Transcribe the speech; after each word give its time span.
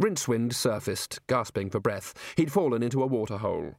Rincewind 0.00 0.52
surfaced, 0.54 1.20
gasping 1.26 1.70
for 1.70 1.80
breath. 1.80 2.12
He'd 2.36 2.52
fallen 2.52 2.82
into 2.82 3.02
a 3.02 3.06
water 3.06 3.38
hole. 3.38 3.76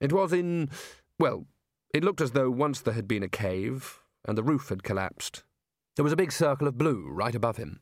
It 0.00 0.12
was 0.12 0.32
in. 0.32 0.70
well, 1.18 1.46
it 1.92 2.02
looked 2.02 2.22
as 2.22 2.30
though 2.30 2.50
once 2.50 2.80
there 2.80 2.94
had 2.94 3.06
been 3.06 3.22
a 3.22 3.28
cave, 3.28 4.00
and 4.24 4.36
the 4.36 4.42
roof 4.42 4.70
had 4.70 4.82
collapsed. 4.82 5.44
There 5.96 6.04
was 6.04 6.12
a 6.12 6.16
big 6.16 6.32
circle 6.32 6.66
of 6.66 6.78
blue 6.78 7.06
right 7.10 7.34
above 7.34 7.58
him. 7.58 7.80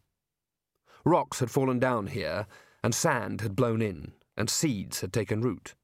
Rocks 1.04 1.38
had 1.38 1.50
fallen 1.50 1.78
down 1.78 2.08
here, 2.08 2.46
and 2.82 2.94
sand 2.94 3.40
had 3.40 3.54
blown 3.54 3.80
in, 3.80 4.12
and 4.36 4.50
seeds 4.50 5.00
had 5.00 5.12
taken 5.12 5.40
root. 5.40 5.74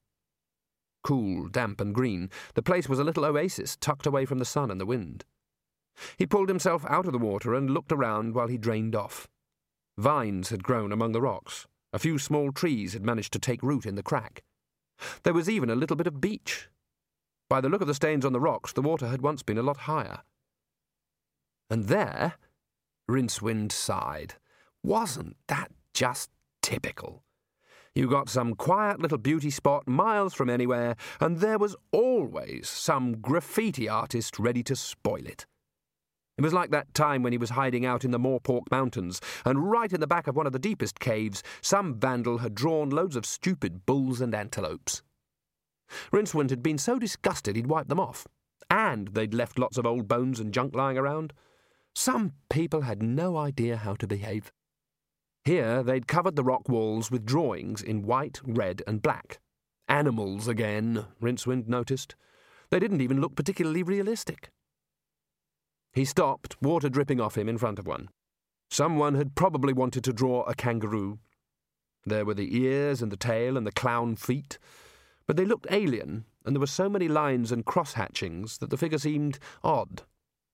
Cool, 1.05 1.49
damp, 1.49 1.81
and 1.81 1.95
green, 1.95 2.31
the 2.55 2.63
place 2.63 2.89
was 2.89 2.99
a 2.99 3.05
little 3.05 3.25
oasis 3.25 3.77
tucked 3.77 4.07
away 4.07 4.27
from 4.27 4.39
the 4.39 4.45
sun 4.45 4.73
and 4.73 4.81
the 4.81 4.87
wind. 4.87 5.25
He 6.19 6.27
pulled 6.27 6.49
himself 6.49 6.85
out 6.89 7.07
of 7.07 7.13
the 7.13 7.19
water 7.19 7.55
and 7.55 7.71
looked 7.71 7.93
around 7.93 8.35
while 8.35 8.49
he 8.49 8.59
drained 8.59 8.97
off. 8.97 9.29
Vines 9.97 10.51
had 10.51 10.65
grown 10.65 10.91
among 10.91 11.13
the 11.13 11.23
rocks. 11.23 11.67
A 11.93 11.99
few 11.99 12.19
small 12.19 12.53
trees 12.53 12.93
had 12.93 13.05
managed 13.05 13.33
to 13.33 13.39
take 13.39 13.63
root 13.63 13.87
in 13.87 13.95
the 13.95 14.03
crack. 14.03 14.43
There 15.23 15.35
was 15.35 15.49
even 15.49 15.71
a 15.71 15.75
little 15.75 15.97
bit 15.97 16.07
of 16.07 16.21
beach. 16.21 16.69
By 17.49 17.61
the 17.61 17.69
look 17.69 17.81
of 17.81 17.87
the 17.87 17.95
stains 17.95 18.25
on 18.25 18.33
the 18.33 18.41
rocks, 18.41 18.73
the 18.73 18.83
water 18.83 19.07
had 19.07 19.23
once 19.23 19.43
been 19.43 19.59
a 19.59 19.63
lot 19.63 19.77
higher. 19.79 20.21
And 21.71 21.85
there, 21.85 22.35
Rincewind 23.09 23.73
sighed. 23.73 24.35
Wasn't 24.83 25.37
that 25.49 25.71
just 25.95 26.31
typical? 26.63 27.23
You 27.95 28.09
got 28.09 28.29
some 28.29 28.55
quiet 28.55 29.01
little 29.01 29.19
beauty 29.19 29.51
spot 29.51 29.89
miles 29.89 30.35
from 30.35 30.51
anywhere, 30.51 30.97
and 31.19 31.39
there 31.39 31.59
was 31.59 31.77
always 31.93 32.69
some 32.69 33.21
graffiti 33.21 33.89
artist 33.89 34.39
ready 34.39 34.63
to 34.65 34.77
spoil 34.77 35.27
it. 35.27 35.47
It 36.39 36.43
was 36.43 36.53
like 36.53 36.71
that 36.71 36.93
time 36.93 37.23
when 37.23 37.33
he 37.33 37.39
was 37.39 37.51
hiding 37.51 37.87
out 37.87 38.05
in 38.05 38.11
the 38.11 38.19
Morpork 38.19 38.71
Mountains, 38.71 39.23
and 39.47 39.71
right 39.71 39.91
in 39.91 40.01
the 40.01 40.07
back 40.07 40.27
of 40.27 40.37
one 40.37 40.47
of 40.47 40.53
the 40.53 40.59
deepest 40.59 41.01
caves, 41.01 41.43
some 41.63 41.99
vandal 41.99 42.39
had 42.39 42.55
drawn 42.55 42.91
loads 42.91 43.17
of 43.17 43.25
stupid 43.25 43.87
bulls 43.87 44.21
and 44.21 44.35
antelopes. 44.35 45.03
Rincewind 46.13 46.51
had 46.51 46.63
been 46.63 46.79
so 46.79 46.99
disgusted 46.99 47.57
he'd 47.57 47.69
wiped 47.69 47.89
them 47.89 48.01
off, 48.01 48.27
and 48.69 49.09
they'd 49.09 49.33
left 49.33 49.59
lots 49.59 49.79
of 49.79 49.87
old 49.87 50.09
bones 50.09 50.39
and 50.39 50.53
junk 50.53 50.75
lying 50.75 50.99
around. 50.99 51.33
Some 51.95 52.35
people 52.51 52.83
had 52.83 53.03
no 53.03 53.39
idea 53.39 53.79
how 53.79 53.95
to 53.95 54.07
behave. 54.07 54.53
Here 55.45 55.83
they'd 55.83 56.09
covered 56.09 56.37
the 56.37 56.45
rock 56.45 56.69
walls 56.69 57.11
with 57.11 57.25
drawings 57.25 57.81
in 57.81 58.03
white, 58.03 58.41
red, 58.45 58.83
and 58.87 59.01
black. 59.01 59.39
Animals 59.89 60.49
again, 60.49 61.07
Rincewind 61.23 61.69
noticed. 61.69 62.15
They 62.71 62.81
didn't 62.81 63.01
even 63.01 63.21
look 63.21 63.37
particularly 63.37 63.83
realistic. 63.83 64.51
He 65.97 66.05
stopped, 66.05 66.61
water 66.61 66.91
dripping 66.91 67.23
off 67.23 67.39
him 67.39 67.49
in 67.49 67.57
front 67.57 67.79
of 67.79 67.87
one. 67.87 68.11
Someone 68.71 69.15
had 69.15 69.35
probably 69.35 69.73
wanted 69.73 70.05
to 70.05 70.13
draw 70.13 70.43
a 70.43 70.55
kangaroo. 70.55 71.21
There 72.05 72.27
were 72.27 72.35
the 72.35 72.55
ears 72.55 73.01
and 73.01 73.11
the 73.11 73.17
tail 73.17 73.57
and 73.57 73.67
the 73.67 73.73
clown 73.73 74.15
feet, 74.15 74.59
but 75.27 75.39
they 75.39 75.47
looked 75.47 75.67
alien, 75.71 76.27
and 76.45 76.55
there 76.55 76.61
were 76.61 76.67
so 76.67 76.91
many 76.91 77.09
lines 77.09 77.51
and 77.51 77.65
cross 77.65 77.95
hatchings 77.95 78.59
that 78.59 78.69
the 78.69 78.77
figure 78.77 78.99
seemed 78.99 79.39
odd. 79.65 80.03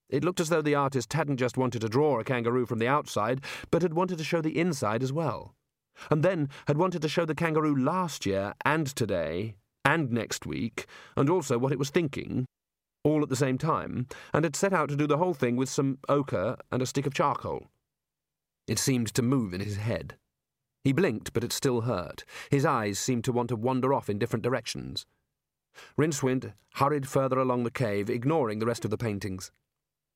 It 0.09 0.23
looked 0.23 0.39
as 0.39 0.47
though 0.47 0.61
the 0.61 0.75
artist 0.75 1.11
hadn't 1.11 1.37
just 1.37 1.57
wanted 1.57 1.81
to 1.81 1.89
draw 1.89 2.21
a 2.21 2.23
kangaroo 2.23 2.65
from 2.65 2.79
the 2.79 2.87
outside, 2.87 3.41
but 3.69 3.81
had 3.81 3.95
wanted 3.95 4.19
to 4.19 4.23
show 4.23 4.39
the 4.39 4.57
inside 4.57 5.03
as 5.03 5.11
well. 5.11 5.55
And 6.09 6.23
then 6.23 6.47
had 6.67 6.77
wanted 6.77 7.01
to 7.01 7.09
show 7.09 7.25
the 7.25 7.35
kangaroo 7.35 7.75
last 7.75 8.25
year 8.25 8.53
and 8.63 8.87
today 8.87 9.55
and 9.83 10.09
next 10.09 10.45
week, 10.45 10.85
and 11.17 11.29
also 11.29 11.57
what 11.57 11.73
it 11.73 11.79
was 11.79 11.89
thinking, 11.89 12.45
all 13.03 13.21
at 13.21 13.29
the 13.29 13.35
same 13.35 13.57
time, 13.57 14.07
and 14.33 14.45
had 14.45 14.55
set 14.55 14.73
out 14.73 14.89
to 14.89 14.95
do 14.95 15.07
the 15.07 15.17
whole 15.17 15.33
thing 15.33 15.55
with 15.55 15.69
some 15.69 15.97
ochre 16.09 16.57
and 16.71 16.81
a 16.81 16.85
stick 16.85 17.05
of 17.05 17.13
charcoal. 17.13 17.67
It 18.67 18.79
seemed 18.79 19.13
to 19.13 19.21
move 19.21 19.53
in 19.53 19.61
his 19.61 19.77
head. 19.77 20.15
He 20.83 20.93
blinked, 20.93 21.33
but 21.33 21.43
it 21.43 21.53
still 21.53 21.81
hurt. 21.81 22.23
His 22.49 22.65
eyes 22.65 22.99
seemed 22.99 23.23
to 23.25 23.31
want 23.31 23.49
to 23.49 23.55
wander 23.55 23.93
off 23.93 24.09
in 24.09 24.19
different 24.19 24.43
directions. 24.43 25.05
Rincewind 25.97 26.53
hurried 26.75 27.07
further 27.07 27.39
along 27.39 27.63
the 27.63 27.71
cave, 27.71 28.09
ignoring 28.09 28.59
the 28.59 28.65
rest 28.65 28.85
of 28.85 28.91
the 28.91 28.97
paintings. 28.97 29.51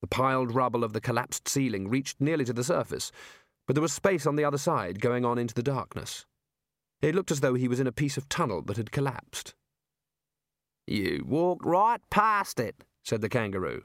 The 0.01 0.07
piled 0.07 0.53
rubble 0.53 0.83
of 0.83 0.93
the 0.93 1.01
collapsed 1.01 1.47
ceiling 1.47 1.89
reached 1.89 2.21
nearly 2.21 2.45
to 2.45 2.53
the 2.53 2.63
surface, 2.63 3.11
but 3.65 3.75
there 3.75 3.81
was 3.81 3.93
space 3.93 4.25
on 4.25 4.35
the 4.35 4.45
other 4.45 4.57
side 4.57 5.01
going 5.01 5.25
on 5.25 5.37
into 5.37 5.53
the 5.53 5.63
darkness. 5.63 6.25
It 7.01 7.15
looked 7.15 7.31
as 7.31 7.41
though 7.41 7.55
he 7.55 7.67
was 7.67 7.79
in 7.79 7.87
a 7.87 7.91
piece 7.91 8.17
of 8.17 8.29
tunnel 8.29 8.61
that 8.63 8.77
had 8.77 8.91
collapsed. 8.91 9.55
You 10.87 11.25
walked 11.27 11.65
right 11.65 12.01
past 12.09 12.59
it, 12.59 12.83
said 13.03 13.21
the 13.21 13.29
kangaroo. 13.29 13.83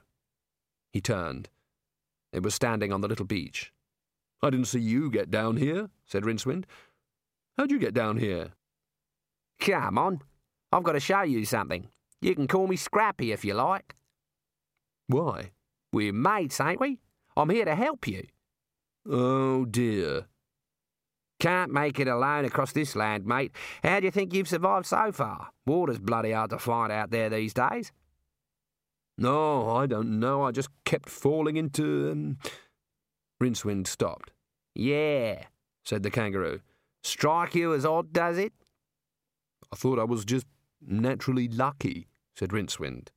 He 0.91 1.01
turned. 1.01 1.49
It 2.31 2.43
was 2.43 2.55
standing 2.55 2.93
on 2.93 3.01
the 3.01 3.07
little 3.07 3.25
beach. 3.25 3.73
I 4.41 4.49
didn't 4.49 4.67
see 4.67 4.79
you 4.79 5.11
get 5.11 5.29
down 5.29 5.57
here, 5.57 5.89
said 6.05 6.23
Rincewind. 6.23 6.65
How'd 7.57 7.71
you 7.71 7.79
get 7.79 7.93
down 7.93 8.17
here? 8.17 8.53
Come 9.59 9.97
on. 9.97 10.21
I've 10.71 10.83
got 10.83 10.93
to 10.93 10.99
show 10.99 11.21
you 11.21 11.45
something. 11.45 11.89
You 12.21 12.35
can 12.35 12.47
call 12.47 12.67
me 12.67 12.75
Scrappy 12.75 13.31
if 13.31 13.45
you 13.45 13.53
like. 13.53 13.95
Why? 15.07 15.51
We're 15.91 16.13
mates, 16.13 16.59
ain't 16.59 16.79
we? 16.79 16.99
I'm 17.37 17.49
here 17.49 17.65
to 17.65 17.75
help 17.75 18.07
you. 18.07 18.25
Oh, 19.07 19.65
dear. 19.65 20.25
Can't 21.43 21.73
make 21.73 21.99
it 21.99 22.07
alone 22.07 22.45
across 22.45 22.71
this 22.71 22.95
land, 22.95 23.25
mate. 23.25 23.51
How 23.83 23.99
do 23.99 24.05
you 24.05 24.11
think 24.11 24.33
you've 24.33 24.47
survived 24.47 24.85
so 24.85 25.11
far? 25.11 25.49
Water's 25.65 25.99
bloody 25.99 26.31
hard 26.31 26.51
to 26.51 26.57
find 26.57 26.89
out 26.89 27.11
there 27.11 27.29
these 27.29 27.53
days. 27.53 27.91
No, 29.17 29.69
I 29.69 29.85
don't 29.85 30.21
know. 30.21 30.43
I 30.43 30.51
just 30.51 30.69
kept 30.85 31.09
falling 31.09 31.57
into. 31.57 32.09
Um... 32.09 32.37
Rincewind 33.41 33.87
stopped. 33.87 34.31
Yeah, 34.73 35.43
said 35.83 36.03
the 36.03 36.09
kangaroo. 36.09 36.61
Strike 37.03 37.55
you 37.55 37.73
as 37.73 37.85
odd, 37.85 38.13
does 38.13 38.37
it? 38.37 38.53
I 39.69 39.75
thought 39.75 39.99
I 39.99 40.05
was 40.05 40.23
just 40.23 40.47
naturally 40.81 41.49
lucky, 41.49 42.07
said 42.37 42.51
Rincewind. 42.51 43.09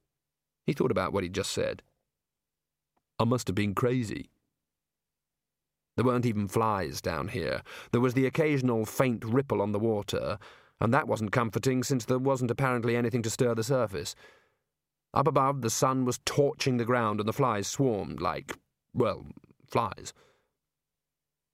He 0.67 0.73
thought 0.73 0.91
about 0.91 1.13
what 1.13 1.23
he'd 1.23 1.33
just 1.33 1.53
said. 1.53 1.81
I 3.21 3.25
must 3.25 3.47
have 3.47 3.55
been 3.55 3.77
crazy. 3.77 4.31
There 5.97 6.05
weren't 6.05 6.27
even 6.27 6.47
flies 6.47 7.01
down 7.01 7.29
here. 7.29 7.63
There 7.91 8.01
was 8.01 8.15
the 8.15 8.27
occasional 8.27 8.85
faint 8.85 9.25
ripple 9.25 9.63
on 9.63 9.73
the 9.73 9.79
water, 9.79 10.39
and 10.81 10.93
that 10.93 11.09
wasn't 11.09 11.33
comforting 11.33 11.83
since 11.83 12.05
there 12.05 12.19
wasn't 12.19 12.51
apparently 12.51 12.97
anything 12.97 13.23
to 13.23 13.31
stir 13.31 13.55
the 13.55 13.65
surface. 13.65 14.15
Up 15.15 15.27
above, 15.27 15.63
the 15.63 15.71
sun 15.71 16.05
was 16.05 16.21
torching 16.27 16.77
the 16.77 16.85
ground 16.85 17.21
and 17.21 17.29
the 17.29 17.33
flies 17.33 17.67
swarmed 17.67 18.21
like, 18.21 18.55
well, 18.93 19.25
flies. 19.67 20.13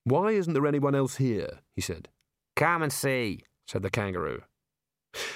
Why 0.04 0.32
isn't 0.32 0.52
there 0.52 0.66
anyone 0.66 0.96
else 0.96 1.16
here? 1.16 1.60
he 1.76 1.80
said. 1.80 2.08
Come 2.56 2.82
and 2.82 2.92
see, 2.92 3.44
said 3.66 3.82
the 3.82 3.90
kangaroo. 3.90 4.42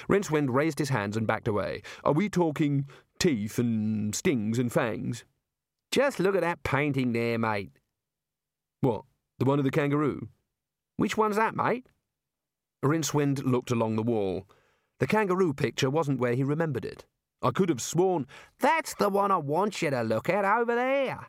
Rincewind 0.09 0.53
raised 0.53 0.79
his 0.79 0.89
hands 0.89 1.15
and 1.15 1.25
backed 1.25 1.47
away. 1.47 1.81
Are 2.03 2.11
we 2.11 2.27
talking 2.27 2.87
teeth 3.19 3.57
and 3.57 4.13
stings 4.13 4.59
and 4.59 4.71
fangs? 4.71 5.23
Just 5.91 6.19
look 6.19 6.35
at 6.35 6.41
that 6.41 6.63
painting 6.63 7.13
there, 7.13 7.37
mate. 7.37 7.71
What, 8.81 9.03
the 9.39 9.45
one 9.45 9.59
of 9.59 9.65
the 9.65 9.71
kangaroo? 9.71 10.29
Which 10.97 11.17
one's 11.17 11.35
that, 11.35 11.55
mate? 11.55 11.87
Rincewind 12.83 13.43
looked 13.43 13.71
along 13.71 13.95
the 13.95 14.03
wall. 14.03 14.47
The 14.99 15.07
kangaroo 15.07 15.53
picture 15.53 15.89
wasn't 15.89 16.19
where 16.19 16.33
he 16.33 16.43
remembered 16.43 16.85
it. 16.85 17.05
I 17.41 17.51
could 17.51 17.69
have 17.69 17.81
sworn. 17.81 18.27
That's 18.59 18.95
the 18.95 19.09
one 19.09 19.31
I 19.31 19.37
want 19.37 19.81
you 19.81 19.89
to 19.89 20.01
look 20.01 20.29
at 20.29 20.45
over 20.45 20.73
there. 20.75 21.27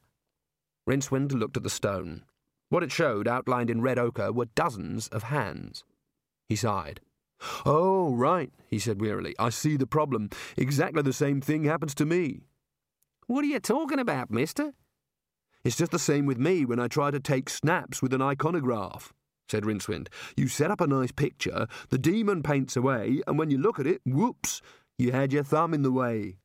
Rincewind 0.88 1.32
looked 1.32 1.56
at 1.56 1.62
the 1.62 1.70
stone. 1.70 2.24
What 2.70 2.82
it 2.82 2.92
showed, 2.92 3.28
outlined 3.28 3.70
in 3.70 3.82
red 3.82 3.98
ochre, 3.98 4.32
were 4.32 4.46
dozens 4.46 5.08
of 5.08 5.24
hands. 5.24 5.84
He 6.48 6.56
sighed. 6.56 7.00
Oh, 7.64 8.14
right, 8.14 8.50
he 8.66 8.78
said 8.78 9.00
wearily. 9.00 9.34
I 9.38 9.50
see 9.50 9.76
the 9.76 9.86
problem. 9.86 10.30
Exactly 10.56 11.02
the 11.02 11.12
same 11.12 11.40
thing 11.40 11.64
happens 11.64 11.94
to 11.96 12.06
me. 12.06 12.40
What 13.26 13.44
are 13.44 13.48
you 13.48 13.60
talking 13.60 13.98
about, 13.98 14.30
mister? 14.30 14.72
It's 15.68 15.76
just 15.76 15.92
the 15.92 15.98
same 15.98 16.24
with 16.24 16.38
me 16.38 16.64
when 16.64 16.80
I 16.80 16.88
try 16.88 17.10
to 17.10 17.20
take 17.20 17.50
snaps 17.50 18.00
with 18.00 18.14
an 18.14 18.22
iconograph, 18.22 19.12
said 19.50 19.64
Rincewind. 19.64 20.08
You 20.34 20.48
set 20.48 20.70
up 20.70 20.80
a 20.80 20.86
nice 20.86 21.12
picture, 21.12 21.66
the 21.90 21.98
demon 21.98 22.42
paints 22.42 22.74
away, 22.74 23.20
and 23.26 23.38
when 23.38 23.50
you 23.50 23.58
look 23.58 23.78
at 23.78 23.86
it, 23.86 24.00
whoops, 24.06 24.62
you 24.96 25.12
had 25.12 25.30
your 25.30 25.44
thumb 25.44 25.74
in 25.74 25.82
the 25.82 25.92
way. 25.92 26.38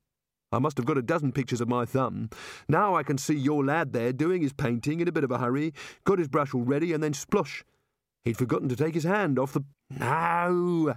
I 0.52 0.60
must 0.60 0.76
have 0.76 0.86
got 0.86 0.98
a 0.98 1.02
dozen 1.02 1.32
pictures 1.32 1.62
of 1.62 1.70
my 1.70 1.86
thumb. 1.86 2.32
Now 2.68 2.96
I 2.96 3.04
can 3.04 3.18
see 3.18 3.36
your 3.36 3.64
lad 3.64 3.94
there 3.94 4.12
doing 4.12 4.42
his 4.42 4.52
painting 4.52 5.00
in 5.00 5.08
a 5.08 5.14
bit 5.14 5.24
of 5.24 5.32
a 5.32 5.38
hurry, 5.38 5.74
got 6.04 6.20
his 6.20 6.28
brush 6.28 6.54
all 6.54 6.64
ready, 6.64 6.92
and 6.92 7.02
then 7.02 7.14
splush. 7.14 7.64
He'd 8.26 8.36
forgotten 8.36 8.68
to 8.68 8.76
take 8.76 8.94
his 8.94 9.06
hand 9.06 9.40
off 9.40 9.54
the. 9.54 9.64
No, 9.90 10.96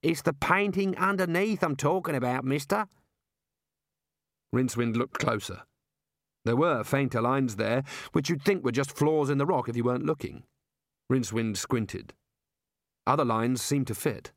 it's 0.00 0.22
the 0.22 0.32
painting 0.32 0.96
underneath 0.96 1.64
I'm 1.64 1.74
talking 1.74 2.14
about, 2.14 2.44
mister. 2.44 2.86
Rincewind 4.54 4.94
looked 4.94 5.18
closer. 5.18 5.62
There 6.44 6.56
were 6.56 6.84
fainter 6.84 7.20
lines 7.20 7.56
there, 7.56 7.84
which 8.12 8.28
you'd 8.28 8.42
think 8.42 8.64
were 8.64 8.72
just 8.72 8.96
flaws 8.96 9.30
in 9.30 9.38
the 9.38 9.46
rock 9.46 9.68
if 9.68 9.76
you 9.76 9.84
weren't 9.84 10.06
looking. 10.06 10.44
Rincewind 11.10 11.56
squinted. 11.56 12.12
Other 13.06 13.24
lines 13.24 13.62
seemed 13.62 13.86
to 13.88 13.94
fit. 13.94 14.32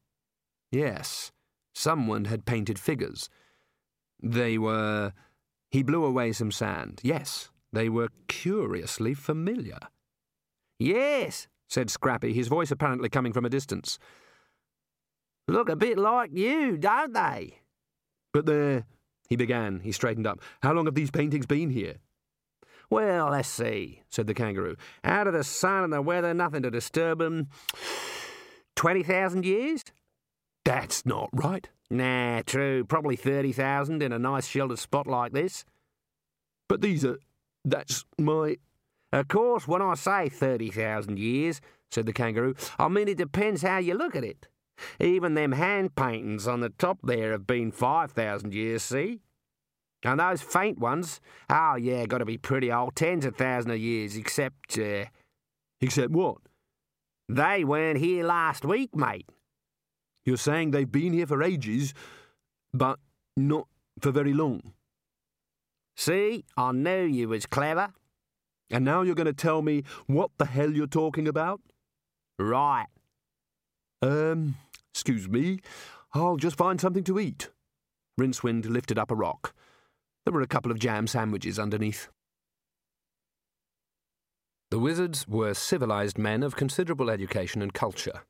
Yes, 0.71 1.31
someone 1.74 2.25
had 2.25 2.45
painted 2.45 2.80
figures. 2.80 3.30
They 4.21 4.57
were. 4.57 5.13
He 5.71 5.83
blew 5.83 6.04
away 6.04 6.31
some 6.31 6.51
sand. 6.51 7.01
Yes, 7.04 7.50
they 7.71 7.89
were 7.89 8.10
curiously 8.27 9.13
familiar. 9.13 9.80
Yes, 10.80 11.48
said 11.68 11.89
Scrappy, 11.89 12.33
his 12.33 12.48
voice 12.48 12.71
apparently 12.71 13.10
coming 13.10 13.33
from 13.33 13.45
a 13.45 13.50
distance. 13.50 14.00
Look 15.48 15.69
a 15.69 15.75
bit 15.75 15.98
like 15.98 16.31
you, 16.33 16.77
don't 16.77 17.13
they? 17.13 17.60
But 18.33 18.45
they're. 18.45 18.86
He 19.27 19.35
began. 19.35 19.81
He 19.81 19.91
straightened 19.91 20.27
up. 20.27 20.39
How 20.63 20.74
long 20.74 20.85
have 20.85 20.95
these 20.95 21.12
paintings 21.12 21.45
been 21.45 21.69
here? 21.69 21.95
Well, 22.89 23.29
let's 23.29 23.50
see, 23.50 24.03
said 24.09 24.27
the 24.27 24.33
kangaroo. 24.33 24.77
Out 25.03 25.27
of 25.27 25.33
the 25.33 25.44
sun 25.44 25.83
and 25.83 25.91
the 25.91 26.01
weather, 26.01 26.33
nothing 26.33 26.63
to 26.63 26.71
disturb 26.71 27.21
'em. 27.21 27.50
20,000 28.75 29.45
years? 29.45 29.83
That's 30.63 31.06
not 31.06 31.29
right. 31.33 31.69
Nah, 31.89 32.41
true. 32.45 32.85
Probably 32.85 33.15
30,000 33.15 34.01
in 34.01 34.12
a 34.12 34.19
nice 34.19 34.47
sheltered 34.47 34.79
spot 34.79 35.07
like 35.07 35.33
this. 35.33 35.65
But 36.69 36.81
these 36.81 37.03
are. 37.06 37.18
That's 37.65 38.06
my. 38.18 38.57
Of 39.13 39.27
course, 39.29 39.68
when 39.68 39.81
I 39.81 39.95
say 39.95 40.29
30,000 40.29 41.18
years, 41.18 41.62
said 41.91 42.06
the 42.06 42.13
kangaroo, 42.13 42.56
I 42.77 42.89
mean 42.89 43.07
it 43.07 43.18
depends 43.18 43.62
how 43.62 43.77
you 43.77 43.94
look 43.94 44.15
at 44.15 44.24
it. 44.24 44.47
Even 45.00 45.33
them 45.33 45.53
hand 45.53 45.95
paintings 45.95 46.47
on 46.47 46.59
the 46.59 46.69
top 46.69 47.00
there 47.03 47.31
have 47.31 47.47
been 47.47 47.71
5,000 47.71 48.53
years, 48.53 48.83
see? 48.83 49.21
And 50.03 50.19
those 50.19 50.41
faint 50.41 50.79
ones, 50.79 51.19
oh 51.50 51.75
yeah, 51.75 52.06
got 52.06 52.19
to 52.19 52.25
be 52.25 52.38
pretty 52.38 52.71
old, 52.71 52.95
tens 52.95 53.25
of 53.25 53.35
thousands 53.35 53.74
of 53.74 53.79
years, 53.79 54.15
except. 54.15 54.77
Uh, 54.77 55.06
except 55.81 56.12
what? 56.12 56.38
They 57.29 57.63
weren't 57.63 58.00
here 58.00 58.24
last 58.24 58.63
week, 58.63 58.95
mate. 58.95 59.27
You're 60.25 60.38
saying 60.38 60.71
they've 60.71 60.91
been 60.91 61.13
here 61.13 61.27
for 61.27 61.41
ages, 61.44 61.94
but 62.74 63.00
not 63.35 63.68
for 64.01 64.12
very 64.12 64.33
long. 64.33 64.74
See, 65.95 66.45
I 66.56 66.71
knew 66.71 67.03
you 67.03 67.29
was 67.29 67.45
clever. 67.45 67.94
And 68.69 68.83
now 68.83 69.01
you're 69.01 69.15
going 69.15 69.25
to 69.25 69.33
tell 69.33 69.62
me 69.62 69.83
what 70.07 70.31
the 70.38 70.45
hell 70.45 70.71
you're 70.71 70.88
talking 70.88 71.27
about? 71.27 71.62
Right. 72.38 72.88
Um, 74.01 74.56
excuse 74.97 75.29
me. 75.29 75.59
I'll 76.15 76.38
just 76.38 76.57
find 76.57 76.81
something 76.81 77.03
to 77.03 77.19
eat. 77.19 77.51
Rincewind 78.19 78.67
lifted 78.67 78.97
up 78.97 79.11
a 79.11 79.15
rock. 79.15 79.53
There 80.25 80.33
were 80.33 80.41
a 80.41 80.47
couple 80.47 80.71
of 80.71 80.79
jam 80.79 81.05
sandwiches 81.05 81.59
underneath. 81.59 82.09
The 84.71 84.79
wizards 84.79 85.27
were 85.27 85.53
civilized 85.53 86.17
men 86.17 86.41
of 86.41 86.55
considerable 86.55 87.11
education 87.11 87.61
and 87.61 87.75
culture. 87.75 88.23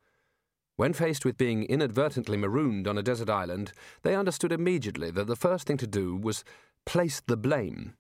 When 0.76 0.92
faced 0.92 1.24
with 1.24 1.38
being 1.38 1.64
inadvertently 1.64 2.36
marooned 2.36 2.86
on 2.86 2.98
a 2.98 3.02
desert 3.02 3.30
island, 3.30 3.72
they 4.04 4.14
understood 4.14 4.52
immediately 4.52 5.10
that 5.12 5.28
the 5.28 5.38
first 5.38 5.68
thing 5.68 5.78
to 5.78 5.88
do 5.88 6.18
was 6.18 6.44
place 6.86 7.22
the 7.26 7.38
blame. 7.38 7.94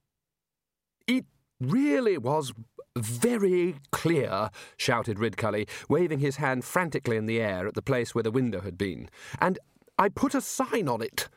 It 1.07 1.25
really 1.59 2.17
was 2.17 2.53
very 2.95 3.75
clear, 3.91 4.49
shouted 4.77 5.17
Ridcully, 5.17 5.67
waving 5.89 6.19
his 6.19 6.37
hand 6.37 6.65
frantically 6.65 7.17
in 7.17 7.25
the 7.25 7.39
air 7.39 7.67
at 7.67 7.75
the 7.75 7.81
place 7.81 8.13
where 8.15 8.23
the 8.23 8.31
window 8.31 8.61
had 8.61 8.77
been. 8.77 9.09
And 9.39 9.59
I 9.97 10.09
put 10.09 10.35
a 10.35 10.41
sign 10.41 10.87
on 10.87 11.01
it. 11.01 11.29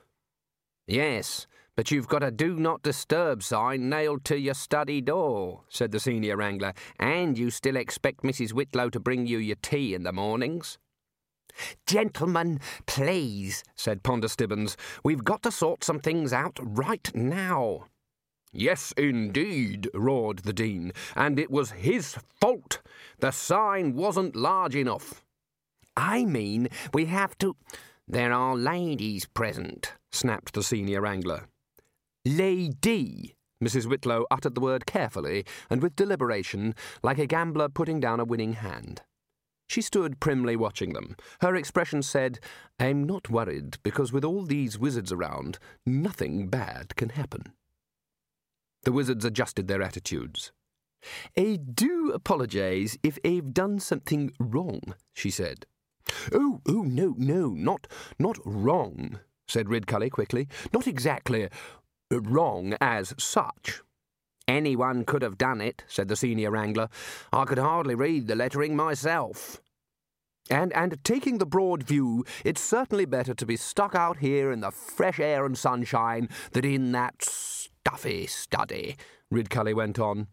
Yes, 0.87 1.47
but 1.77 1.91
you've 1.91 2.09
got 2.09 2.23
a 2.23 2.31
do 2.31 2.57
not 2.57 2.83
disturb 2.83 3.43
sign 3.43 3.89
nailed 3.89 4.25
to 4.27 4.39
your 4.39 4.55
study 4.55 5.01
door, 5.01 5.63
said 5.69 5.93
the 5.93 6.01
senior 6.01 6.37
wrangler, 6.37 6.75
and 6.99 7.39
you 7.39 7.51
still 7.51 7.77
expect 7.77 8.23
Mrs. 8.23 8.53
Whitlow 8.53 8.91
to 8.91 9.01
bring 9.01 9.27
you 9.27 9.39
your 9.39 9.57
tea 9.63 9.95
in 9.95 10.03
the 10.03 10.13
mornings. 10.13 10.79
Gentlemen, 11.87 12.61
please, 12.87 13.65
said 13.75 14.03
Ponder 14.03 14.29
Stibbons, 14.29 14.77
we've 15.05 15.25
got 15.25 15.43
to 15.43 15.51
sort 15.51 15.85
some 15.85 16.01
things 16.01 16.33
out 16.33 16.59
right 16.61 17.11
now. 17.15 17.87
Yes, 18.53 18.93
indeed, 18.97 19.89
roared 19.95 20.41
the 20.41 20.53
Dean, 20.53 20.93
and 21.15 21.39
it 21.39 21.51
was 21.51 21.71
his 21.71 22.17
fault. 22.41 22.81
The 23.21 23.31
sign 23.31 23.95
wasn't 23.95 24.35
large 24.35 24.75
enough. 24.75 25.25
I 25.97 26.25
mean, 26.25 26.69
we 26.93 27.07
have 27.07 27.39
to. 27.39 27.57
There 28.09 28.33
are 28.33 28.57
ladies 28.57 29.27
present, 29.27 29.93
snapped 30.11 30.55
the 30.55 30.63
senior 30.63 31.01
wrangler. 31.01 31.47
Lady. 32.25 33.35
Mrs. 33.63 33.87
Whitlow 33.87 34.25
uttered 34.31 34.55
the 34.55 34.61
word 34.61 34.87
carefully 34.87 35.45
and 35.69 35.83
with 35.83 35.95
deliberation, 35.95 36.75
like 37.03 37.19
a 37.19 37.27
gambler 37.27 37.69
putting 37.69 38.01
down 38.01 38.19
a 38.19 38.25
winning 38.25 38.55
hand. 38.55 39.03
She 39.69 39.83
stood 39.83 40.19
primly 40.19 40.57
watching 40.57 40.95
them. 40.95 41.15
Her 41.41 41.55
expression 41.55 42.03
said, 42.03 42.41
I'm 42.81 43.05
not 43.05 43.31
worried, 43.31 43.79
because 43.85 44.13
with 44.13 44.25
all 44.25 44.45
these 44.45 44.79
wizards 44.79 45.13
around, 45.13 45.59
nothing 45.87 46.49
bad 46.49 46.97
can 46.97 47.11
happen. 47.11 47.53
The 48.83 48.93
wizards 48.93 49.25
adjusted 49.25 49.69
their 49.69 49.83
attitudes. 49.83 50.53
I 51.37 51.57
do 51.57 52.13
apologize 52.13 52.99
if 53.03 53.19
I've 53.25 53.55
done 53.55 53.79
something 53.79 54.33
wrong, 54.39 54.95
she 55.13 55.31
said. 55.31 55.67
Oh, 56.33 56.61
oh, 56.67 56.83
no, 56.83 57.15
no, 57.17 57.49
not, 57.49 57.87
not 58.19 58.39
wrong, 58.45 59.21
said 59.49 59.69
Ridcully 59.69 60.11
quickly. 60.11 60.49
Not 60.73 60.87
exactly 60.87 61.45
uh, 61.45 62.21
wrong 62.21 62.75
as 62.81 63.15
such. 63.19 63.83
Anyone 64.49 65.05
could 65.05 65.23
have 65.23 65.39
done 65.39 65.61
it, 65.61 65.85
said 65.87 66.09
the 66.09 66.17
senior 66.17 66.51
wrangler. 66.51 66.89
I 67.33 67.45
could 67.45 67.59
hardly 67.59 67.95
read 67.95 68.27
the 68.27 68.35
lettering 68.35 68.75
myself. 68.75 69.61
And, 70.51 70.73
and 70.73 71.03
taking 71.05 71.39
the 71.39 71.47
broad 71.47 71.85
view, 71.85 72.25
it's 72.45 72.61
certainly 72.61 73.05
better 73.05 73.35
to 73.35 73.47
be 73.47 73.57
stuck 73.57 73.95
out 73.95 74.19
here 74.19 74.51
in 74.51 74.61
the 74.61 74.73
fresh 74.73 75.21
air 75.21 75.47
and 75.47 75.57
sunshine 75.57 76.29
than 76.51 76.65
in 76.65 76.91
that 76.93 77.23
stuffy 77.85 78.27
study, 78.27 78.97
Ridcully 79.33 79.75
went 79.75 79.99
on. 79.99 80.29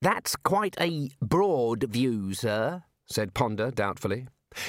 That's 0.00 0.36
quite 0.36 0.76
a 0.80 1.10
broad 1.22 1.84
view, 1.84 2.34
sir, 2.34 2.84
said 3.06 3.34
Ponder 3.34 3.70
doubtfully. 3.70 4.26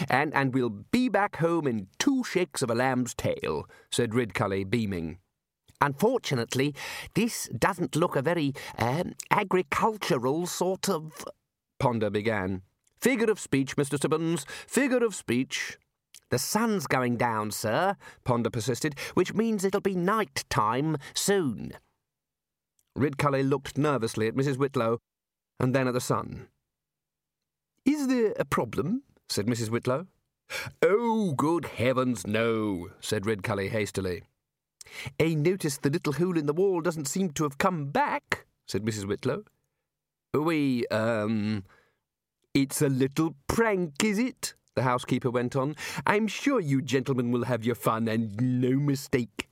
And, 0.09 0.33
and 0.33 0.53
we'll 0.53 0.69
be 0.69 1.09
back 1.09 1.35
home 1.37 1.67
in 1.67 1.87
two 1.99 2.23
shakes 2.23 2.61
of 2.61 2.71
a 2.71 2.75
lamb's 2.75 3.13
tail, 3.13 3.67
said 3.91 4.11
Ridcully, 4.11 4.67
beaming. 4.69 5.19
Unfortunately, 5.81 6.73
this 7.13 7.49
doesn't 7.57 7.95
look 7.95 8.15
a 8.15 8.21
very 8.21 8.53
um, 8.79 9.13
agricultural 9.29 10.47
sort 10.47 10.89
of. 10.89 11.25
Ponder 11.79 12.09
began. 12.09 12.61
Figure 12.99 13.29
of 13.29 13.39
speech, 13.39 13.75
Mr. 13.75 13.97
Stibbons. 13.97 14.45
Figure 14.67 15.03
of 15.03 15.13
speech. 15.13 15.77
The 16.31 16.39
sun's 16.39 16.87
going 16.87 17.17
down, 17.17 17.51
sir, 17.51 17.95
Ponder 18.23 18.49
persisted, 18.49 18.95
which 19.13 19.33
means 19.33 19.63
it'll 19.63 19.81
be 19.81 19.95
night 19.95 20.43
time 20.49 20.97
soon. 21.13 21.73
Ridcully 22.97 23.47
looked 23.47 23.77
nervously 23.77 24.27
at 24.27 24.35
Mrs. 24.35 24.57
Whitlow 24.57 24.99
and 25.59 25.75
then 25.75 25.87
at 25.87 25.93
the 25.93 26.01
sun. 26.01 26.47
Is 27.85 28.07
there 28.07 28.33
a 28.39 28.45
problem? 28.45 29.03
said 29.29 29.45
Mrs. 29.45 29.69
Whitlow. 29.69 30.07
Oh, 30.81 31.33
good 31.33 31.65
heavens, 31.65 32.25
no, 32.25 32.89
said 32.99 33.23
Ridcully 33.23 33.69
hastily. 33.69 34.23
I 35.19 35.33
notice 35.33 35.77
the 35.77 35.89
little 35.89 36.13
hole 36.13 36.37
in 36.37 36.45
the 36.45 36.53
wall 36.53 36.81
doesn't 36.81 37.07
seem 37.07 37.31
to 37.31 37.43
have 37.43 37.57
come 37.57 37.87
back, 37.87 38.45
said 38.67 38.83
Mrs. 38.83 39.05
Whitlow. 39.05 39.43
We, 40.33 40.85
um. 40.87 41.63
It's 42.53 42.81
a 42.81 42.89
little 42.89 43.35
prank, 43.47 44.03
is 44.03 44.17
it? 44.17 44.53
The 44.75 44.83
housekeeper 44.83 45.31
went 45.31 45.55
on. 45.55 45.75
I'm 46.05 46.27
sure 46.27 46.59
you 46.59 46.81
gentlemen 46.81 47.31
will 47.31 47.45
have 47.45 47.63
your 47.63 47.75
fun, 47.75 48.07
and 48.09 48.35
no 48.61 48.77
mistake. 48.77 49.47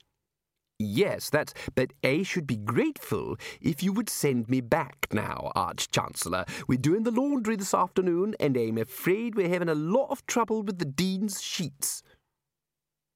Yes, 0.79 1.29
that's. 1.29 1.53
But 1.75 1.93
I 2.03 2.23
should 2.23 2.45
be 2.45 2.57
grateful 2.57 3.37
if 3.61 3.81
you 3.81 3.93
would 3.93 4.09
send 4.09 4.49
me 4.49 4.59
back 4.59 5.07
now, 5.13 5.51
Arch 5.55 5.89
Chancellor. 5.89 6.43
We're 6.67 6.77
doing 6.77 7.03
the 7.03 7.11
laundry 7.11 7.55
this 7.55 7.73
afternoon, 7.73 8.35
and 8.39 8.57
I'm 8.57 8.77
afraid 8.77 9.35
we're 9.35 9.47
having 9.47 9.69
a 9.69 9.75
lot 9.75 10.09
of 10.09 10.25
trouble 10.25 10.61
with 10.61 10.79
the 10.79 10.85
Dean's 10.85 11.41
sheets. 11.41 12.03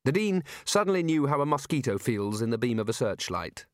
The 0.06 0.14
Dean 0.14 0.46
suddenly 0.64 1.04
knew 1.04 1.28
how 1.28 1.42
a 1.42 1.46
mosquito 1.46 1.98
feels 1.98 2.42
in 2.42 2.52
the 2.52 2.58
beam 2.58 2.80
of 2.80 2.88
a 2.88 2.94
searchlight. 2.94 3.66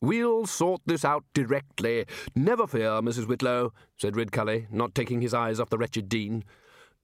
We'll 0.00 0.46
sort 0.46 0.82
this 0.86 1.04
out 1.04 1.24
directly. 1.34 2.06
Never 2.36 2.68
fear, 2.68 3.00
Mrs. 3.00 3.26
Whitlow, 3.26 3.72
said 3.98 4.14
Ridcully, 4.14 4.70
not 4.70 4.94
taking 4.94 5.20
his 5.20 5.34
eyes 5.34 5.58
off 5.58 5.70
the 5.70 5.78
wretched 5.78 6.08
Dean. 6.08 6.44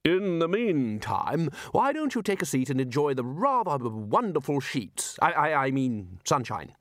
In 0.05 0.39
the 0.39 0.47
meantime, 0.47 1.49
why 1.71 1.91
don't 1.91 2.15
you 2.15 2.21
take 2.21 2.41
a 2.41 2.45
seat 2.45 2.69
and 2.69 2.79
enjoy 2.79 3.13
the 3.13 3.23
rather 3.23 3.89
wonderful 3.89 4.61
sheets? 4.61 5.17
I, 5.21 5.31
I, 5.31 5.65
I 5.65 5.71
mean, 5.71 6.19
sunshine. 6.25 6.73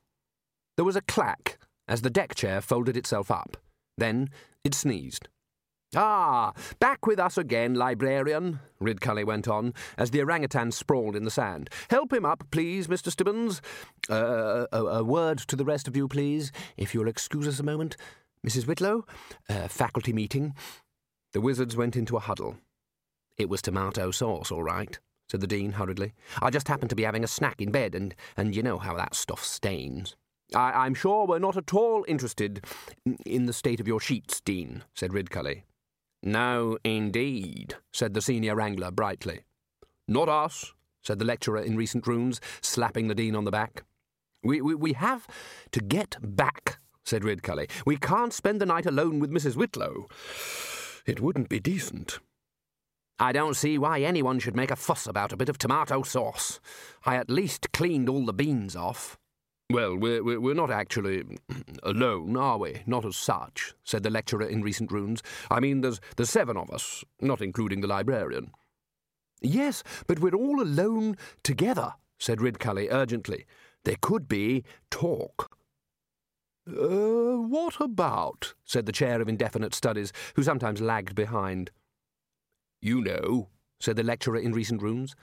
There 0.77 0.85
was 0.85 0.95
a 0.95 1.01
clack 1.03 1.59
as 1.89 2.03
the 2.03 2.11
deck 2.11 2.37
chair 2.37 2.61
folded 2.61 2.97
itself 2.97 3.31
up. 3.31 3.57
Then 3.97 4.29
it 4.63 4.75
sneezed. 4.75 5.29
Ah, 5.97 6.53
back 6.79 7.07
with 7.07 7.19
us 7.19 7.39
again, 7.39 7.75
librarian, 7.75 8.61
Ridcully 8.81 9.25
went 9.25 9.49
on, 9.49 9.73
as 9.97 10.11
the 10.11 10.21
orangutan 10.21 10.71
sprawled 10.71 11.17
in 11.17 11.25
the 11.25 11.31
sand. 11.31 11.71
Help 11.89 12.13
him 12.13 12.27
up, 12.27 12.45
please, 12.51 12.89
Mr. 12.89 13.11
Stibbons. 13.11 13.63
Uh, 14.09 14.67
a, 14.71 14.85
a, 14.85 15.05
word 15.05 15.39
to 15.39 15.57
the 15.57 15.65
rest 15.65 15.89
of 15.89 15.97
you, 15.97 16.07
please, 16.07 16.53
if 16.77 16.95
you'll 16.95 17.09
excuse 17.09 17.49
us 17.49 17.59
a 17.59 17.65
moment. 17.65 17.97
Mrs. 18.47 18.67
Whitlow, 18.67 19.07
uh, 19.49 19.67
faculty 19.67 20.13
meeting. 20.13 20.55
The 21.33 21.41
wizards 21.41 21.75
went 21.75 21.97
into 21.97 22.17
a 22.17 22.21
huddle. 22.21 22.59
It 23.39 23.49
was 23.49 23.63
tomato 23.63 24.11
sauce, 24.11 24.51
all 24.51 24.65
right, 24.65 24.99
said 25.31 25.41
the 25.41 25.47
Dean 25.47 25.73
hurriedly. 25.73 26.13
I 26.43 26.51
just 26.51 26.69
happened 26.69 26.91
to 26.91 26.97
be 26.97 27.05
having 27.05 27.23
a 27.23 27.29
snack 27.29 27.61
in 27.61 27.71
bed, 27.71 27.95
and, 27.95 28.15
and 28.37 28.55
you 28.55 28.63
know 28.63 28.79
how 28.79 28.97
that 28.97 29.15
stuff 29.15 29.45
stains. 29.45 30.17
I, 30.55 30.87
am 30.87 30.95
sure 30.95 31.27
we're 31.27 31.39
not 31.39 31.57
at 31.57 31.75
all 31.75 32.05
interested 32.09 32.65
in 33.27 33.47
the 33.47 33.53
state 33.53 33.81
of 33.81 33.87
your 33.87 34.01
sheets, 34.01 34.41
Dean, 34.41 34.83
said 34.95 35.13
Ridcully. 35.13 35.63
No, 36.23 36.79
indeed, 36.83 37.77
said 37.93 38.15
the 38.15 38.23
senior 38.23 38.57
wrangler 38.57 38.91
brightly. 38.91 39.43
Not 40.09 40.29
us, 40.29 40.73
said 41.05 41.19
the 41.19 41.25
lecturer 41.25 41.61
in 41.61 41.77
recent 41.77 42.07
runes, 42.07 42.41
slapping 42.61 43.09
the 43.09 43.15
dean 43.15 43.37
on 43.37 43.45
the 43.45 43.51
back. 43.51 43.85
We, 44.43 44.61
we, 44.61 44.75
we 44.75 44.93
have 44.95 45.27
to 45.73 45.81
get 45.81 46.17
back, 46.23 46.79
said 47.05 47.23
Ridcully. 47.23 47.71
We 47.87 47.97
can't 47.97 48.33
spend 48.33 48.61
the 48.61 48.67
night 48.67 48.87
alone 48.87 49.21
with 49.21 49.31
Mrs. 49.31 49.55
Whitlow. 49.55 50.09
It 51.07 51.21
wouldn't 51.21 51.49
be 51.49 51.61
decent. 51.61 52.19
I 53.21 53.33
don't 53.33 53.57
see 53.57 53.79
why 53.79 54.01
anyone 54.01 54.39
should 54.39 54.55
make 54.55 54.71
a 54.71 54.77
fuss 54.77 55.07
about 55.07 55.33
a 55.33 55.37
bit 55.37 55.49
of 55.49 55.59
tomato 55.59 56.03
sauce. 56.03 56.61
I 57.05 57.17
at 57.17 57.31
least 57.31 57.73
cleaned 57.73 58.09
all 58.09 58.25
the 58.25 58.33
beans 58.33 58.77
off. 58.77 59.19
Well, 59.71 59.97
we're, 59.97 60.23
we're 60.41 60.55
not 60.55 60.71
actually 60.71 61.25
alone, 61.83 62.37
are 62.37 62.59
we? 62.59 62.83
Not 62.87 63.05
as 63.05 63.17
such, 63.17 63.75
said 63.85 64.03
the 64.03 64.11
lecturer 64.11 64.47
in 64.47 64.63
recent 64.63 64.93
runes. 64.93 65.23
I 65.51 65.61
mean, 65.61 65.81
there's, 65.81 66.01
there's 66.17 66.31
seven 66.31 66.57
of 66.57 66.71
us, 66.71 67.05
not 67.21 67.43
including 67.43 67.81
the 67.81 67.89
librarian. 67.89 68.53
Yes, 69.43 69.83
but 70.07 70.21
we're 70.21 70.35
all 70.35 70.63
alone 70.63 71.17
together, 71.43 71.95
said 72.19 72.39
Ridcully 72.39 72.89
urgently. 72.91 73.47
There 73.85 73.97
could 74.01 74.29
be 74.29 74.65
talk. 74.91 75.51
Uh, 76.69 77.37
what 77.37 77.81
about? 77.81 78.55
said 78.65 78.87
the 78.87 78.93
chair 78.93 79.21
of 79.21 79.29
indefinite 79.29 79.75
studies, 79.75 80.13
who 80.35 80.43
sometimes 80.43 80.81
lagged 80.81 81.15
behind. 81.15 81.71
You 82.81 83.01
know, 83.01 83.49
said 83.81 83.97
the 83.97 84.03
lecturer 84.03 84.39
in 84.39 84.53
recent 84.53 84.83
runes, 84.83 85.15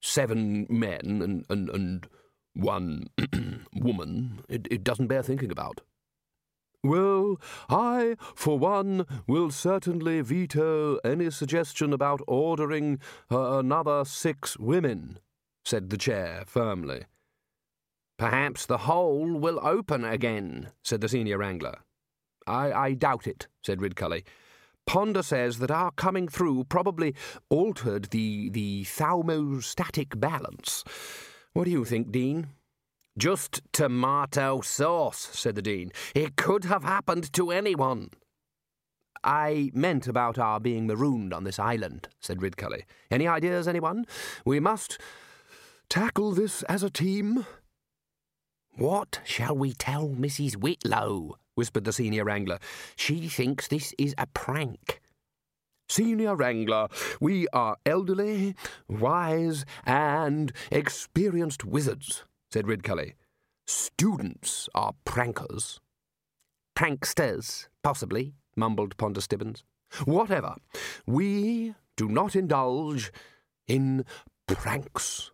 Seven 0.00 0.66
men 0.68 1.22
and, 1.22 1.46
and, 1.48 1.70
and 1.70 2.06
one 2.52 3.06
woman. 3.74 4.40
It, 4.50 4.68
it 4.70 4.84
doesn't 4.84 5.06
bear 5.06 5.22
thinking 5.22 5.50
about. 5.50 5.80
Well, 6.82 7.40
I, 7.70 8.16
for 8.34 8.58
one, 8.58 9.06
will 9.26 9.50
certainly 9.50 10.20
veto 10.20 10.98
any 11.02 11.30
suggestion 11.30 11.94
about 11.94 12.20
ordering 12.28 12.98
uh, 13.32 13.58
another 13.58 14.04
six 14.04 14.58
women, 14.58 15.18
said 15.64 15.88
the 15.88 15.96
chair 15.96 16.44
firmly. 16.46 17.04
Perhaps 18.18 18.66
the 18.66 18.78
hole 18.78 19.38
will 19.38 19.58
open 19.66 20.04
again, 20.04 20.68
said 20.82 21.00
the 21.00 21.08
senior 21.08 21.38
wrangler. 21.38 21.78
I, 22.46 22.72
I 22.72 22.92
doubt 22.92 23.26
it, 23.26 23.48
said 23.62 23.80
Ridcully. 23.80 24.24
Ponder 24.86 25.22
says 25.22 25.58
that 25.58 25.70
our 25.70 25.90
coming 25.92 26.28
through 26.28 26.64
probably 26.64 27.14
altered 27.48 28.06
the, 28.10 28.50
the 28.50 28.84
thermostatic 28.84 30.20
balance. 30.20 30.84
What 31.52 31.64
do 31.64 31.70
you 31.70 31.84
think, 31.84 32.10
Dean? 32.10 32.48
Just 33.16 33.62
tomato 33.72 34.60
sauce, 34.60 35.28
said 35.32 35.54
the 35.54 35.62
Dean. 35.62 35.92
It 36.14 36.36
could 36.36 36.64
have 36.64 36.82
happened 36.82 37.32
to 37.34 37.50
anyone. 37.50 38.10
I 39.22 39.70
meant 39.72 40.06
about 40.06 40.38
our 40.38 40.60
being 40.60 40.86
marooned 40.86 41.32
on 41.32 41.44
this 41.44 41.58
island, 41.58 42.08
said 42.20 42.40
Ridcully. 42.40 42.82
Any 43.10 43.26
ideas, 43.26 43.66
anyone? 43.66 44.04
We 44.44 44.60
must 44.60 44.98
tackle 45.88 46.32
this 46.32 46.62
as 46.64 46.82
a 46.82 46.90
team. 46.90 47.46
What 48.76 49.20
shall 49.24 49.56
we 49.56 49.72
tell 49.72 50.08
Mrs. 50.08 50.56
Whitlow? 50.56 51.36
Whispered 51.54 51.84
the 51.84 51.92
senior 51.92 52.24
wrangler. 52.24 52.58
She 52.96 53.28
thinks 53.28 53.68
this 53.68 53.94
is 53.98 54.14
a 54.18 54.26
prank. 54.26 55.00
Senior 55.88 56.34
Wrangler, 56.34 56.88
we 57.20 57.46
are 57.48 57.76
elderly, 57.84 58.54
wise, 58.88 59.66
and 59.84 60.50
experienced 60.70 61.64
wizards, 61.64 62.24
said 62.50 62.64
Ridcully. 62.66 63.12
Students 63.66 64.68
are 64.74 64.94
prankers. 65.04 65.80
Pranksters, 66.74 67.68
possibly, 67.82 68.34
mumbled 68.56 68.96
Ponder 68.96 69.20
Stibbons. 69.20 69.62
Whatever. 70.04 70.56
We 71.06 71.74
do 71.96 72.08
not 72.08 72.34
indulge 72.34 73.12
in 73.68 74.04
pranks. 74.46 75.30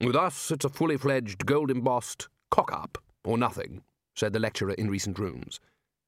With 0.00 0.16
us, 0.16 0.50
it's 0.50 0.64
a 0.64 0.68
fully 0.68 0.96
fledged, 0.96 1.46
gold 1.46 1.70
embossed 1.70 2.28
cock 2.50 2.72
up 2.72 2.98
or 3.24 3.36
nothing, 3.36 3.82
said 4.16 4.32
the 4.32 4.40
lecturer 4.40 4.72
in 4.72 4.90
recent 4.90 5.18
runes. 5.18 5.60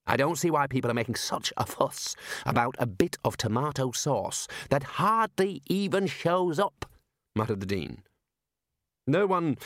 I 0.07 0.17
don't 0.17 0.39
see 0.39 0.51
why 0.51 0.67
people 0.67 0.91
are 0.91 0.95
making 0.95 1.17
such 1.17 1.53
a 1.59 1.67
fuss 1.67 2.17
about 2.47 2.75
a 2.79 2.87
bit 2.87 3.19
of 3.25 3.37
tomato 3.37 3.93
sauce 3.93 4.49
that 4.71 4.83
hardly 4.83 5.63
even 5.67 6.07
shows 6.07 6.59
up, 6.59 6.87
muttered 7.37 7.61
the 7.61 7.67
Dean. 7.67 8.03
No 9.07 9.27
one, 9.27 9.59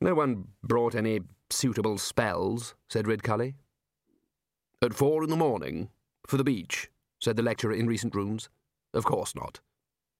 no 0.00 0.14
one 0.14 0.48
brought 0.62 0.94
any 0.94 1.20
suitable 1.50 1.98
spells, 1.98 2.74
said 2.88 3.06
Ridcully. 3.06 3.54
At 4.80 4.94
four 4.94 5.24
in 5.24 5.30
the 5.30 5.36
morning, 5.36 5.88
for 6.26 6.36
the 6.36 6.44
beach, 6.44 6.88
said 7.20 7.36
the 7.36 7.42
lecturer 7.42 7.72
in 7.72 7.88
recent 7.88 8.14
runes. 8.14 8.48
Of 8.94 9.04
course 9.04 9.34
not. 9.34 9.60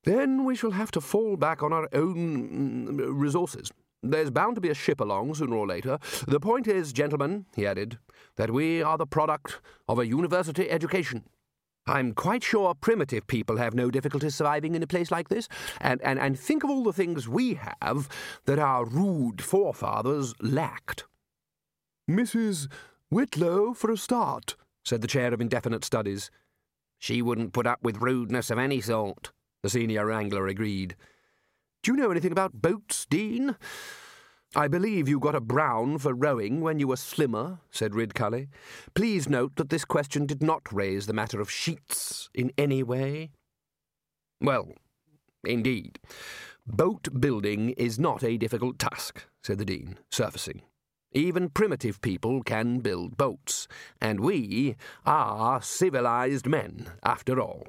Then 0.04 0.44
we 0.44 0.56
shall 0.56 0.72
have 0.72 0.90
to 0.92 1.00
fall 1.00 1.36
back 1.36 1.62
on 1.62 1.72
our 1.72 1.88
own 1.92 2.98
mm, 2.98 3.08
resources. 3.12 3.70
There's 4.02 4.30
bound 4.30 4.54
to 4.54 4.60
be 4.60 4.68
a 4.68 4.74
ship 4.74 5.00
along 5.00 5.34
sooner 5.34 5.56
or 5.56 5.66
later. 5.66 5.98
The 6.26 6.40
point 6.40 6.68
is, 6.68 6.92
gentlemen, 6.92 7.46
he 7.56 7.66
added, 7.66 7.98
that 8.36 8.50
we 8.50 8.82
are 8.82 8.96
the 8.96 9.06
product 9.06 9.60
of 9.88 9.98
a 9.98 10.06
university 10.06 10.70
education. 10.70 11.24
I'm 11.86 12.12
quite 12.12 12.44
sure 12.44 12.74
primitive 12.74 13.26
people 13.26 13.56
have 13.56 13.74
no 13.74 13.90
difficulty 13.90 14.28
surviving 14.30 14.74
in 14.74 14.82
a 14.82 14.86
place 14.86 15.10
like 15.10 15.28
this. 15.28 15.48
And, 15.80 16.00
and, 16.02 16.18
and 16.18 16.38
think 16.38 16.62
of 16.62 16.70
all 16.70 16.84
the 16.84 16.92
things 16.92 17.28
we 17.28 17.58
have 17.80 18.08
that 18.44 18.58
our 18.58 18.84
rude 18.84 19.42
forefathers 19.42 20.34
lacked. 20.40 21.04
Mrs. 22.08 22.68
Whitlow, 23.10 23.72
for 23.72 23.90
a 23.90 23.96
start, 23.96 24.54
said 24.84 25.00
the 25.00 25.08
chair 25.08 25.32
of 25.32 25.40
indefinite 25.40 25.84
studies. 25.84 26.30
She 26.98 27.22
wouldn't 27.22 27.52
put 27.52 27.66
up 27.66 27.82
with 27.82 28.02
rudeness 28.02 28.50
of 28.50 28.58
any 28.58 28.80
sort, 28.80 29.32
the 29.62 29.70
senior 29.70 30.06
wrangler 30.06 30.46
agreed. 30.46 30.94
Do 31.88 31.94
you 31.94 32.02
know 32.02 32.10
anything 32.10 32.32
about 32.32 32.60
boats, 32.60 33.06
Dean? 33.06 33.56
I 34.54 34.68
believe 34.68 35.08
you 35.08 35.18
got 35.18 35.34
a 35.34 35.40
brown 35.40 35.96
for 35.96 36.12
rowing 36.12 36.60
when 36.60 36.78
you 36.78 36.88
were 36.88 36.96
slimmer, 36.96 37.60
said 37.70 37.92
Ridcully. 37.92 38.48
Please 38.92 39.26
note 39.26 39.56
that 39.56 39.70
this 39.70 39.86
question 39.86 40.26
did 40.26 40.42
not 40.42 40.70
raise 40.70 41.06
the 41.06 41.14
matter 41.14 41.40
of 41.40 41.50
sheets 41.50 42.28
in 42.34 42.52
any 42.58 42.82
way. 42.82 43.30
Well, 44.38 44.72
indeed. 45.44 45.98
Boat 46.66 47.08
building 47.18 47.70
is 47.70 47.98
not 47.98 48.22
a 48.22 48.36
difficult 48.36 48.78
task, 48.78 49.24
said 49.42 49.56
the 49.56 49.64
Dean, 49.64 49.96
surfacing. 50.10 50.60
Even 51.12 51.48
primitive 51.48 52.02
people 52.02 52.42
can 52.42 52.80
build 52.80 53.16
boats, 53.16 53.66
and 53.98 54.20
we 54.20 54.76
are 55.06 55.62
civilized 55.62 56.46
men, 56.46 56.90
after 57.02 57.40
all. 57.40 57.66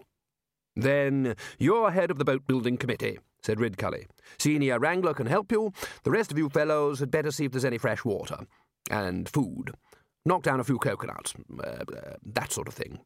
Then 0.76 1.38
you're 1.58 1.92
head 1.92 2.12
of 2.12 2.18
the 2.18 2.26
boat 2.26 2.46
building 2.46 2.76
committee, 2.76 3.20
said 3.44 3.60
Ridcully. 3.60 4.06
Senior 4.38 4.80
Wrangler 4.80 5.14
can 5.14 5.28
help 5.28 5.52
you. 5.52 5.72
The 6.04 6.12
rest 6.12 6.32
of 6.32 6.38
you 6.38 6.50
fellows 6.50 7.00
had 7.00 7.12
better 7.12 7.32
see 7.32 7.46
if 7.46 7.52
there's 7.52 7.66
any 7.66 7.78
fresh 7.78 8.04
water. 8.04 8.40
And 8.92 9.28
food. 9.30 9.72
Knock 10.26 10.44
down 10.44 10.60
a 10.60 10.64
few 10.64 10.80
coconuts. 10.80 11.34
Uh, 11.64 11.68
uh, 11.68 11.84
that 12.24 12.52
sort 12.52 12.68
of 12.68 12.74
thing. 12.74 13.00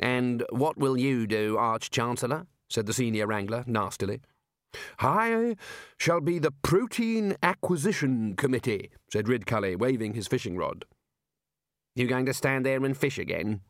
And 0.00 0.44
what 0.50 0.78
will 0.78 0.96
you 0.96 1.26
do, 1.26 1.56
Arch-Chancellor? 1.56 2.46
said 2.68 2.86
the 2.86 2.92
Senior 2.92 3.26
Wrangler, 3.26 3.64
nastily. 3.66 4.20
I 4.98 5.56
shall 5.96 6.20
be 6.20 6.38
the 6.38 6.50
Protein 6.50 7.36
Acquisition 7.42 8.34
Committee, 8.36 8.90
said 9.10 9.26
Ridcully, 9.26 9.78
waving 9.78 10.12
his 10.12 10.28
fishing 10.28 10.56
rod. 10.56 10.84
You 11.96 12.06
going 12.06 12.26
to 12.26 12.34
stand 12.34 12.66
there 12.66 12.84
and 12.84 12.96
fish 12.96 13.18
again? 13.18 13.62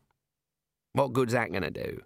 What 0.93 1.13
good's 1.13 1.33
that 1.33 1.51
going 1.51 1.63
to 1.63 1.71
do? 1.71 2.01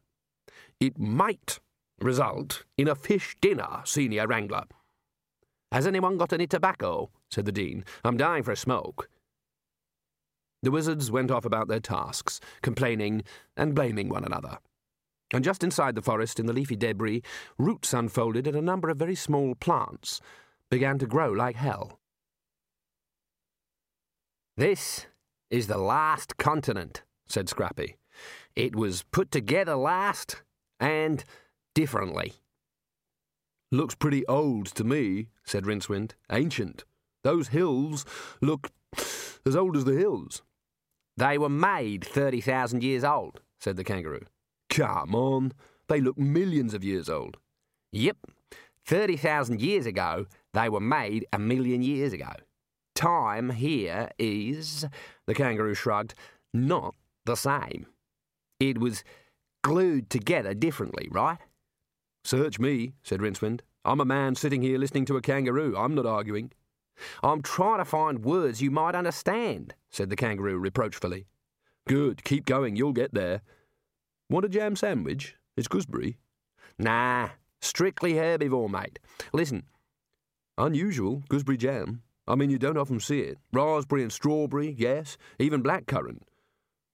It 0.79 0.97
might 0.99 1.59
result 2.03 2.63
in 2.77 2.87
a 2.87 2.95
fish 2.95 3.35
dinner, 3.41 3.81
Senior 3.85 4.27
Wrangler. 4.27 4.65
Has 5.71 5.87
anyone 5.87 6.17
got 6.17 6.33
any 6.33 6.45
tobacco? 6.45 7.09
said 7.31 7.45
the 7.45 7.51
Dean. 7.51 7.83
I'm 8.03 8.17
dying 8.17 8.43
for 8.43 8.51
a 8.51 8.57
smoke. 8.57 9.09
The 10.61 10.71
wizards 10.71 11.11
went 11.11 11.31
off 11.31 11.45
about 11.45 11.67
their 11.67 11.79
tasks, 11.79 12.39
complaining 12.61 13.23
and 13.57 13.75
blaming 13.75 14.07
one 14.07 14.23
another. 14.23 14.59
And 15.33 15.43
just 15.43 15.63
inside 15.63 15.95
the 15.95 16.01
forest, 16.01 16.39
in 16.39 16.45
the 16.45 16.53
leafy 16.53 16.75
debris, 16.75 17.23
roots 17.57 17.93
unfolded 17.93 18.45
and 18.45 18.55
a 18.55 18.61
number 18.61 18.89
of 18.89 18.97
very 18.97 19.15
small 19.15 19.55
plants 19.55 20.21
began 20.69 20.99
to 20.99 21.07
grow 21.07 21.31
like 21.31 21.55
hell. 21.55 21.99
This 24.55 25.07
is 25.49 25.65
the 25.65 25.79
last 25.79 26.37
continent, 26.37 27.01
said 27.27 27.49
Scrappy. 27.49 27.97
It 28.55 28.75
was 28.75 29.03
put 29.11 29.31
together 29.31 29.75
last, 29.75 30.43
and 30.79 31.23
differently. 31.73 32.33
Looks 33.71 33.95
pretty 33.95 34.25
old 34.27 34.67
to 34.75 34.83
me, 34.83 35.29
said 35.43 35.65
Rincewind. 35.65 36.11
Ancient. 36.31 36.83
Those 37.23 37.47
hills 37.49 38.05
look 38.41 38.71
as 39.45 39.55
old 39.55 39.75
as 39.75 39.85
the 39.85 39.97
hills. 39.97 40.43
They 41.17 41.37
were 41.37 41.49
made 41.49 42.03
30,000 42.05 42.83
years 42.83 43.03
old, 43.03 43.41
said 43.59 43.75
the 43.77 43.83
kangaroo. 43.83 44.25
Come 44.69 45.15
on. 45.15 45.53
They 45.87 46.01
look 46.01 46.17
millions 46.17 46.73
of 46.73 46.83
years 46.83 47.09
old. 47.09 47.37
Yep. 47.91 48.17
30,000 48.85 49.61
years 49.61 49.85
ago, 49.85 50.25
they 50.53 50.69
were 50.69 50.79
made 50.79 51.25
a 51.31 51.39
million 51.39 51.81
years 51.81 52.13
ago. 52.13 52.31
Time 52.95 53.51
here 53.51 54.09
is, 54.19 54.85
the 55.25 55.33
kangaroo 55.33 55.73
shrugged, 55.73 56.13
not 56.53 56.95
the 57.25 57.35
same. 57.35 57.87
It 58.59 58.77
was 58.77 59.03
glued 59.63 60.09
together 60.09 60.53
differently, 60.53 61.07
right? 61.11 61.37
Search 62.23 62.59
me, 62.59 62.93
said 63.03 63.19
Rincewind. 63.19 63.61
I'm 63.83 63.99
a 63.99 64.05
man 64.05 64.35
sitting 64.35 64.61
here 64.61 64.77
listening 64.77 65.05
to 65.05 65.17
a 65.17 65.21
kangaroo. 65.21 65.75
I'm 65.77 65.93
not 65.93 66.05
arguing. 66.05 66.51
I'm 67.21 67.41
trying 67.41 67.79
to 67.79 67.85
find 67.85 68.23
words 68.23 68.61
you 68.61 68.71
might 68.71 68.95
understand, 68.95 69.73
said 69.89 70.09
the 70.09 70.15
kangaroo 70.15 70.57
reproachfully. 70.57 71.25
Good, 71.87 72.23
keep 72.23 72.45
going, 72.45 72.75
you'll 72.77 72.93
get 72.93 73.13
there. 73.13 73.41
Want 74.29 74.45
a 74.45 74.49
jam 74.49 74.75
sandwich? 74.75 75.35
It's 75.57 75.67
gooseberry. 75.67 76.17
Nah, 76.79 77.29
strictly 77.61 78.13
herbivore, 78.13 78.69
mate. 78.69 78.99
Listen. 79.33 79.63
Unusual, 80.57 81.23
gooseberry 81.27 81.57
jam. 81.57 82.03
I 82.25 82.35
mean, 82.35 82.49
you 82.49 82.57
don't 82.57 82.77
often 82.77 83.01
see 83.01 83.19
it. 83.19 83.37
Raspberry 83.51 84.01
and 84.01 84.13
strawberry, 84.13 84.73
yes, 84.77 85.17
even 85.39 85.61
blackcurrant. 85.61 86.21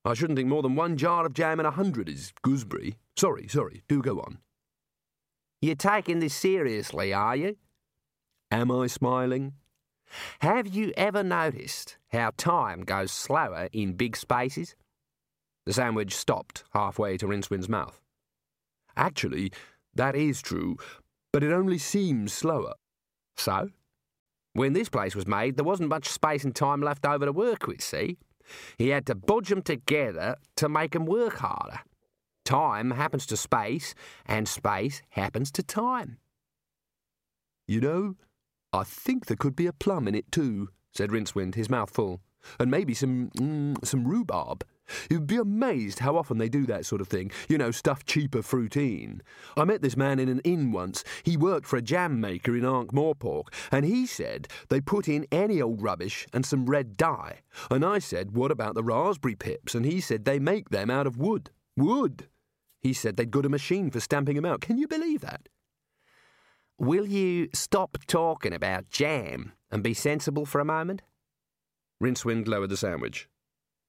I 0.04 0.16
shouldn't 0.16 0.38
think 0.38 0.50
more 0.50 0.64
than 0.64 0.76
one 0.76 0.98
jar 0.98 1.26
of 1.26 1.34
jam 1.34 1.60
in 1.60 1.68
a 1.68 1.72
hundred 1.72 2.10
is 2.10 2.34
gooseberry. 2.42 2.98
Sorry, 3.16 3.48
sorry, 3.48 3.84
do 3.88 4.02
go 4.02 4.22
on. 4.22 4.40
You're 5.62 5.76
taking 5.76 6.20
this 6.20 6.34
seriously, 6.34 7.14
are 7.14 7.36
you? 7.36 7.58
Am 8.50 8.72
I 8.72 8.88
smiling? 8.88 9.54
Have 10.40 10.68
you 10.68 10.94
ever 10.96 11.22
noticed 11.22 11.98
how 12.14 12.32
time 12.38 12.82
goes 12.82 13.12
slower 13.12 13.68
in 13.74 13.94
big 13.94 14.16
spaces? 14.16 14.76
The 15.66 15.74
sandwich 15.74 16.16
stopped 16.16 16.64
halfway 16.74 17.18
to 17.18 17.28
Rincewind's 17.28 17.68
mouth. 17.70 18.02
Actually, 18.96 19.52
that 19.94 20.16
is 20.16 20.42
true, 20.42 20.78
but 21.34 21.44
it 21.44 21.52
only 21.52 21.78
seems 21.78 22.34
slower. 22.34 22.74
So? 23.36 23.70
When 24.54 24.74
this 24.74 24.90
place 24.90 25.16
was 25.16 25.28
made, 25.28 25.58
there 25.58 25.66
wasn't 25.66 25.90
much 25.90 26.08
space 26.08 26.44
and 26.44 26.56
time 26.56 26.82
left 26.82 27.06
over 27.06 27.26
to 27.26 27.32
work 27.32 27.68
with, 27.68 27.82
see? 27.82 28.18
He 28.78 28.90
had 28.90 29.06
to 29.08 29.16
budge 29.16 29.52
'em 29.52 29.62
together 29.62 30.38
to 30.56 30.70
make 30.70 30.96
'em 30.96 31.06
work 31.06 31.38
harder. 31.38 31.82
Time 32.50 32.90
happens 32.90 33.28
to 33.28 33.38
space, 33.38 33.94
and 34.26 34.48
space 34.48 35.04
happens 35.10 35.52
to 35.52 35.62
time. 35.62 36.18
You 37.68 37.80
know, 37.80 38.16
I 38.74 38.84
think 38.84 39.28
there 39.28 39.38
could 39.38 39.56
be 39.56 39.68
a 39.68 39.72
plum 39.72 40.08
in 40.08 40.16
it 40.16 40.32
too, 40.32 40.70
said 40.92 41.12
Rincewind, 41.12 41.54
his 41.54 41.70
mouth 41.70 41.92
full. 41.92 42.22
And 42.60 42.72
maybe 42.72 42.96
some, 42.96 43.30
mm, 43.38 43.86
some 43.86 44.08
rhubarb. 44.08 44.66
You'd 45.12 45.28
be 45.28 45.36
amazed 45.36 46.00
how 46.00 46.18
often 46.18 46.40
they 46.40 46.50
do 46.50 46.66
that 46.66 46.88
sort 46.88 47.02
of 47.02 47.08
thing. 47.08 47.30
You 47.48 47.60
know, 47.60 47.70
stuff 47.70 48.04
cheaper 48.04 48.42
fruit 48.42 48.76
in. 48.76 49.22
I 49.56 49.64
met 49.64 49.84
this 49.84 49.96
man 49.96 50.18
in 50.18 50.28
an 50.28 50.40
inn 50.40 50.72
once. 50.72 51.04
He 51.22 51.38
worked 51.38 51.68
for 51.68 51.78
a 51.78 51.84
jam 51.84 52.20
maker 52.20 52.58
in 52.58 52.66
Ankh 52.66 52.92
Morpork, 52.92 53.54
and 53.72 53.86
he 53.86 54.08
said 54.08 54.48
they 54.70 54.82
put 54.82 55.08
in 55.08 55.28
any 55.32 55.62
old 55.62 55.84
rubbish 55.84 56.26
and 56.34 56.44
some 56.44 56.66
red 56.66 56.98
dye. 56.98 57.42
And 57.70 57.86
I 57.86 58.00
said, 58.00 58.32
what 58.32 58.50
about 58.50 58.74
the 58.74 58.84
raspberry 58.84 59.36
pips? 59.36 59.76
And 59.76 59.86
he 59.86 60.02
said 60.02 60.26
they 60.26 60.40
make 60.40 60.70
them 60.70 60.90
out 60.90 61.06
of 61.06 61.16
wood. 61.16 61.52
Wood! 61.78 62.28
He 62.82 62.94
said 62.94 63.18
they'd 63.18 63.32
got 63.32 63.46
a 63.46 63.50
machine 63.50 63.92
for 63.92 64.00
stamping 64.00 64.36
them 64.36 64.46
out. 64.46 64.62
Can 64.62 64.78
you 64.78 64.88
believe 64.88 65.22
that? 65.22 65.50
Will 66.78 67.06
you 67.06 67.50
stop 67.54 67.98
talking 68.08 68.54
about 68.54 68.90
jam 68.90 69.52
and 69.70 69.84
be 69.84 69.94
sensible 69.94 70.46
for 70.46 70.62
a 70.62 70.66
moment? 70.66 71.02
Rincewind 72.02 72.48
lowered 72.48 72.70
the 72.70 72.78
sandwich. 72.78 73.28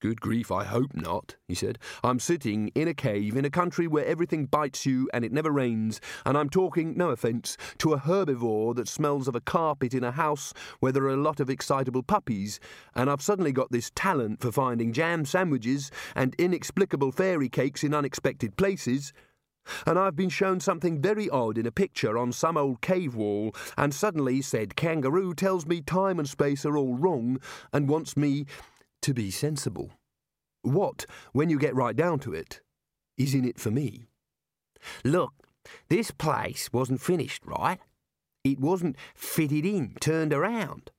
Good 0.01 0.23
grief, 0.23 0.51
I 0.51 0.65
hope 0.65 0.95
not, 0.95 1.37
he 1.47 1.55
said. 1.55 1.79
I'm 2.03 2.21
sitting 2.21 2.69
in 2.69 2.89
a 2.89 2.95
cave 2.95 3.37
in 3.37 3.45
a 3.45 3.51
country 3.51 3.87
where 3.87 4.07
everything 4.07 4.47
bites 4.47 4.87
you 4.87 5.11
and 5.13 5.27
it 5.27 5.33
never 5.33 5.51
rains, 5.51 6.01
and 6.25 6.39
I'm 6.39 6.49
talking, 6.49 6.97
no 6.97 7.11
offence, 7.11 7.59
to 7.79 7.93
a 7.93 7.99
herbivore 7.99 8.75
that 8.77 8.89
smells 8.89 9.29
of 9.29 9.37
a 9.37 9.43
carpet 9.43 9.93
in 9.93 10.03
a 10.03 10.13
house 10.13 10.55
where 10.79 10.91
there 10.91 11.05
are 11.05 11.11
a 11.11 11.19
lot 11.19 11.39
of 11.39 11.51
excitable 11.51 12.03
puppies, 12.03 12.59
and 12.95 13.11
I've 13.11 13.21
suddenly 13.21 13.53
got 13.53 13.73
this 13.73 13.93
talent 13.95 14.41
for 14.41 14.51
finding 14.51 14.95
jam 14.95 15.27
sandwiches 15.27 15.91
and 16.17 16.35
inexplicable 16.39 17.13
fairy 17.13 17.51
cakes 17.51 17.85
in 17.85 17.93
unexpected 17.93 18.57
places. 18.57 19.13
And 19.87 19.99
I've 19.99 20.17
been 20.17 20.31
shown 20.31 20.61
something 20.61 21.03
very 21.03 21.29
odd 21.29 21.59
in 21.59 21.67
a 21.67 21.71
picture 21.71 22.17
on 22.17 22.33
some 22.33 22.57
old 22.57 22.81
cave 22.81 23.15
wall, 23.15 23.55
and 23.77 23.93
suddenly 23.93 24.41
said 24.41 24.77
kangaroo 24.77 25.35
tells 25.35 25.67
me 25.67 25.83
time 25.83 26.19
and 26.19 26.27
space 26.27 26.65
are 26.65 26.79
all 26.79 26.95
wrong 26.95 27.39
and 27.71 27.87
wants 27.87 28.17
me 28.17 28.47
to 29.03 29.15
be 29.15 29.31
sensible. 29.31 29.93
What, 30.63 31.07
when 31.33 31.51
you 31.51 31.59
get 31.59 31.75
right 31.75 31.97
down 31.97 32.19
to 32.21 32.35
it, 32.35 32.61
is 33.17 33.35
in 33.35 33.45
it 33.45 33.59
for 33.59 33.71
me? 33.71 34.07
Look, 35.05 35.33
this 35.89 36.11
place 36.11 36.71
wasn't 36.73 37.01
finished, 37.01 37.43
right? 37.45 37.79
It 38.45 38.59
wasn't 38.59 38.97
fitted 39.15 39.67
in, 39.67 39.97
turned 40.01 40.33
around. 40.33 40.91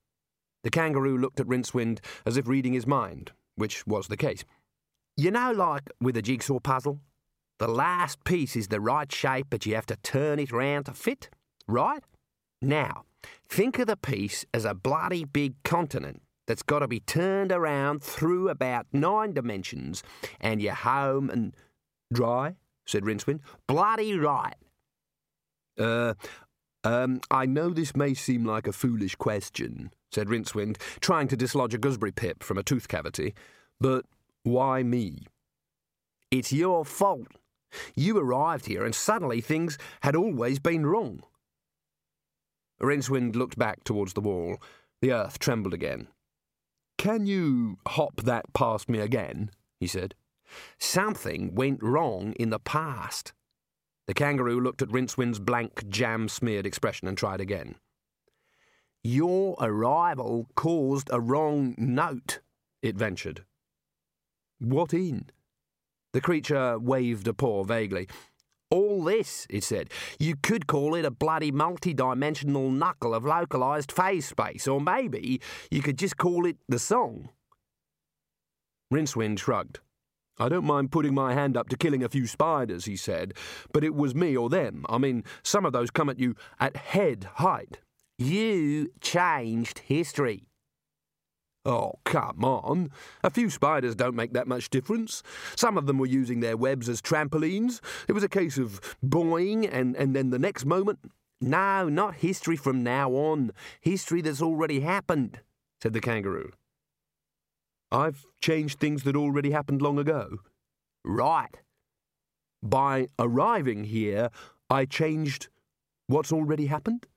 The 0.63 0.69
kangaroo 0.69 1.17
looked 1.17 1.39
at 1.39 1.47
Rincewind 1.47 1.99
as 2.25 2.37
if 2.37 2.47
reading 2.47 2.73
his 2.73 2.85
mind, 2.85 3.31
which 3.55 3.85
was 3.87 4.07
the 4.07 4.17
case. 4.17 4.43
You 5.17 5.31
know, 5.31 5.51
like 5.51 5.89
with 5.99 6.17
a 6.17 6.21
jigsaw 6.21 6.59
puzzle? 6.59 6.99
The 7.59 7.67
last 7.67 8.23
piece 8.23 8.55
is 8.55 8.69
the 8.69 8.79
right 8.79 9.11
shape, 9.11 9.47
but 9.49 9.65
you 9.65 9.75
have 9.75 9.85
to 9.87 9.95
turn 9.97 10.39
it 10.39 10.51
round 10.51 10.85
to 10.85 10.93
fit, 10.93 11.29
right? 11.67 12.03
Now, 12.61 13.05
think 13.47 13.79
of 13.79 13.87
the 13.87 13.97
piece 13.97 14.45
as 14.53 14.65
a 14.65 14.73
bloody 14.73 15.25
big 15.25 15.61
continent 15.63 16.21
that's 16.47 16.63
got 16.63 16.79
to 16.79 16.87
be 16.87 16.99
turned 16.99 17.51
around 17.51 18.03
through 18.03 18.49
about 18.49 18.87
nine 18.91 19.33
dimensions, 19.33 20.03
and 20.39 20.61
you're 20.61 20.73
home 20.73 21.29
and 21.29 21.55
dry, 22.11 22.55
said 22.85 23.03
Rincewind. 23.03 23.39
Bloody 23.67 24.17
right. 24.17 24.55
Uh, 25.79 26.13
um, 26.83 27.21
I 27.29 27.45
know 27.45 27.69
this 27.69 27.95
may 27.95 28.13
seem 28.13 28.45
like 28.45 28.67
a 28.67 28.73
foolish 28.73 29.15
question, 29.15 29.91
said 30.11 30.27
Rincewind, 30.27 30.77
trying 30.99 31.27
to 31.29 31.37
dislodge 31.37 31.73
a 31.73 31.77
gooseberry 31.77 32.11
pip 32.11 32.43
from 32.43 32.57
a 32.57 32.63
tooth 32.63 32.87
cavity, 32.87 33.33
but 33.79 34.05
why 34.43 34.83
me? 34.83 35.27
It's 36.31 36.51
your 36.51 36.85
fault. 36.85 37.27
You 37.95 38.17
arrived 38.17 38.65
here 38.65 38.83
and 38.83 38.93
suddenly 38.93 39.41
things 39.41 39.77
had 40.01 40.15
always 40.15 40.59
been 40.59 40.85
wrong. 40.85 41.23
Rincewind 42.81 43.35
looked 43.35 43.57
back 43.57 43.83
towards 43.83 44.13
the 44.13 44.21
wall. 44.21 44.57
The 45.01 45.13
earth 45.13 45.39
trembled 45.39 45.73
again. 45.73 46.07
Can 47.01 47.25
you 47.25 47.79
hop 47.87 48.21
that 48.25 48.53
past 48.53 48.87
me 48.87 48.99
again? 48.99 49.49
he 49.79 49.87
said. 49.87 50.13
Something 50.77 51.55
went 51.55 51.81
wrong 51.81 52.33
in 52.33 52.51
the 52.51 52.59
past. 52.59 53.33
The 54.05 54.13
kangaroo 54.13 54.61
looked 54.61 54.83
at 54.83 54.91
Rincewind's 54.91 55.39
blank, 55.39 55.89
jam 55.89 56.29
smeared 56.29 56.67
expression 56.67 57.07
and 57.07 57.17
tried 57.17 57.41
again. 57.41 57.73
Your 59.03 59.57
arrival 59.59 60.47
caused 60.53 61.09
a 61.11 61.19
wrong 61.19 61.73
note, 61.75 62.39
it 62.83 62.95
ventured. 62.95 63.45
What 64.59 64.93
in? 64.93 65.31
The 66.13 66.21
creature 66.21 66.77
waved 66.77 67.27
a 67.27 67.33
paw 67.33 67.63
vaguely. 67.63 68.09
All 68.71 69.03
this, 69.03 69.45
it 69.49 69.63
said. 69.63 69.91
You 70.17 70.35
could 70.35 70.65
call 70.65 70.95
it 70.95 71.05
a 71.05 71.11
bloody 71.11 71.51
multi-dimensional 71.51 72.71
knuckle 72.71 73.13
of 73.13 73.25
localized 73.25 73.91
phase 73.91 74.25
space, 74.25 74.67
or 74.67 74.79
maybe 74.79 75.41
you 75.69 75.81
could 75.81 75.97
just 75.97 76.17
call 76.17 76.45
it 76.45 76.57
the 76.69 76.79
song. 76.79 77.29
Rincewind 78.91 79.39
shrugged. 79.39 79.79
I 80.39 80.49
don't 80.49 80.65
mind 80.65 80.91
putting 80.91 81.13
my 81.13 81.33
hand 81.33 81.55
up 81.55 81.69
to 81.69 81.77
killing 81.77 82.03
a 82.03 82.09
few 82.09 82.25
spiders, 82.25 82.85
he 82.85 82.95
said, 82.95 83.33
but 83.73 83.83
it 83.83 83.93
was 83.93 84.15
me 84.15 84.35
or 84.35 84.49
them. 84.49 84.85
I 84.89 84.97
mean, 84.97 85.23
some 85.43 85.65
of 85.65 85.73
those 85.73 85.91
come 85.91 86.09
at 86.09 86.17
you 86.17 86.35
at 86.59 86.75
head 86.77 87.27
height. 87.35 87.79
You 88.17 88.91
changed 89.01 89.79
history. 89.79 90.47
Oh, 91.63 91.93
come 92.05 92.43
on. 92.43 92.89
A 93.23 93.29
few 93.29 93.49
spiders 93.49 93.95
don't 93.95 94.15
make 94.15 94.33
that 94.33 94.47
much 94.47 94.69
difference. 94.69 95.21
Some 95.55 95.77
of 95.77 95.85
them 95.85 95.99
were 95.99 96.07
using 96.07 96.39
their 96.39 96.57
webs 96.57 96.89
as 96.89 97.01
trampolines. 97.01 97.81
It 98.07 98.13
was 98.13 98.23
a 98.23 98.29
case 98.29 98.57
of 98.57 98.81
boing, 99.05 99.69
and, 99.71 99.95
and 99.95 100.15
then 100.15 100.31
the 100.31 100.39
next 100.39 100.65
moment. 100.65 100.99
No, 101.39 101.89
not 101.89 102.15
history 102.15 102.55
from 102.55 102.83
now 102.83 103.11
on. 103.11 103.51
History 103.79 104.21
that's 104.21 104.41
already 104.41 104.79
happened, 104.79 105.39
said 105.81 105.93
the 105.93 106.01
kangaroo. 106.01 106.51
I've 107.91 108.25
changed 108.41 108.79
things 108.79 109.03
that 109.03 109.15
already 109.15 109.51
happened 109.51 109.81
long 109.81 109.99
ago. 109.99 110.37
Right. 111.03 111.57
By 112.63 113.07
arriving 113.19 113.85
here, 113.85 114.29
I 114.69 114.85
changed 114.85 115.49
what's 116.07 116.31
already 116.31 116.67
happened? 116.67 117.07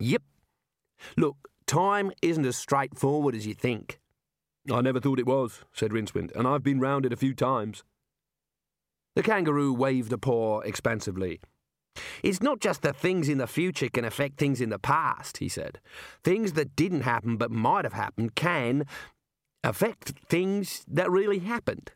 Yep. 0.00 0.22
Look, 1.16 1.48
Time 1.72 2.12
isn't 2.20 2.44
as 2.44 2.58
straightforward 2.58 3.34
as 3.34 3.46
you 3.46 3.54
think. 3.54 3.98
I 4.70 4.82
never 4.82 5.00
thought 5.00 5.18
it 5.18 5.24
was, 5.24 5.64
said 5.72 5.90
Rincewind, 5.90 6.30
and 6.36 6.46
I've 6.46 6.62
been 6.62 6.80
round 6.80 7.06
it 7.06 7.14
a 7.14 7.16
few 7.16 7.32
times. 7.32 7.82
The 9.16 9.22
kangaroo 9.22 9.72
waved 9.72 10.12
a 10.12 10.18
paw 10.18 10.60
expansively. 10.60 11.40
It's 12.22 12.42
not 12.42 12.60
just 12.60 12.82
that 12.82 12.94
things 12.94 13.26
in 13.26 13.38
the 13.38 13.46
future 13.46 13.88
can 13.88 14.04
affect 14.04 14.36
things 14.36 14.60
in 14.60 14.68
the 14.68 14.78
past, 14.78 15.38
he 15.38 15.48
said. 15.48 15.80
Things 16.22 16.52
that 16.52 16.76
didn't 16.76 17.04
happen 17.04 17.38
but 17.38 17.50
might 17.50 17.86
have 17.86 17.94
happened 17.94 18.34
can 18.34 18.84
affect 19.64 20.12
things 20.28 20.84
that 20.86 21.10
really 21.10 21.38
happened. 21.38 21.92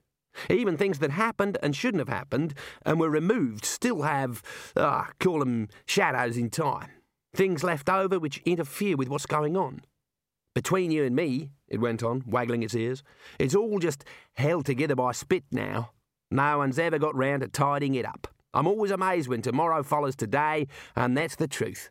Even 0.49 0.79
things 0.79 1.01
that 1.01 1.11
happened 1.11 1.59
and 1.63 1.77
shouldn't 1.77 2.01
have 2.01 2.09
happened 2.09 2.55
and 2.87 2.99
were 2.99 3.11
removed 3.11 3.67
still 3.67 4.01
have, 4.03 4.43
ah, 4.75 5.11
call 5.21 5.41
them 5.41 5.69
shadows 5.85 6.39
in 6.39 6.49
time. 6.49 6.96
Things 7.37 7.63
left 7.63 7.91
over 7.91 8.19
which 8.19 8.41
interfere 8.47 8.97
with 8.97 9.11
what's 9.11 9.27
going 9.27 9.59
on. 9.59 9.83
Between 10.55 10.91
you 10.91 11.05
and 11.05 11.15
me, 11.15 11.51
it 11.69 11.81
went 11.81 12.03
on, 12.03 12.23
waggling 12.27 12.63
its 12.63 12.75
ears, 12.75 13.03
it's 13.39 13.55
all 13.55 13.79
just 13.79 14.05
held 14.37 14.65
together 14.65 14.95
by 14.95 15.13
spit 15.13 15.45
now. 15.53 15.91
No 16.31 16.57
one's 16.57 16.79
ever 16.79 16.99
got 16.99 17.15
round 17.15 17.43
to 17.43 17.49
tidying 17.49 17.95
it 17.95 18.07
up. 18.07 18.27
I'm 18.55 18.67
always 18.67 18.91
amazed 18.91 19.29
when 19.29 19.43
tomorrow 19.43 19.83
follows 19.83 20.17
today, 20.17 20.67
and 20.97 21.15
that's 21.15 21.37
the 21.37 21.47
truth. 21.47 21.91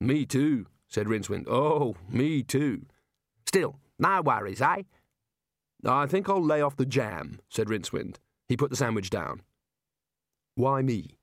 Me 0.00 0.24
too, 0.24 0.64
said 0.86 1.08
Rincewind. 1.08 1.46
Oh, 1.46 1.96
me 2.08 2.42
too. 2.42 2.86
Still, 3.46 3.76
no 3.98 4.22
worries, 4.22 4.62
eh? 4.62 4.84
I 5.84 6.06
think 6.06 6.26
I'll 6.26 6.42
lay 6.42 6.62
off 6.62 6.78
the 6.78 6.86
jam, 6.86 7.38
said 7.50 7.68
Rincewind. 7.68 8.16
He 8.48 8.56
put 8.56 8.70
the 8.70 8.76
sandwich 8.76 9.10
down. 9.10 9.42
Why 10.54 10.80
me? 10.80 11.18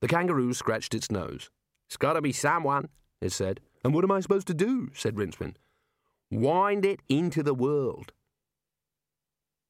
The 0.00 0.08
kangaroo 0.08 0.54
scratched 0.54 0.94
its 0.94 1.10
nose. 1.10 1.50
It's 1.88 1.96
got 1.96 2.14
to 2.14 2.22
be 2.22 2.32
someone, 2.32 2.88
it 3.20 3.32
said. 3.32 3.60
And 3.84 3.94
what 3.94 4.04
am 4.04 4.10
I 4.10 4.20
supposed 4.20 4.46
to 4.48 4.54
do? 4.54 4.90
said 4.94 5.16
Rincewind. 5.16 5.56
Wind 6.30 6.84
it 6.84 7.00
into 7.08 7.42
the 7.42 7.54
world. 7.54 8.12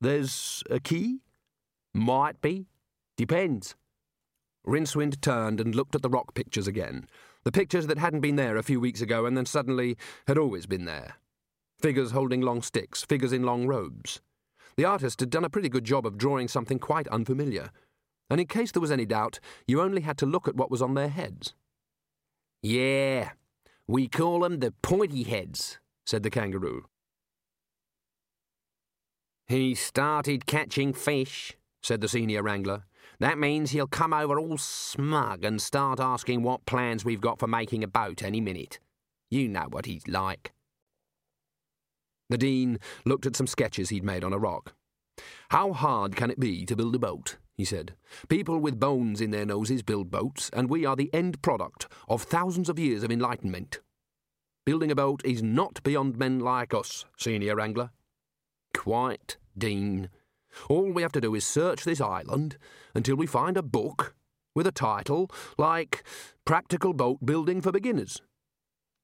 There's 0.01 0.63
a 0.71 0.81
key? 0.81 1.21
Might 1.93 2.41
be. 2.41 2.67
Depends. 3.17 3.75
Rincewind 4.67 5.21
turned 5.21 5.61
and 5.61 5.75
looked 5.75 5.95
at 5.95 6.03
the 6.03 6.09
rock 6.09 6.35
pictures 6.35 6.67
again. 6.67 7.07
The 7.45 7.53
pictures 7.53 7.87
that 7.89 7.99
hadn't 7.99 8.21
been 8.21 8.37
there 8.37 8.57
a 8.57 8.63
few 8.63 8.81
weeks 8.81 9.01
ago 9.01 9.27
and 9.27 9.37
then 9.37 9.47
suddenly 9.47 9.97
had 10.27 10.39
always 10.39 10.67
been 10.67 10.87
there. 10.87 11.17
Figures 11.81 12.13
holding 12.13 12.41
long 12.41 12.63
sticks, 12.63 13.05
figures 13.05 13.33
in 13.33 13.43
long 13.43 13.67
robes. 13.67 14.21
The 14.77 14.87
artist 14.87 15.21
had 15.21 15.31
done 15.31 15.45
a 15.45 15.51
pretty 15.51 15.69
good 15.69 15.85
job 15.85 16.07
of 16.07 16.17
drawing 16.17 16.49
something 16.49 16.79
quite 16.79 17.07
unfamiliar. 17.09 17.71
And 18.31 18.41
in 18.41 18.47
case 18.47 18.73
there 18.73 18.81
was 18.81 18.91
any 18.91 19.05
doubt, 19.05 19.39
you 19.67 19.83
only 19.83 20.01
had 20.01 20.17
to 20.19 20.27
look 20.27 20.49
at 20.49 20.57
what 20.57 20.71
was 20.71 20.81
on 20.81 20.95
their 20.95 21.09
heads. 21.09 21.53
Yeah, 22.67 23.33
we 23.87 24.09
call 24.09 24.41
them 24.41 24.61
the 24.61 24.73
pointy 24.81 25.25
heads, 25.25 25.79
said 26.07 26.23
the 26.23 26.31
kangaroo. 26.31 26.87
He 29.47 29.75
started 29.75 30.47
catching 30.47 30.95
fish, 30.95 31.59
said 31.83 32.01
the 32.01 32.09
senior 32.09 32.43
wrangler. 32.43 32.85
That 33.21 33.37
means 33.37 33.73
he'll 33.73 33.87
come 33.87 34.15
over 34.15 34.41
all 34.41 34.57
smug 34.57 35.45
and 35.45 35.61
start 35.61 36.01
asking 36.01 36.43
what 36.43 36.65
plans 36.65 37.05
we've 37.05 37.21
got 37.21 37.39
for 37.39 37.47
making 37.47 37.85
a 37.85 37.87
boat 37.87 38.23
any 38.23 38.41
minute. 38.41 38.81
You 39.29 39.47
know 39.47 39.67
what 39.69 39.85
he's 39.85 40.09
like. 40.09 40.55
The 42.31 42.39
Dean 42.39 42.79
looked 43.05 43.27
at 43.27 43.37
some 43.37 43.47
sketches 43.47 43.91
he'd 43.91 44.05
made 44.05 44.25
on 44.25 44.33
a 44.33 44.39
rock. 44.39 44.73
How 45.51 45.75
hard 45.75 46.17
can 46.17 46.31
it 46.31 46.41
be 46.41 46.65
to 46.65 46.75
build 46.75 46.95
a 46.95 46.99
boat? 46.99 47.37
He 47.57 47.65
said. 47.65 47.95
People 48.29 48.59
with 48.59 48.81
bones 48.81 49.21
in 49.21 49.31
their 49.31 49.47
noses 49.47 49.83
build 49.83 50.11
boats, 50.11 50.51
and 50.53 50.69
we 50.69 50.85
are 50.85 50.97
the 50.97 51.13
end 51.15 51.41
product 51.43 51.87
of 52.09 52.23
thousands 52.23 52.69
of 52.69 52.79
years 52.79 53.03
of 53.03 53.11
enlightenment. 53.11 53.81
Building 54.67 54.91
a 54.91 54.95
boat 54.95 55.23
is 55.25 55.43
not 55.43 55.83
beyond 55.83 56.17
men 56.17 56.41
like 56.41 56.73
us, 56.73 57.05
senior 57.19 57.57
wrangler. 57.57 57.91
Quite, 58.75 59.37
Dean. 59.57 60.09
All 60.69 60.91
we 60.91 61.03
have 61.03 61.13
to 61.13 61.21
do 61.21 61.35
is 61.35 61.45
search 61.45 61.85
this 61.85 62.01
island 62.01 62.57
until 62.95 63.17
we 63.17 63.27
find 63.27 63.57
a 63.57 63.63
book 63.63 64.15
with 64.55 64.67
a 64.67 64.73
title 64.73 65.31
like 65.59 66.03
Practical 66.45 66.93
Boat 66.93 67.25
Building 67.25 67.61
for 67.61 67.73
Beginners. 67.73 68.23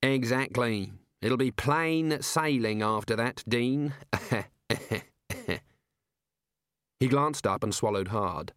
Exactly. 0.03 0.93
It'll 1.21 1.37
be 1.37 1.51
plain 1.51 2.23
sailing 2.23 2.83
after 2.83 3.15
that, 3.17 3.45
Dean. 3.47 3.93
he 7.01 7.09
glanced 7.09 7.47
up 7.47 7.65
and 7.65 7.75
swallowed 7.75 8.09
hard. 8.09 8.53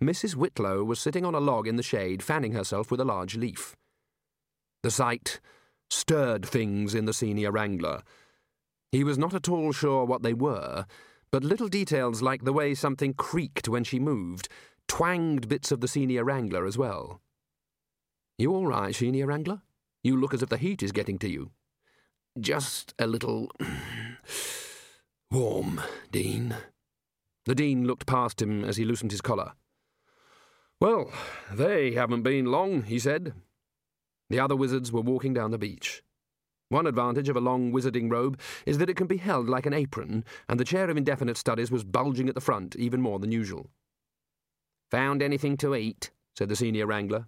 Mrs. 0.00 0.36
Whitlow 0.36 0.84
was 0.84 1.00
sitting 1.00 1.24
on 1.24 1.34
a 1.34 1.40
log 1.40 1.66
in 1.66 1.76
the 1.76 1.82
shade, 1.82 2.22
fanning 2.22 2.52
herself 2.52 2.90
with 2.90 3.00
a 3.00 3.04
large 3.04 3.36
leaf. 3.36 3.74
The 4.82 4.90
sight 4.90 5.40
stirred 5.90 6.44
things 6.44 6.94
in 6.94 7.06
the 7.06 7.12
senior 7.12 7.50
wrangler. 7.50 8.02
He 8.92 9.02
was 9.02 9.18
not 9.18 9.34
at 9.34 9.48
all 9.48 9.72
sure 9.72 10.04
what 10.04 10.22
they 10.22 10.34
were, 10.34 10.86
but 11.30 11.42
little 11.42 11.68
details 11.68 12.22
like 12.22 12.44
the 12.44 12.52
way 12.52 12.74
something 12.74 13.14
creaked 13.14 13.68
when 13.68 13.84
she 13.84 13.98
moved 13.98 14.48
twanged 14.88 15.48
bits 15.48 15.72
of 15.72 15.80
the 15.80 15.88
senior 15.88 16.24
wrangler 16.24 16.66
as 16.66 16.78
well. 16.78 17.20
You 18.38 18.54
all 18.54 18.66
right, 18.66 18.94
senior 18.94 19.26
wrangler? 19.26 19.62
You 20.04 20.16
look 20.16 20.34
as 20.34 20.42
if 20.42 20.48
the 20.48 20.58
heat 20.58 20.82
is 20.82 20.92
getting 20.92 21.18
to 21.18 21.28
you. 21.28 21.50
Just 22.38 22.94
a 22.98 23.06
little 23.06 23.50
warm, 25.30 25.80
Dean. 26.12 26.54
The 27.46 27.54
Dean 27.54 27.86
looked 27.86 28.06
past 28.06 28.42
him 28.42 28.64
as 28.64 28.76
he 28.76 28.84
loosened 28.84 29.12
his 29.12 29.20
collar. 29.20 29.52
Well, 30.80 31.10
they 31.52 31.92
haven't 31.92 32.22
been 32.22 32.46
long, 32.46 32.82
he 32.82 32.98
said. 32.98 33.32
The 34.28 34.40
other 34.40 34.56
wizards 34.56 34.92
were 34.92 35.00
walking 35.00 35.32
down 35.32 35.52
the 35.52 35.58
beach. 35.58 36.02
One 36.68 36.86
advantage 36.86 37.28
of 37.28 37.36
a 37.36 37.40
long 37.40 37.72
wizarding 37.72 38.10
robe 38.10 38.40
is 38.66 38.78
that 38.78 38.90
it 38.90 38.96
can 38.96 39.06
be 39.06 39.18
held 39.18 39.48
like 39.48 39.66
an 39.66 39.72
apron, 39.72 40.24
and 40.48 40.58
the 40.58 40.64
chair 40.64 40.90
of 40.90 40.96
indefinite 40.96 41.36
studies 41.36 41.70
was 41.70 41.84
bulging 41.84 42.28
at 42.28 42.34
the 42.34 42.40
front 42.40 42.74
even 42.76 43.00
more 43.00 43.20
than 43.20 43.30
usual. 43.30 43.70
Found 44.90 45.22
anything 45.22 45.56
to 45.58 45.74
eat? 45.74 46.10
said 46.36 46.48
the 46.48 46.56
senior 46.56 46.86
wrangler. 46.86 47.26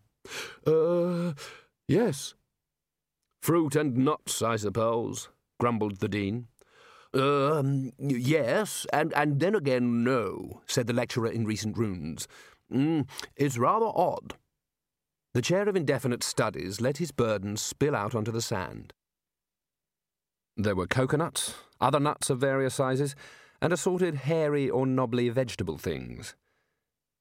Uh, 0.66 1.32
yes. 1.86 2.34
Fruit 3.40 3.76
and 3.76 3.96
nuts, 3.96 4.42
I 4.42 4.56
suppose, 4.56 5.28
grumbled 5.60 6.00
the 6.00 6.08
dean. 6.08 6.48
Um, 7.18 7.92
yes, 7.98 8.86
and, 8.92 9.12
and 9.14 9.40
then 9.40 9.54
again, 9.54 10.04
no, 10.04 10.62
said 10.66 10.86
the 10.86 10.92
lecturer 10.92 11.28
in 11.28 11.44
recent 11.44 11.76
runes. 11.76 12.28
Mm, 12.72 13.08
it's 13.36 13.58
rather 13.58 13.86
odd. 13.86 14.34
The 15.34 15.42
chair 15.42 15.68
of 15.68 15.76
indefinite 15.76 16.22
studies 16.22 16.80
let 16.80 16.98
his 16.98 17.10
burden 17.10 17.56
spill 17.56 17.96
out 17.96 18.14
onto 18.14 18.30
the 18.30 18.42
sand. 18.42 18.92
There 20.56 20.76
were 20.76 20.86
coconuts, 20.86 21.54
other 21.80 22.00
nuts 22.00 22.30
of 22.30 22.40
various 22.40 22.74
sizes, 22.74 23.14
and 23.60 23.72
assorted 23.72 24.14
hairy 24.14 24.70
or 24.70 24.86
knobbly 24.86 25.28
vegetable 25.28 25.78
things. 25.78 26.34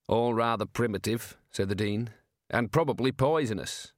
All 0.07 0.33
rather 0.33 0.65
primitive, 0.65 1.37
said 1.51 1.69
the 1.69 1.75
Dean, 1.75 2.11
and 2.49 2.71
probably 2.71 3.11
poisonous. 3.11 3.93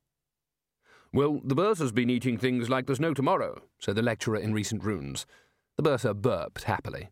Well, 1.12 1.42
the 1.44 1.56
bursar's 1.56 1.92
been 1.92 2.10
eating 2.10 2.38
things 2.38 2.70
like 2.70 2.86
there's 2.86 3.00
no 3.00 3.14
tomorrow, 3.14 3.62
said 3.80 3.96
the 3.96 4.02
lecturer 4.02 4.38
in 4.38 4.54
recent 4.54 4.84
runes. 4.84 5.26
The 5.80 5.92
bursar 5.92 6.14
burped 6.14 6.66
happily. 6.66 7.08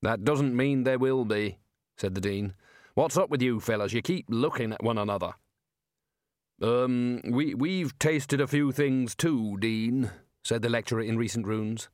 That 0.00 0.22
doesn't 0.22 0.56
mean 0.56 0.84
there 0.84 1.00
will 1.00 1.24
be, 1.24 1.58
said 1.96 2.14
the 2.14 2.20
Dean. 2.20 2.54
What's 2.94 3.16
up 3.16 3.28
with 3.28 3.42
you 3.42 3.58
fellows? 3.58 3.92
You 3.92 4.02
keep 4.02 4.26
looking 4.28 4.72
at 4.72 4.84
one 4.84 4.98
another. 4.98 5.32
Um, 6.62 7.22
we, 7.28 7.56
we've 7.56 7.98
tasted 7.98 8.40
a 8.40 8.46
few 8.46 8.70
things 8.70 9.16
too, 9.16 9.56
Dean, 9.58 10.12
said 10.44 10.62
the 10.62 10.68
lecturer 10.68 11.00
in 11.00 11.18
recent 11.18 11.44
runes. 11.44 11.88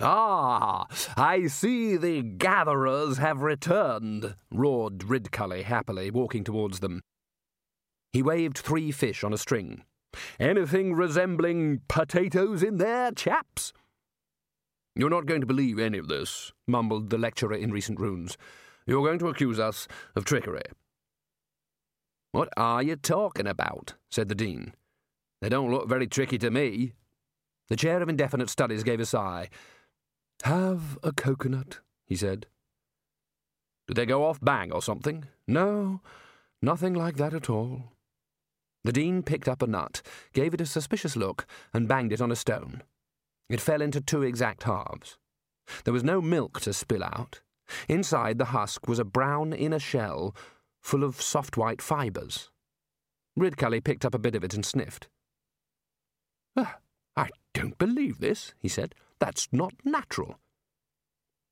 Ah, 0.00 0.86
I 1.16 1.46
see 1.46 1.96
the 1.96 2.22
gatherers 2.22 3.18
have 3.18 3.42
returned, 3.42 4.34
roared 4.50 4.98
Ridcully 4.98 5.62
happily, 5.62 6.10
walking 6.10 6.42
towards 6.42 6.80
them. 6.80 7.00
He 8.12 8.24
waved 8.24 8.58
three 8.58 8.90
fish 8.90 9.22
on 9.22 9.32
a 9.32 9.38
string. 9.38 9.84
Anything 10.40 10.94
resembling 10.94 11.82
potatoes 11.86 12.64
in 12.64 12.78
there, 12.78 13.12
chaps? 13.12 13.72
You're 15.00 15.08
not 15.08 15.24
going 15.24 15.40
to 15.40 15.46
believe 15.46 15.78
any 15.78 15.96
of 15.96 16.08
this, 16.08 16.52
mumbled 16.66 17.08
the 17.08 17.16
lecturer 17.16 17.54
in 17.54 17.72
recent 17.72 17.98
runes. 17.98 18.36
You're 18.86 19.02
going 19.02 19.18
to 19.20 19.28
accuse 19.28 19.58
us 19.58 19.88
of 20.14 20.26
trickery. 20.26 20.60
What 22.32 22.50
are 22.58 22.82
you 22.82 22.96
talking 22.96 23.46
about? 23.46 23.94
said 24.10 24.28
the 24.28 24.34
Dean. 24.34 24.74
They 25.40 25.48
don't 25.48 25.70
look 25.70 25.88
very 25.88 26.06
tricky 26.06 26.36
to 26.36 26.50
me. 26.50 26.92
The 27.70 27.76
chair 27.76 28.02
of 28.02 28.10
indefinite 28.10 28.50
studies 28.50 28.82
gave 28.82 29.00
a 29.00 29.06
sigh. 29.06 29.48
Have 30.42 30.98
a 31.02 31.12
coconut, 31.12 31.78
he 32.04 32.14
said. 32.14 32.46
Do 33.88 33.94
they 33.94 34.04
go 34.04 34.26
off 34.26 34.38
bang 34.42 34.70
or 34.70 34.82
something? 34.82 35.24
No, 35.48 36.02
nothing 36.60 36.92
like 36.92 37.16
that 37.16 37.32
at 37.32 37.48
all. 37.48 37.84
The 38.84 38.92
Dean 38.92 39.22
picked 39.22 39.48
up 39.48 39.62
a 39.62 39.66
nut, 39.66 40.02
gave 40.34 40.52
it 40.52 40.60
a 40.60 40.66
suspicious 40.66 41.16
look, 41.16 41.46
and 41.72 41.88
banged 41.88 42.12
it 42.12 42.20
on 42.20 42.30
a 42.30 42.36
stone. 42.36 42.82
It 43.50 43.60
fell 43.60 43.82
into 43.82 44.00
two 44.00 44.22
exact 44.22 44.62
halves. 44.62 45.18
There 45.84 45.92
was 45.92 46.04
no 46.04 46.22
milk 46.22 46.60
to 46.60 46.72
spill 46.72 47.02
out. 47.02 47.40
Inside 47.88 48.38
the 48.38 48.46
husk 48.46 48.86
was 48.86 49.00
a 49.00 49.04
brown 49.04 49.52
inner 49.52 49.80
shell 49.80 50.34
full 50.80 51.02
of 51.02 51.20
soft 51.20 51.56
white 51.56 51.82
fibres. 51.82 52.50
Ridcully 53.38 53.82
picked 53.82 54.04
up 54.04 54.14
a 54.14 54.20
bit 54.20 54.36
of 54.36 54.44
it 54.44 54.54
and 54.54 54.64
sniffed. 54.64 55.08
Ah, 56.56 56.78
I 57.16 57.30
don't 57.52 57.76
believe 57.76 58.20
this, 58.20 58.54
he 58.58 58.68
said. 58.68 58.94
That's 59.18 59.48
not 59.52 59.74
natural. 59.84 60.38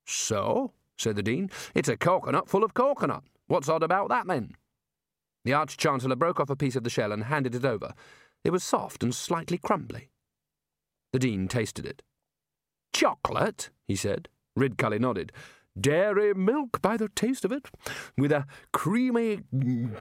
So, 0.06 0.72
said 0.96 1.16
the 1.16 1.22
Dean, 1.22 1.50
it's 1.74 1.88
a 1.88 1.96
coconut 1.96 2.48
full 2.48 2.62
of 2.62 2.74
coconut. 2.74 3.24
What's 3.48 3.68
odd 3.68 3.82
about 3.82 4.08
that, 4.08 4.28
then? 4.28 4.52
The 5.44 5.52
Arch 5.52 5.76
Chancellor 5.76 6.16
broke 6.16 6.38
off 6.38 6.50
a 6.50 6.56
piece 6.56 6.76
of 6.76 6.84
the 6.84 6.90
shell 6.90 7.10
and 7.10 7.24
handed 7.24 7.56
it 7.56 7.64
over. 7.64 7.94
It 8.44 8.50
was 8.50 8.62
soft 8.62 9.02
and 9.02 9.14
slightly 9.14 9.58
crumbly. 9.58 10.10
The 11.12 11.18
Dean 11.18 11.48
tasted 11.48 11.86
it. 11.86 12.02
Chocolate, 12.92 13.70
he 13.86 13.96
said. 13.96 14.28
Ridcully 14.58 14.98
nodded. 14.98 15.32
Dairy 15.80 16.34
milk 16.34 16.82
by 16.82 16.96
the 16.96 17.08
taste 17.08 17.44
of 17.44 17.52
it, 17.52 17.68
with 18.16 18.32
a 18.32 18.46
creamy 18.72 19.40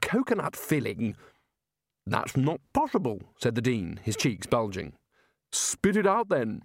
coconut 0.02 0.56
filling. 0.56 1.16
That's 2.06 2.36
not 2.36 2.60
possible, 2.72 3.22
said 3.40 3.54
the 3.54 3.62
Dean, 3.62 4.00
his 4.02 4.16
cheeks 4.16 4.46
bulging. 4.46 4.94
Spit 5.52 5.96
it 5.96 6.06
out, 6.06 6.28
then. 6.28 6.62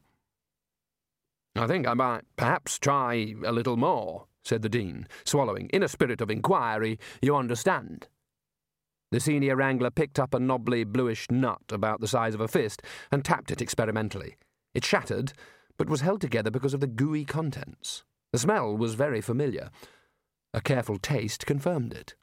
I 1.56 1.68
think 1.68 1.88
I 1.88 1.94
might 1.94 2.24
perhaps 2.36 2.80
try 2.80 3.36
a 3.46 3.52
little 3.52 3.78
more, 3.78 4.26
said 4.44 4.64
the 4.64 4.70
Dean, 4.70 5.08
swallowing, 5.24 5.70
in 5.70 5.84
a 5.84 5.88
spirit 5.88 6.20
of 6.20 6.32
inquiry, 6.32 6.98
you 7.22 7.36
understand. 7.36 8.08
The 9.14 9.20
senior 9.20 9.56
wrangler 9.56 9.92
picked 9.92 10.20
up 10.20 10.34
a 10.34 10.40
knobbly 10.40 10.84
bluish 10.84 11.30
nut 11.30 11.62
about 11.70 12.02
the 12.02 12.08
size 12.08 12.34
of 12.34 12.42
a 12.42 12.48
fist 12.48 12.82
and 13.12 13.24
tapped 13.24 13.52
it 13.52 13.62
experimentally. 13.62 14.38
It 14.74 14.84
shattered, 14.84 15.34
but 15.78 15.88
was 15.88 16.02
held 16.02 16.20
together 16.20 16.50
because 16.50 16.74
of 16.74 16.80
the 16.80 16.88
gooey 16.88 17.24
contents. 17.24 18.04
The 18.32 18.40
smell 18.40 18.76
was 18.76 18.96
very 18.96 19.22
familiar. 19.22 19.70
A 20.52 20.62
careful 20.62 20.98
taste 20.98 21.46
confirmed 21.46 21.94
it. 21.94 22.16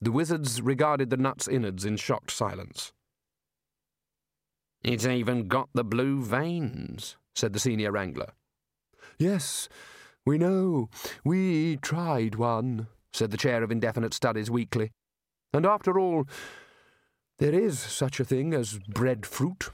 The 0.00 0.10
wizards 0.10 0.62
regarded 0.62 1.10
the 1.10 1.18
nut's 1.18 1.48
innards 1.48 1.84
in 1.84 1.98
shocked 1.98 2.30
silence. 2.30 2.94
It's 4.82 5.04
even 5.04 5.48
got 5.48 5.68
the 5.74 5.84
blue 5.84 6.22
veins, 6.22 7.18
said 7.34 7.52
the 7.52 7.60
senior 7.60 7.92
wrangler. 7.92 8.32
Yes, 9.18 9.68
we 10.24 10.38
know. 10.38 10.88
We 11.24 11.76
tried 11.76 12.36
one, 12.36 12.86
said 13.12 13.32
the 13.32 13.36
chair 13.36 13.62
of 13.62 13.70
indefinite 13.70 14.14
studies 14.14 14.50
weakly. 14.50 14.92
And 15.52 15.66
after 15.66 15.98
all, 15.98 16.26
there 17.38 17.54
is 17.54 17.78
such 17.78 18.20
a 18.20 18.24
thing 18.24 18.54
as 18.54 18.78
breadfruit. 18.88 19.70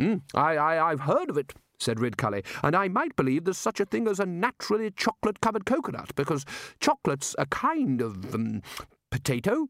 Mm, 0.00 0.22
I, 0.34 0.56
I, 0.56 0.90
I've 0.90 1.00
heard 1.00 1.30
of 1.30 1.36
it, 1.36 1.52
said 1.78 1.98
Ridcully, 1.98 2.44
and 2.62 2.74
I 2.74 2.88
might 2.88 3.16
believe 3.16 3.44
there's 3.44 3.58
such 3.58 3.80
a 3.80 3.84
thing 3.84 4.08
as 4.08 4.20
a 4.20 4.26
naturally 4.26 4.90
chocolate 4.90 5.40
covered 5.40 5.66
coconut, 5.66 6.14
because 6.14 6.44
chocolate's 6.80 7.34
a 7.38 7.46
kind 7.46 8.00
of 8.00 8.34
um, 8.34 8.62
potato. 9.10 9.68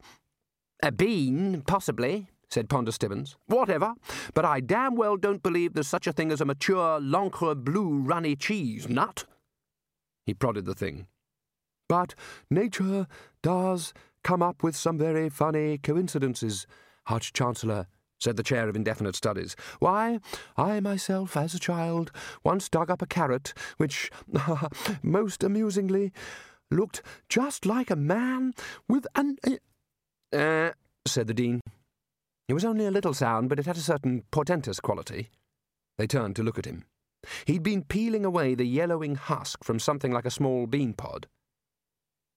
A 0.83 0.91
bean, 0.91 1.63
possibly, 1.67 2.29
said 2.51 2.69
Ponder 2.69 2.93
Stibbons. 2.93 3.37
Whatever, 3.47 3.95
but 4.35 4.45
I 4.45 4.61
damn 4.61 4.95
well 4.95 5.17
don't 5.17 5.43
believe 5.43 5.75
there's 5.75 5.89
such 5.89 6.07
a 6.07 6.13
thing 6.13 6.33
as 6.33 6.41
a 6.41 6.45
mature 6.45 7.01
Lancre 7.01 7.55
blue 7.55 7.99
runny 7.99 8.37
cheese 8.37 8.89
nut. 8.89 9.25
He 10.27 10.35
prodded 10.35 10.67
the 10.67 10.75
thing. 10.75 11.07
But 11.89 12.15
nature 12.51 13.07
does 13.43 13.93
come 14.23 14.43
up 14.43 14.63
with 14.63 14.77
some 14.77 14.99
very 14.99 15.29
funny 15.29 15.79
coincidences, 15.79 16.67
Arch 17.07 17.33
Chancellor, 17.33 17.87
said 18.21 18.37
the 18.37 18.43
chair 18.43 18.69
of 18.69 18.77
indefinite 18.77 19.17
studies. 19.17 19.57
Why, 19.81 20.21
I 20.57 20.81
myself, 20.81 21.37
as 21.37 21.55
a 21.55 21.59
child, 21.59 22.13
once 22.45 22.69
dug 22.69 22.91
up 22.91 23.03
a 23.03 23.07
carrot 23.07 23.53
which, 23.77 24.11
most 25.03 25.43
amusingly, 25.43 26.13
looked 26.71 27.03
just 27.29 27.67
like 27.67 27.91
a 27.91 27.97
man 27.97 28.55
with 28.89 29.07
an. 29.15 29.37
Uh, 30.33 30.71
said 31.07 31.27
the 31.27 31.35
Dean. 31.35 31.61
It 32.49 32.55
was 32.55 32.65
only 32.65 32.87
a 32.87 32.91
little 32.91 33.15
sound, 33.15 33.49
but 33.49 33.59
it 33.59 33.67
had 33.67 33.77
a 33.77 33.81
certain 33.81 34.25
portentous 34.31 34.81
quality. 34.81 35.31
They 35.99 36.07
turned 36.07 36.37
to 36.37 36.43
look 36.43 36.59
at 36.59 36.65
him. 36.65 36.85
He'd 37.47 37.63
been 37.63 37.85
peeling 37.85 38.25
away 38.25 38.55
the 38.55 38.65
yellowing 38.65 39.15
husk 39.15 39.63
from 39.63 39.79
something 39.79 40.11
like 40.11 40.27
a 40.27 40.31
small 40.31 40.67
bean 40.67 40.95
pod. 40.95 41.29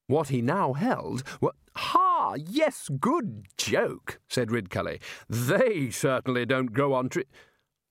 What 0.07 0.29
he 0.29 0.41
now 0.41 0.73
held 0.73 1.23
were. 1.41 1.53
Ha! 1.75 2.35
Yes, 2.37 2.89
good 2.99 3.47
joke, 3.57 4.19
said 4.27 4.49
Ridcully. 4.49 5.01
They 5.29 5.89
certainly 5.89 6.45
don't 6.45 6.73
grow 6.73 6.93
on 6.93 7.09
trees. 7.09 7.25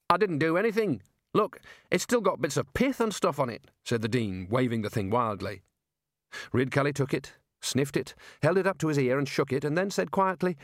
I 0.09 0.17
didn't 0.17 0.39
do 0.39 0.57
anything. 0.57 1.01
Look, 1.33 1.59
it's 1.91 2.03
still 2.03 2.21
got 2.21 2.41
bits 2.41 2.57
of 2.57 2.73
pith 2.73 2.99
and 2.99 3.13
stuff 3.13 3.39
on 3.39 3.49
it, 3.49 3.67
said 3.83 4.01
the 4.01 4.07
Dean, 4.07 4.47
waving 4.49 4.81
the 4.81 4.89
thing 4.89 5.09
wildly. 5.09 5.63
Ridcully 6.53 6.93
took 6.93 7.13
it, 7.13 7.33
sniffed 7.61 7.97
it, 7.97 8.15
held 8.41 8.57
it 8.57 8.67
up 8.67 8.77
to 8.79 8.87
his 8.87 8.97
ear 8.97 9.17
and 9.17 9.27
shook 9.27 9.51
it, 9.51 9.65
and 9.65 9.77
then 9.77 9.91
said 9.91 10.11
quietly, 10.11 10.57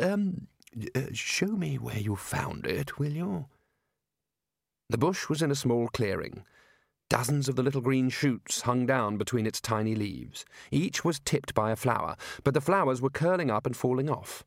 Um, 0.00 0.48
uh, 0.94 1.02
show 1.12 1.48
me 1.48 1.76
where 1.76 1.98
you 1.98 2.16
found 2.16 2.66
it, 2.66 2.98
will 2.98 3.12
you? 3.12 3.46
The 4.88 4.98
bush 4.98 5.28
was 5.28 5.42
in 5.42 5.50
a 5.50 5.54
small 5.54 5.88
clearing. 5.88 6.44
Dozens 7.10 7.48
of 7.48 7.56
the 7.56 7.62
little 7.62 7.80
green 7.80 8.10
shoots 8.10 8.62
hung 8.62 8.84
down 8.84 9.16
between 9.16 9.46
its 9.46 9.60
tiny 9.60 9.94
leaves. 9.94 10.44
Each 10.70 11.04
was 11.04 11.20
tipped 11.20 11.54
by 11.54 11.70
a 11.70 11.76
flower, 11.76 12.16
but 12.44 12.52
the 12.52 12.60
flowers 12.60 13.00
were 13.00 13.10
curling 13.10 13.50
up 13.50 13.64
and 13.64 13.76
falling 13.76 14.10
off. 14.10 14.44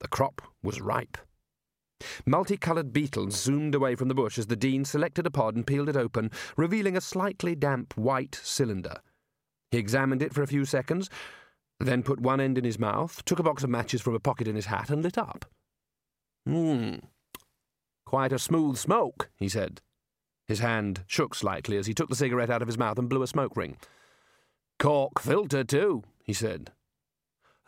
The 0.00 0.08
crop 0.08 0.42
was 0.62 0.80
ripe. 0.80 1.16
Multicoloured 2.26 2.92
beetles 2.92 3.40
zoomed 3.40 3.74
away 3.74 3.94
from 3.94 4.08
the 4.08 4.14
bush 4.14 4.38
as 4.38 4.48
the 4.48 4.56
Dean 4.56 4.84
selected 4.84 5.26
a 5.26 5.30
pod 5.30 5.56
and 5.56 5.66
peeled 5.66 5.88
it 5.88 5.96
open, 5.96 6.30
revealing 6.56 6.96
a 6.96 7.00
slightly 7.00 7.54
damp 7.54 7.96
white 7.96 8.38
cylinder. 8.42 9.00
He 9.70 9.78
examined 9.78 10.22
it 10.22 10.34
for 10.34 10.42
a 10.42 10.46
few 10.46 10.66
seconds, 10.66 11.08
then 11.80 12.02
put 12.02 12.20
one 12.20 12.40
end 12.40 12.58
in 12.58 12.64
his 12.64 12.78
mouth, 12.78 13.24
took 13.24 13.38
a 13.38 13.42
box 13.42 13.64
of 13.64 13.70
matches 13.70 14.02
from 14.02 14.14
a 14.14 14.20
pocket 14.20 14.46
in 14.46 14.56
his 14.56 14.66
hat, 14.66 14.90
and 14.90 15.02
lit 15.02 15.16
up. 15.16 15.46
Hmm. 16.46 16.96
Quite 18.04 18.32
a 18.32 18.38
smooth 18.38 18.76
smoke, 18.76 19.30
he 19.36 19.48
said. 19.48 19.80
His 20.46 20.60
hand 20.60 21.02
shook 21.06 21.34
slightly 21.34 21.76
as 21.76 21.86
he 21.86 21.94
took 21.94 22.08
the 22.08 22.16
cigarette 22.16 22.50
out 22.50 22.62
of 22.62 22.68
his 22.68 22.78
mouth 22.78 22.98
and 22.98 23.08
blew 23.08 23.22
a 23.22 23.26
smoke 23.26 23.56
ring. 23.56 23.76
Cork 24.78 25.20
filter, 25.20 25.64
too, 25.64 26.04
he 26.22 26.32
said. 26.32 26.70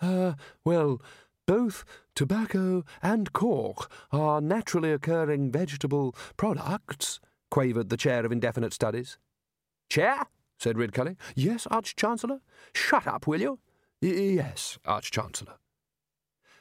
Uh, 0.00 0.34
well, 0.64 1.00
both 1.46 1.84
tobacco 2.14 2.84
and 3.02 3.32
cork 3.32 3.90
are 4.12 4.40
naturally 4.40 4.92
occurring 4.92 5.50
vegetable 5.50 6.14
products, 6.36 7.20
quavered 7.50 7.88
the 7.88 7.96
chair 7.96 8.24
of 8.24 8.30
indefinite 8.30 8.72
studies. 8.72 9.18
Chair? 9.88 10.26
said 10.58 10.76
Ridcully. 10.76 11.16
Yes, 11.34 11.66
Arch 11.70 11.96
Chancellor. 11.96 12.40
Shut 12.74 13.06
up, 13.06 13.26
will 13.26 13.40
you? 13.40 13.58
Yes, 14.00 14.78
Arch 14.84 15.10
Chancellor. 15.10 15.54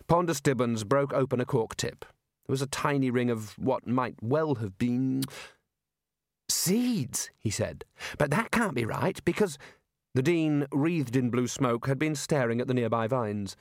Ponder 0.07 0.33
Stibbons 0.33 0.83
broke 0.83 1.13
open 1.13 1.41
a 1.41 1.45
cork 1.45 1.75
tip. 1.75 2.05
There 2.47 2.53
was 2.53 2.61
a 2.61 2.67
tiny 2.67 3.11
ring 3.11 3.29
of 3.29 3.59
what 3.59 3.85
might 3.85 4.15
well 4.21 4.55
have 4.55 4.77
been 4.77 5.23
Seeds, 6.67 7.29
he 7.39 7.49
said. 7.49 7.85
But 8.17 8.31
that 8.31 8.51
can't 8.51 8.75
be 8.75 8.85
right, 8.85 9.23
because. 9.25 9.57
The 10.13 10.23
Dean, 10.23 10.65
wreathed 10.71 11.15
in 11.15 11.29
blue 11.29 11.47
smoke, 11.47 11.85
had 11.85 11.99
been 11.99 12.15
staring 12.15 12.59
at 12.59 12.67
the 12.67 12.73
nearby 12.73 13.07
vines. 13.07 13.55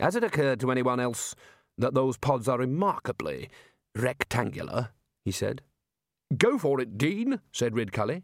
Has 0.00 0.16
it 0.16 0.24
occurred 0.24 0.58
to 0.60 0.72
anyone 0.72 0.98
else 0.98 1.36
that 1.78 1.94
those 1.94 2.16
pods 2.16 2.48
are 2.48 2.58
remarkably 2.58 3.48
rectangular? 3.94 4.90
he 5.24 5.30
said. 5.30 5.62
Go 6.36 6.58
for 6.58 6.80
it, 6.80 6.98
Dean, 6.98 7.40
said 7.52 7.74
Ridcully. 7.74 8.22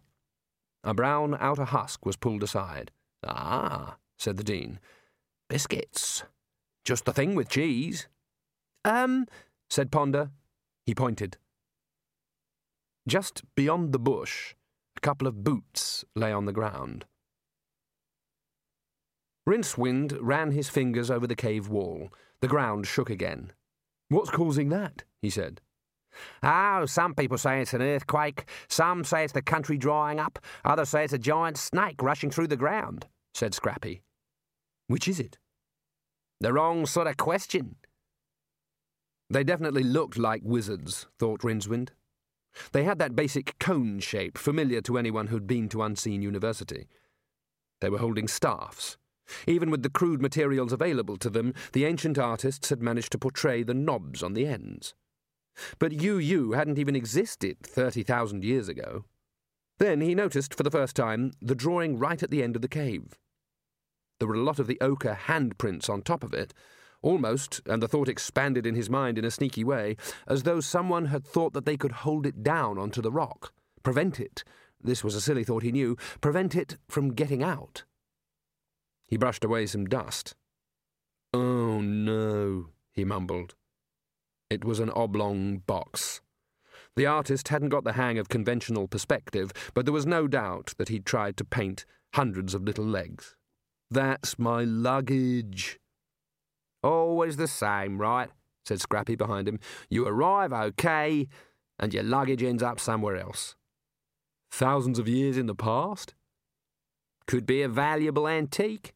A 0.85 0.95
brown 0.95 1.37
outer 1.39 1.65
husk 1.65 2.05
was 2.05 2.17
pulled 2.17 2.43
aside. 2.43 2.91
Ah, 3.27 3.97
said 4.19 4.37
the 4.37 4.45
Dean. 4.45 4.79
Biscuits. 5.49 6.25
Just 6.85 7.05
the 7.05 7.13
thing 7.13 7.35
with 7.35 7.49
cheese. 7.49 8.09
Um, 8.85 9.27
said 9.69 9.91
Ponder. 9.91 10.31
He 10.85 10.95
pointed. 10.95 11.39
Just 13.09 13.43
beyond 13.55 13.93
the 13.93 13.99
bush, 13.99 14.55
a 14.97 15.01
couple 15.01 15.29
of 15.29 15.45
boots 15.45 16.05
lay 16.17 16.33
on 16.33 16.47
the 16.47 16.53
ground. 16.53 17.05
Rincewind 19.49 20.19
ran 20.21 20.51
his 20.51 20.69
fingers 20.69 21.09
over 21.11 21.27
the 21.27 21.37
cave 21.37 21.69
wall. 21.69 22.09
The 22.41 22.49
ground 22.49 22.87
shook 22.87 23.09
again. 23.09 23.53
What's 24.09 24.31
causing 24.31 24.71
that? 24.71 25.05
he 25.23 25.31
said. 25.31 25.61
Oh, 26.43 26.87
some 26.87 27.15
people 27.15 27.39
say 27.39 27.61
it's 27.61 27.75
an 27.75 27.83
earthquake, 27.83 28.49
some 28.69 29.05
say 29.05 29.23
it's 29.23 29.33
the 29.33 29.43
country 29.43 29.77
drying 29.77 30.19
up, 30.19 30.39
others 30.65 30.89
say 30.89 31.05
it's 31.05 31.13
a 31.13 31.19
giant 31.19 31.59
snake 31.59 32.03
rushing 32.03 32.31
through 32.31 32.49
the 32.49 32.57
ground, 32.57 33.07
said 33.35 33.55
Scrappy. 33.55 34.03
Which 34.89 35.09
is 35.09 35.21
it? 35.21 35.39
The 36.41 36.53
wrong 36.53 36.87
sort 36.87 37.07
of 37.07 37.17
question. 37.17 37.77
They 39.29 39.45
definitely 39.45 39.83
looked 39.83 40.19
like 40.19 40.43
wizards, 40.45 41.07
thought 41.19 41.43
Rincewind. 41.43 41.91
They 42.73 42.85
had 42.85 42.99
that 42.99 43.17
basic 43.17 43.59
cone 43.59 44.01
shape 44.01 44.39
familiar 44.39 44.81
to 44.83 44.99
anyone 44.99 45.29
who'd 45.29 45.47
been 45.47 45.69
to 45.71 45.83
Unseen 45.83 46.23
University. 46.23 46.89
They 47.81 47.91
were 47.91 47.99
holding 47.99 48.29
staffs. 48.29 48.97
Even 49.47 49.71
with 49.71 49.83
the 49.83 49.91
crude 49.91 50.23
materials 50.23 50.73
available 50.73 51.17
to 51.19 51.31
them, 51.31 51.53
the 51.73 51.85
ancient 51.85 52.19
artists 52.19 52.69
had 52.69 52.81
managed 52.81 53.13
to 53.13 53.19
portray 53.19 53.63
the 53.63 53.75
knobs 53.75 54.23
on 54.23 54.35
the 54.35 54.47
ends. 54.47 54.95
But 55.79 55.93
UU 55.93 56.53
hadn't 56.53 56.79
even 56.79 56.97
existed 56.97 57.59
30,000 57.63 58.45
years 58.45 58.69
ago. 58.69 59.05
Then 59.79 60.01
he 60.01 60.15
noticed 60.15 60.55
for 60.55 60.63
the 60.63 60.71
first 60.71 60.97
time 60.97 61.33
the 61.43 61.55
drawing 61.55 61.99
right 61.99 62.23
at 62.23 62.31
the 62.31 62.43
end 62.43 62.57
of 62.57 62.63
the 62.63 62.69
cave. 62.69 63.19
There 64.19 64.29
were 64.29 64.35
a 64.35 64.43
lot 64.43 64.59
of 64.59 64.67
the 64.67 64.81
ochre 64.81 65.19
handprints 65.27 65.91
on 65.91 66.03
top 66.03 66.25
of 66.25 66.33
it, 66.33 66.55
almost, 67.03 67.61
and 67.67 67.83
the 67.83 67.89
thought 67.89 68.09
expanded 68.09 68.67
in 68.67 68.75
his 68.75 68.91
mind 68.91 69.19
in 69.19 69.25
a 69.25 69.31
sneaky 69.31 69.65
way, 69.65 69.97
as 70.27 70.43
though 70.43 70.61
someone 70.61 71.07
had 71.07 71.25
thought 71.25 71.53
that 71.53 71.67
they 71.67 71.77
could 71.77 71.93
hold 71.93 72.27
it 72.27 72.43
down 72.43 72.79
onto 72.79 73.03
the 73.03 73.13
rock, 73.13 73.53
prevent 73.83 74.21
it, 74.21 74.45
this 74.83 75.03
was 75.03 75.15
a 75.15 75.21
silly 75.21 75.45
thought 75.45 75.63
he 75.63 75.73
knew, 75.73 75.97
prevent 76.21 76.55
it 76.55 76.77
from 76.89 77.15
getting 77.15 77.43
out. 77.43 77.85
He 79.09 79.17
brushed 79.17 79.45
away 79.45 79.67
some 79.67 79.87
dust. 79.87 80.35
Oh 81.33 81.81
no, 81.81 82.69
he 82.93 83.05
mumbled. 83.05 83.55
It 84.49 84.65
was 84.65 84.79
an 84.79 84.91
oblong 84.91 85.59
box. 85.59 86.21
The 86.95 87.07
artist 87.07 87.49
hadn't 87.49 87.69
got 87.71 87.85
the 87.85 87.93
hang 87.93 88.19
of 88.19 88.29
conventional 88.29 88.89
perspective, 88.89 89.53
but 89.75 89.85
there 89.85 89.93
was 89.93 90.07
no 90.07 90.27
doubt 90.27 90.75
that 90.79 90.89
he'd 90.89 91.05
tried 91.05 91.37
to 91.37 91.45
paint 91.45 91.85
hundreds 92.15 92.55
of 92.55 92.65
little 92.65 92.87
legs. 92.87 93.37
That's 93.91 94.39
my 94.39 94.65
luggage. 94.65 95.79
Always 96.87 97.37
the 97.37 97.49
same, 97.49 97.99
right? 97.99 98.31
said 98.65 98.81
Scrappy 98.81 99.17
behind 99.17 99.49
him. 99.49 99.59
You 99.91 100.07
arrive 100.07 100.53
okay, 100.53 101.27
and 101.81 101.93
your 101.93 102.05
luggage 102.05 102.45
ends 102.45 102.63
up 102.63 102.79
somewhere 102.79 103.17
else. 103.17 103.57
Thousands 104.53 105.01
of 105.01 105.09
years 105.09 105.37
in 105.37 105.47
the 105.47 105.55
past? 105.55 106.15
Could 107.27 107.45
be 107.45 107.63
a 107.63 107.69
valuable 107.69 108.29
antique. 108.29 108.95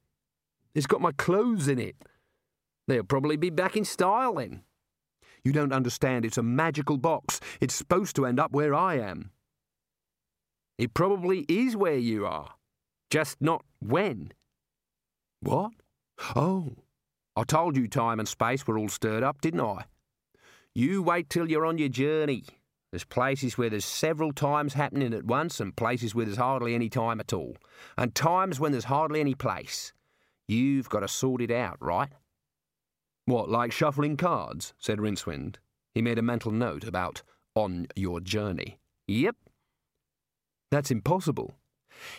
It's 0.72 0.86
got 0.86 1.00
my 1.00 1.10
clothes 1.10 1.66
in 1.66 1.80
it. 1.80 1.96
They'll 2.86 3.02
probably 3.02 3.36
be 3.36 3.50
back 3.50 3.76
in 3.76 3.84
style 3.84 4.34
then. 4.34 4.62
You 5.44 5.52
don't 5.52 5.72
understand. 5.72 6.24
It's 6.24 6.38
a 6.38 6.44
magical 6.44 6.96
box. 6.96 7.40
It's 7.60 7.74
supposed 7.74 8.14
to 8.16 8.26
end 8.26 8.38
up 8.38 8.52
where 8.52 8.72
I 8.72 8.98
am. 8.98 9.32
It 10.78 10.94
probably 10.94 11.44
is 11.48 11.74
where 11.74 11.98
you 11.98 12.24
are. 12.24 12.54
Just 13.10 13.40
not 13.40 13.64
when. 13.80 14.32
What? 15.40 15.72
Oh. 16.36 16.76
I 17.36 17.44
told 17.44 17.76
you 17.76 17.88
time 17.88 18.18
and 18.18 18.28
space 18.28 18.66
were 18.66 18.78
all 18.78 18.88
stirred 18.88 19.22
up, 19.22 19.40
didn't 19.40 19.60
I? 19.60 19.84
You 20.74 21.02
wait 21.02 21.30
till 21.30 21.50
you're 21.50 21.66
on 21.66 21.78
your 21.78 21.88
journey. 21.88 22.44
There's 22.90 23.04
places 23.04 23.56
where 23.56 23.70
there's 23.70 23.84
several 23.84 24.32
times 24.32 24.74
happening 24.74 25.14
at 25.14 25.24
once, 25.24 25.60
and 25.60 25.76
places 25.76 26.14
where 26.14 26.26
there's 26.26 26.38
hardly 26.38 26.74
any 26.74 26.88
time 26.88 27.20
at 27.20 27.32
all, 27.32 27.56
and 27.96 28.14
times 28.14 28.58
when 28.58 28.72
there's 28.72 28.84
hardly 28.84 29.20
any 29.20 29.34
place. 29.34 29.92
You've 30.48 30.88
got 30.88 31.00
to 31.00 31.08
sort 31.08 31.40
it 31.40 31.52
out, 31.52 31.76
right? 31.80 32.10
What, 33.26 33.48
like 33.48 33.70
shuffling 33.70 34.16
cards? 34.16 34.74
said 34.78 34.98
Rincewind. 34.98 35.56
He 35.94 36.02
made 36.02 36.18
a 36.18 36.22
mental 36.22 36.50
note 36.50 36.84
about 36.84 37.22
on 37.54 37.86
your 37.94 38.20
journey. 38.20 38.80
Yep. 39.06 39.36
That's 40.70 40.90
impossible. 40.90 41.54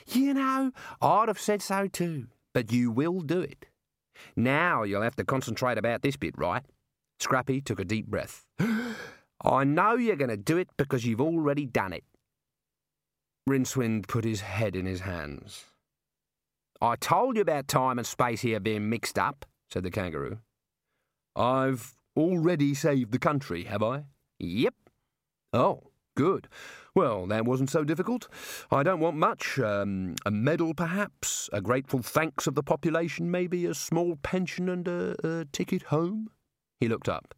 You 0.08 0.34
know, 0.34 0.72
I'd 1.02 1.28
have 1.28 1.40
said 1.40 1.62
so 1.62 1.88
too, 1.88 2.28
but 2.54 2.72
you 2.72 2.92
will 2.92 3.22
do 3.22 3.42
it. 3.42 3.66
Now 4.36 4.84
you'll 4.84 5.02
have 5.02 5.16
to 5.18 5.26
concentrate 5.26 5.78
about 5.78 6.02
this 6.02 6.18
bit, 6.18 6.36
right? 6.38 6.64
Scrappy 7.20 7.62
took 7.62 7.80
a 7.80 7.86
deep 7.86 8.08
breath. 8.08 8.46
I 9.44 9.64
know 9.64 9.96
you're 9.96 10.16
going 10.16 10.30
to 10.30 10.38
do 10.38 10.58
it 10.58 10.70
because 10.78 11.06
you've 11.06 11.22
already 11.22 11.66
done 11.66 11.94
it. 11.94 12.04
Rincewind 13.50 14.08
put 14.08 14.24
his 14.24 14.42
head 14.42 14.76
in 14.76 14.86
his 14.86 15.02
hands. 15.02 15.66
I 16.82 16.96
told 16.96 17.36
you 17.36 17.42
about 17.42 17.68
time 17.68 18.00
and 18.00 18.08
space 18.08 18.42
here 18.42 18.60
being 18.60 18.90
mixed 18.90 19.18
up, 19.20 19.46
said 19.70 19.84
the 19.84 19.92
kangaroo. 19.92 20.40
I've 21.36 21.96
already 22.18 22.74
saved 22.74 23.12
the 23.12 23.20
country, 23.20 23.66
have 23.66 23.84
I? 23.84 24.06
Yep. 24.40 24.74
Oh, 25.54 25.91
good. 26.16 26.48
Well, 26.94 27.26
that 27.28 27.46
wasn't 27.46 27.70
so 27.70 27.84
difficult. 27.84 28.28
I 28.72 28.84
don't 28.84 29.00
want 29.00 29.18
much. 29.18 29.60
Um, 29.60 30.16
a 30.26 30.32
medal, 30.32 30.74
perhaps? 30.74 31.50
A 31.54 31.62
grateful 31.62 32.02
thanks 32.02 32.48
of 32.48 32.56
the 32.56 32.64
population, 32.64 33.32
maybe? 33.32 33.66
A 33.66 33.74
small 33.74 34.18
pension 34.18 34.70
and 34.70 34.88
a, 34.88 35.16
a 35.24 35.46
ticket 35.46 35.84
home? 35.84 36.30
He 36.80 36.88
looked 36.88 37.10
up. 37.10 37.34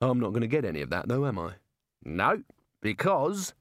I'm 0.00 0.20
not 0.20 0.30
going 0.30 0.42
to 0.42 0.46
get 0.46 0.64
any 0.64 0.80
of 0.80 0.90
that, 0.90 1.08
though, 1.08 1.26
am 1.26 1.38
I? 1.38 1.54
No, 2.04 2.42
because 2.80 3.54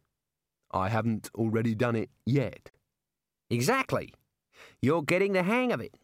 I 0.72 0.90
haven't 0.90 1.30
already 1.36 1.74
done 1.74 1.96
it 1.96 2.10
yet. 2.26 2.70
Exactly. 3.50 4.14
You're 4.82 5.04
getting 5.04 5.34
the 5.34 5.44
hang 5.44 5.72
of 5.72 5.82
it. 5.82 5.96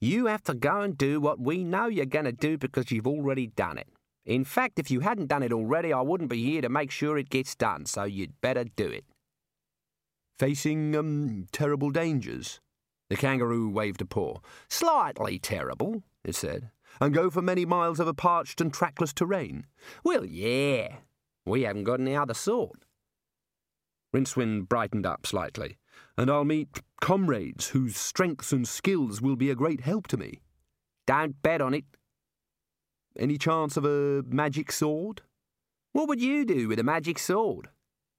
You 0.00 0.26
have 0.26 0.42
to 0.44 0.54
go 0.54 0.80
and 0.80 0.98
do 0.98 1.20
what 1.20 1.40
we 1.40 1.64
know 1.64 1.86
you're 1.86 2.04
going 2.04 2.26
to 2.26 2.32
do 2.32 2.58
because 2.58 2.90
you've 2.90 3.06
already 3.06 3.46
done 3.46 3.78
it. 3.78 3.88
In 4.24 4.44
fact, 4.44 4.78
if 4.78 4.90
you 4.90 5.00
hadn't 5.00 5.28
done 5.28 5.42
it 5.42 5.52
already, 5.52 5.92
I 5.92 6.00
wouldn't 6.00 6.30
be 6.30 6.44
here 6.44 6.62
to 6.62 6.68
make 6.68 6.90
sure 6.90 7.18
it 7.18 7.30
gets 7.30 7.54
done, 7.54 7.86
so 7.86 8.04
you'd 8.04 8.40
better 8.40 8.64
do 8.64 8.86
it. 8.86 9.04
Facing, 10.38 10.96
um, 10.96 11.46
terrible 11.52 11.90
dangers? 11.90 12.60
The 13.10 13.16
kangaroo 13.16 13.68
waved 13.68 14.00
a 14.00 14.06
paw. 14.06 14.38
Slightly 14.68 15.38
terrible, 15.38 16.02
it 16.24 16.34
said 16.34 16.70
and 17.00 17.14
go 17.14 17.30
for 17.30 17.42
many 17.42 17.64
miles 17.64 18.00
over 18.00 18.12
parched 18.12 18.60
and 18.60 18.72
trackless 18.72 19.12
terrain? 19.12 19.66
Well, 20.04 20.24
yeah. 20.24 20.96
We 21.44 21.62
haven't 21.62 21.84
got 21.84 22.00
any 22.00 22.14
other 22.14 22.34
sort. 22.34 22.84
Rincewind 24.14 24.68
brightened 24.68 25.06
up 25.06 25.26
slightly. 25.26 25.78
And 26.16 26.30
I'll 26.30 26.44
meet 26.44 26.82
comrades 27.00 27.68
whose 27.68 27.96
strengths 27.96 28.52
and 28.52 28.68
skills 28.68 29.20
will 29.20 29.36
be 29.36 29.50
a 29.50 29.56
great 29.56 29.80
help 29.80 30.06
to 30.08 30.16
me. 30.16 30.42
Don't 31.06 31.40
bet 31.42 31.60
on 31.60 31.74
it. 31.74 31.84
Any 33.18 33.38
chance 33.38 33.76
of 33.76 33.84
a 33.84 34.22
magic 34.26 34.72
sword? 34.72 35.22
What 35.92 36.08
would 36.08 36.20
you 36.20 36.44
do 36.44 36.68
with 36.68 36.78
a 36.78 36.84
magic 36.84 37.18
sword? 37.18 37.68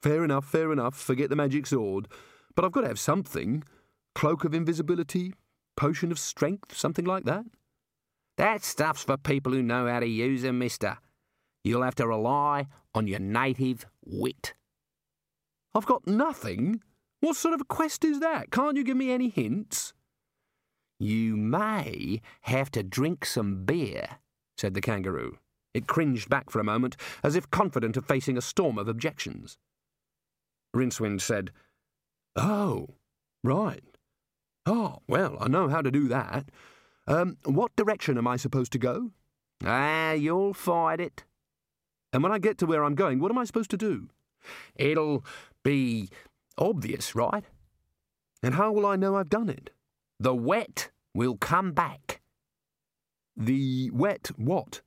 Fair 0.01 0.23
enough, 0.23 0.45
fair 0.45 0.71
enough. 0.71 0.95
Forget 0.95 1.29
the 1.29 1.35
magic 1.35 1.65
sword. 1.65 2.07
But 2.55 2.65
I've 2.65 2.71
got 2.71 2.81
to 2.81 2.87
have 2.87 2.99
something. 2.99 3.63
Cloak 4.13 4.43
of 4.43 4.53
invisibility, 4.53 5.33
potion 5.75 6.11
of 6.11 6.19
strength, 6.19 6.77
something 6.77 7.05
like 7.05 7.23
that. 7.23 7.45
That 8.37 8.63
stuff's 8.63 9.03
for 9.03 9.17
people 9.17 9.53
who 9.53 9.63
know 9.63 9.87
how 9.87 9.99
to 9.99 10.07
use 10.07 10.43
them, 10.43 10.59
mister. 10.59 10.97
You'll 11.63 11.83
have 11.83 11.95
to 11.95 12.07
rely 12.07 12.67
on 12.93 13.07
your 13.07 13.19
native 13.19 13.85
wit. 14.05 14.53
I've 15.73 15.85
got 15.85 16.05
nothing. 16.05 16.81
What 17.21 17.35
sort 17.35 17.53
of 17.53 17.67
quest 17.67 18.03
is 18.03 18.19
that? 18.19 18.51
Can't 18.51 18.77
you 18.77 18.83
give 18.83 18.97
me 18.97 19.11
any 19.11 19.29
hints? 19.29 19.93
You 20.99 21.35
may 21.35 22.21
have 22.41 22.69
to 22.71 22.83
drink 22.83 23.25
some 23.25 23.65
beer, 23.65 24.19
said 24.57 24.73
the 24.73 24.81
kangaroo. 24.81 25.37
It 25.73 25.87
cringed 25.87 26.29
back 26.29 26.49
for 26.49 26.59
a 26.59 26.63
moment, 26.63 26.95
as 27.23 27.35
if 27.35 27.49
confident 27.49 27.97
of 27.97 28.05
facing 28.05 28.37
a 28.37 28.41
storm 28.41 28.77
of 28.77 28.87
objections. 28.87 29.57
Rincewind 30.75 31.21
said, 31.21 31.51
Oh, 32.35 32.89
right. 33.43 33.83
Oh, 34.65 34.99
well, 35.07 35.37
I 35.39 35.47
know 35.47 35.67
how 35.67 35.81
to 35.81 35.91
do 35.91 36.07
that. 36.07 36.45
Um, 37.07 37.37
what 37.43 37.75
direction 37.75 38.17
am 38.17 38.27
I 38.27 38.37
supposed 38.37 38.71
to 38.73 38.77
go? 38.77 39.11
Ah, 39.63 40.13
you'll 40.13 40.53
find 40.53 41.01
it. 41.01 41.23
And 42.11 42.23
when 42.23 42.31
I 42.31 42.37
get 42.37 42.57
to 42.59 42.65
where 42.65 42.83
I'm 42.83 42.95
going, 42.95 43.19
what 43.19 43.31
am 43.31 43.37
I 43.37 43.43
supposed 43.43 43.71
to 43.71 43.77
do? 43.77 44.09
It'll 44.75 45.25
be 45.63 46.09
obvious, 46.57 47.15
right? 47.15 47.43
And 48.41 48.55
how 48.55 48.71
will 48.71 48.85
I 48.85 48.95
know 48.95 49.15
I've 49.15 49.29
done 49.29 49.49
it? 49.49 49.71
The 50.19 50.35
wet 50.35 50.91
will 51.13 51.37
come 51.37 51.71
back. 51.71 52.21
The 53.35 53.89
wet 53.91 54.31
what? 54.37 54.81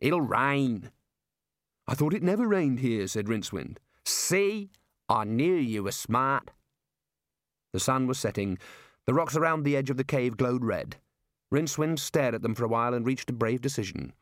It'll 0.00 0.20
rain. 0.20 0.90
I 1.86 1.94
thought 1.94 2.14
it 2.14 2.22
never 2.22 2.46
rained 2.46 2.80
here, 2.80 3.06
said 3.08 3.26
Rincewind. 3.26 3.78
See? 4.04 4.70
I 5.08 5.24
knew 5.24 5.54
you 5.54 5.82
were 5.82 5.92
smart. 5.92 6.50
The 7.72 7.80
sun 7.80 8.06
was 8.06 8.18
setting. 8.18 8.58
The 9.06 9.14
rocks 9.14 9.36
around 9.36 9.62
the 9.62 9.76
edge 9.76 9.90
of 9.90 9.96
the 9.96 10.04
cave 10.04 10.36
glowed 10.36 10.64
red. 10.64 10.96
Rincewind 11.50 11.98
stared 11.98 12.34
at 12.34 12.42
them 12.42 12.54
for 12.54 12.64
a 12.64 12.68
while 12.68 12.92
and 12.92 13.06
reached 13.06 13.30
a 13.30 13.32
brave 13.32 13.62
decision. 13.62 14.12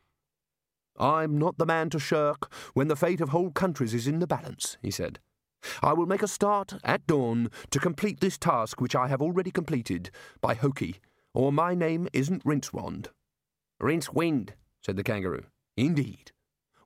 I'm 0.97 1.37
not 1.37 1.57
the 1.57 1.65
man 1.65 1.89
to 1.91 1.99
shirk 1.99 2.51
when 2.73 2.87
the 2.87 2.95
fate 2.95 3.21
of 3.21 3.29
whole 3.29 3.51
countries 3.51 3.93
is 3.93 4.07
in 4.07 4.19
the 4.19 4.27
balance, 4.27 4.77
he 4.81 4.89
said. 4.89 5.19
I 5.83 5.93
will 5.93 6.05
make 6.05 6.23
a 6.23 6.27
start 6.27 6.75
at 6.83 7.05
dawn 7.05 7.51
to 7.71 7.79
complete 7.79 8.19
this 8.19 8.37
task 8.37 8.79
which 8.79 8.95
I 8.95 9.07
have 9.07 9.21
already 9.21 9.51
completed 9.51 10.09
by 10.41 10.55
Hokey, 10.55 10.95
or 11.33 11.51
my 11.51 11.75
name 11.75 12.07
isn't 12.13 12.45
Rincewand. 12.45 13.07
Rincewind, 13.81 14.51
said 14.81 14.95
the 14.95 15.03
kangaroo. 15.03 15.45
Indeed. 15.75 16.31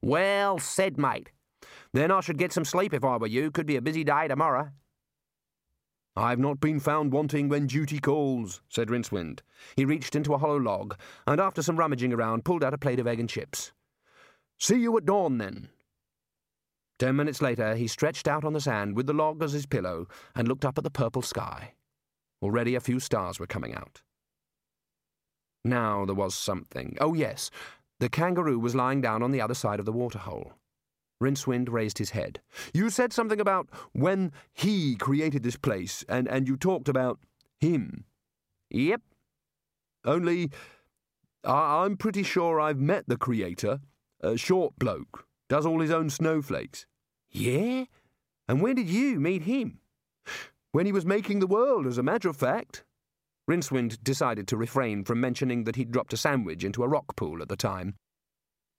Well 0.01 0.59
said, 0.59 0.97
mate. 0.97 1.31
Then 1.93 2.11
I 2.11 2.21
should 2.21 2.37
get 2.37 2.51
some 2.51 2.65
sleep 2.65 2.93
if 2.93 3.03
I 3.03 3.17
were 3.17 3.27
you. 3.27 3.51
Could 3.51 3.65
be 3.65 3.75
a 3.75 3.81
busy 3.81 4.03
day 4.03 4.27
tomorrow. 4.27 4.71
I've 6.15 6.39
not 6.39 6.59
been 6.59 6.79
found 6.79 7.13
wanting 7.13 7.47
when 7.47 7.67
duty 7.67 7.99
calls, 7.99 8.61
said 8.67 8.89
Rincewind. 8.89 9.39
He 9.77 9.85
reached 9.85 10.15
into 10.15 10.33
a 10.33 10.37
hollow 10.37 10.57
log, 10.57 10.97
and 11.25 11.39
after 11.39 11.61
some 11.61 11.77
rummaging 11.77 12.11
around, 12.11 12.43
pulled 12.43 12.63
out 12.63 12.73
a 12.73 12.77
plate 12.77 12.99
of 12.99 13.07
egg 13.07 13.19
and 13.19 13.29
chips. 13.29 13.71
See 14.57 14.79
you 14.79 14.97
at 14.97 15.05
dawn, 15.05 15.37
then. 15.37 15.69
Ten 16.99 17.15
minutes 17.15 17.41
later, 17.41 17.75
he 17.75 17.87
stretched 17.87 18.27
out 18.27 18.43
on 18.43 18.53
the 18.53 18.59
sand 18.59 18.95
with 18.95 19.07
the 19.07 19.13
log 19.13 19.41
as 19.41 19.53
his 19.53 19.65
pillow 19.65 20.07
and 20.35 20.47
looked 20.47 20.65
up 20.65 20.77
at 20.77 20.83
the 20.83 20.91
purple 20.91 21.21
sky. 21.21 21.73
Already 22.41 22.75
a 22.75 22.81
few 22.81 22.99
stars 22.99 23.39
were 23.39 23.47
coming 23.47 23.73
out. 23.73 24.01
Now 25.63 26.05
there 26.05 26.15
was 26.15 26.33
something. 26.33 26.97
Oh, 26.99 27.13
yes, 27.13 27.51
the 27.99 28.09
kangaroo 28.09 28.59
was 28.59 28.75
lying 28.75 29.01
down 29.01 29.21
on 29.21 29.31
the 29.31 29.41
other 29.41 29.53
side 29.53 29.79
of 29.79 29.85
the 29.85 29.91
waterhole. 29.91 30.53
Rincewind 31.21 31.69
raised 31.69 31.99
his 31.99 32.09
head. 32.09 32.41
You 32.73 32.89
said 32.89 33.13
something 33.13 33.39
about 33.39 33.69
when 33.93 34.31
he 34.53 34.95
created 34.95 35.43
this 35.43 35.55
place, 35.55 36.03
and, 36.09 36.27
and 36.27 36.47
you 36.47 36.57
talked 36.57 36.89
about 36.89 37.19
him. 37.59 38.05
Yep. 38.71 39.01
Only, 40.03 40.49
I, 41.43 41.83
I'm 41.83 41.95
pretty 41.95 42.23
sure 42.23 42.59
I've 42.59 42.79
met 42.79 43.07
the 43.07 43.17
creator. 43.17 43.81
A 44.21 44.35
short 44.35 44.77
bloke. 44.79 45.27
Does 45.47 45.65
all 45.65 45.79
his 45.79 45.91
own 45.91 46.09
snowflakes. 46.09 46.87
Yeah? 47.29 47.85
And 48.47 48.61
when 48.61 48.75
did 48.75 48.89
you 48.89 49.19
meet 49.19 49.43
him? 49.43 49.79
When 50.71 50.85
he 50.85 50.91
was 50.91 51.05
making 51.05 51.39
the 51.39 51.47
world, 51.47 51.85
as 51.85 51.97
a 51.97 52.03
matter 52.03 52.29
of 52.29 52.37
fact. 52.37 52.83
Rincewind 53.49 54.03
decided 54.03 54.47
to 54.47 54.57
refrain 54.57 55.03
from 55.03 55.19
mentioning 55.19 55.63
that 55.65 55.75
he'd 55.75 55.91
dropped 55.91 56.13
a 56.13 56.17
sandwich 56.17 56.63
into 56.63 56.83
a 56.83 56.87
rock 56.87 57.15
pool 57.15 57.41
at 57.41 57.49
the 57.49 57.55
time. 57.55 57.95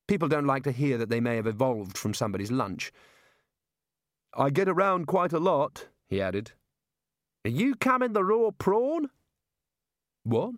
People 0.09 0.29
don't 0.29 0.47
like 0.47 0.65
to 0.65 0.73
hear 0.73 0.99
that 0.99 1.09
they 1.09 1.21
may 1.21 1.37
have 1.37 1.47
evolved 1.47 1.99
from 1.99 2.15
somebody's 2.15 2.51
lunch. 2.51 2.93
I 4.35 4.51
get 4.51 4.69
around 4.69 5.07
quite 5.07 5.33
a 5.33 5.39
lot, 5.39 5.89
he 6.09 6.21
added. 6.21 6.53
Are 7.45 7.51
you 7.51 7.75
coming 7.75 8.13
the 8.13 8.25
raw 8.25 8.51
prawn? 8.51 9.11
What? 10.25 10.55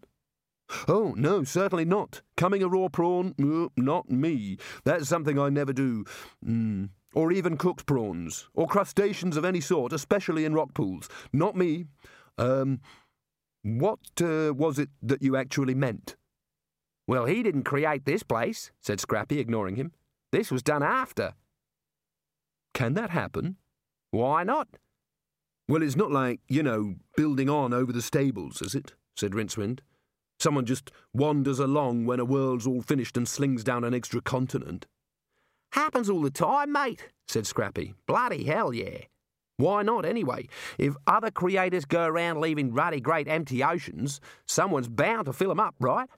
Oh, 0.88 1.14
no, 1.16 1.44
certainly 1.44 1.84
not. 1.84 2.22
Coming 2.36 2.62
a 2.62 2.68
raw 2.68 2.88
prawn? 2.88 3.34
Not 3.76 4.10
me. 4.10 4.58
That's 4.84 5.08
something 5.08 5.38
I 5.38 5.48
never 5.48 5.72
do. 5.72 6.04
Mm. 6.44 6.90
or 7.14 7.30
even 7.32 7.56
cooked 7.56 7.86
prawns, 7.86 8.48
or 8.54 8.66
crustaceans 8.66 9.36
of 9.36 9.44
any 9.44 9.60
sort, 9.60 9.92
especially 9.92 10.44
in 10.44 10.52
rock 10.52 10.74
pools. 10.74 11.08
Not 11.32 11.56
me. 11.56 11.86
Um, 12.38 12.80
what 13.64 13.98
uh, 14.20 14.52
was 14.54 14.78
it 14.78 14.90
that 15.02 15.22
you 15.22 15.36
actually 15.36 15.74
meant? 15.74 16.16
Well, 17.06 17.24
he 17.24 17.42
didn't 17.42 17.64
create 17.64 18.04
this 18.04 18.22
place, 18.22 18.70
said 18.80 19.00
Scrappy, 19.00 19.40
ignoring 19.40 19.76
him. 19.76 19.92
This 20.32 20.50
was 20.50 20.62
done 20.62 20.82
after. 20.82 21.32
Can 22.74 22.94
that 22.94 23.10
happen? 23.10 23.56
Why 24.10 24.44
not? 24.44 24.68
Well, 25.66 25.82
it's 25.82 25.96
not 25.96 26.10
like, 26.10 26.40
you 26.46 26.62
know, 26.62 26.96
building 27.16 27.48
on 27.48 27.72
over 27.72 27.92
the 27.92 28.02
stables, 28.02 28.60
is 28.60 28.74
it? 28.74 28.92
said 29.16 29.32
Rincewind. 29.32 29.80
Someone 30.38 30.66
just 30.66 30.90
wanders 31.14 31.58
along 31.58 32.04
when 32.04 32.20
a 32.20 32.24
world's 32.24 32.66
all 32.66 32.82
finished 32.82 33.16
and 33.16 33.26
slings 33.26 33.64
down 33.64 33.84
an 33.84 33.94
extra 33.94 34.20
continent. 34.20 34.86
Happens 35.72 36.10
all 36.10 36.20
the 36.20 36.30
time, 36.30 36.72
mate, 36.72 37.08
said 37.28 37.46
Scrappy. 37.46 37.94
Bloody 38.06 38.44
hell, 38.44 38.74
yeah. 38.74 38.98
Why 39.56 39.82
not, 39.82 40.04
anyway? 40.04 40.48
If 40.78 40.96
other 41.06 41.30
creators 41.30 41.84
go 41.84 42.06
around 42.06 42.40
leaving 42.40 42.72
ruddy 42.72 43.00
great 43.00 43.28
empty 43.28 43.62
oceans, 43.62 44.20
someone's 44.46 44.88
bound 44.88 45.26
to 45.26 45.32
fill 45.32 45.50
'em 45.50 45.60
up, 45.60 45.76
right? 45.78 46.08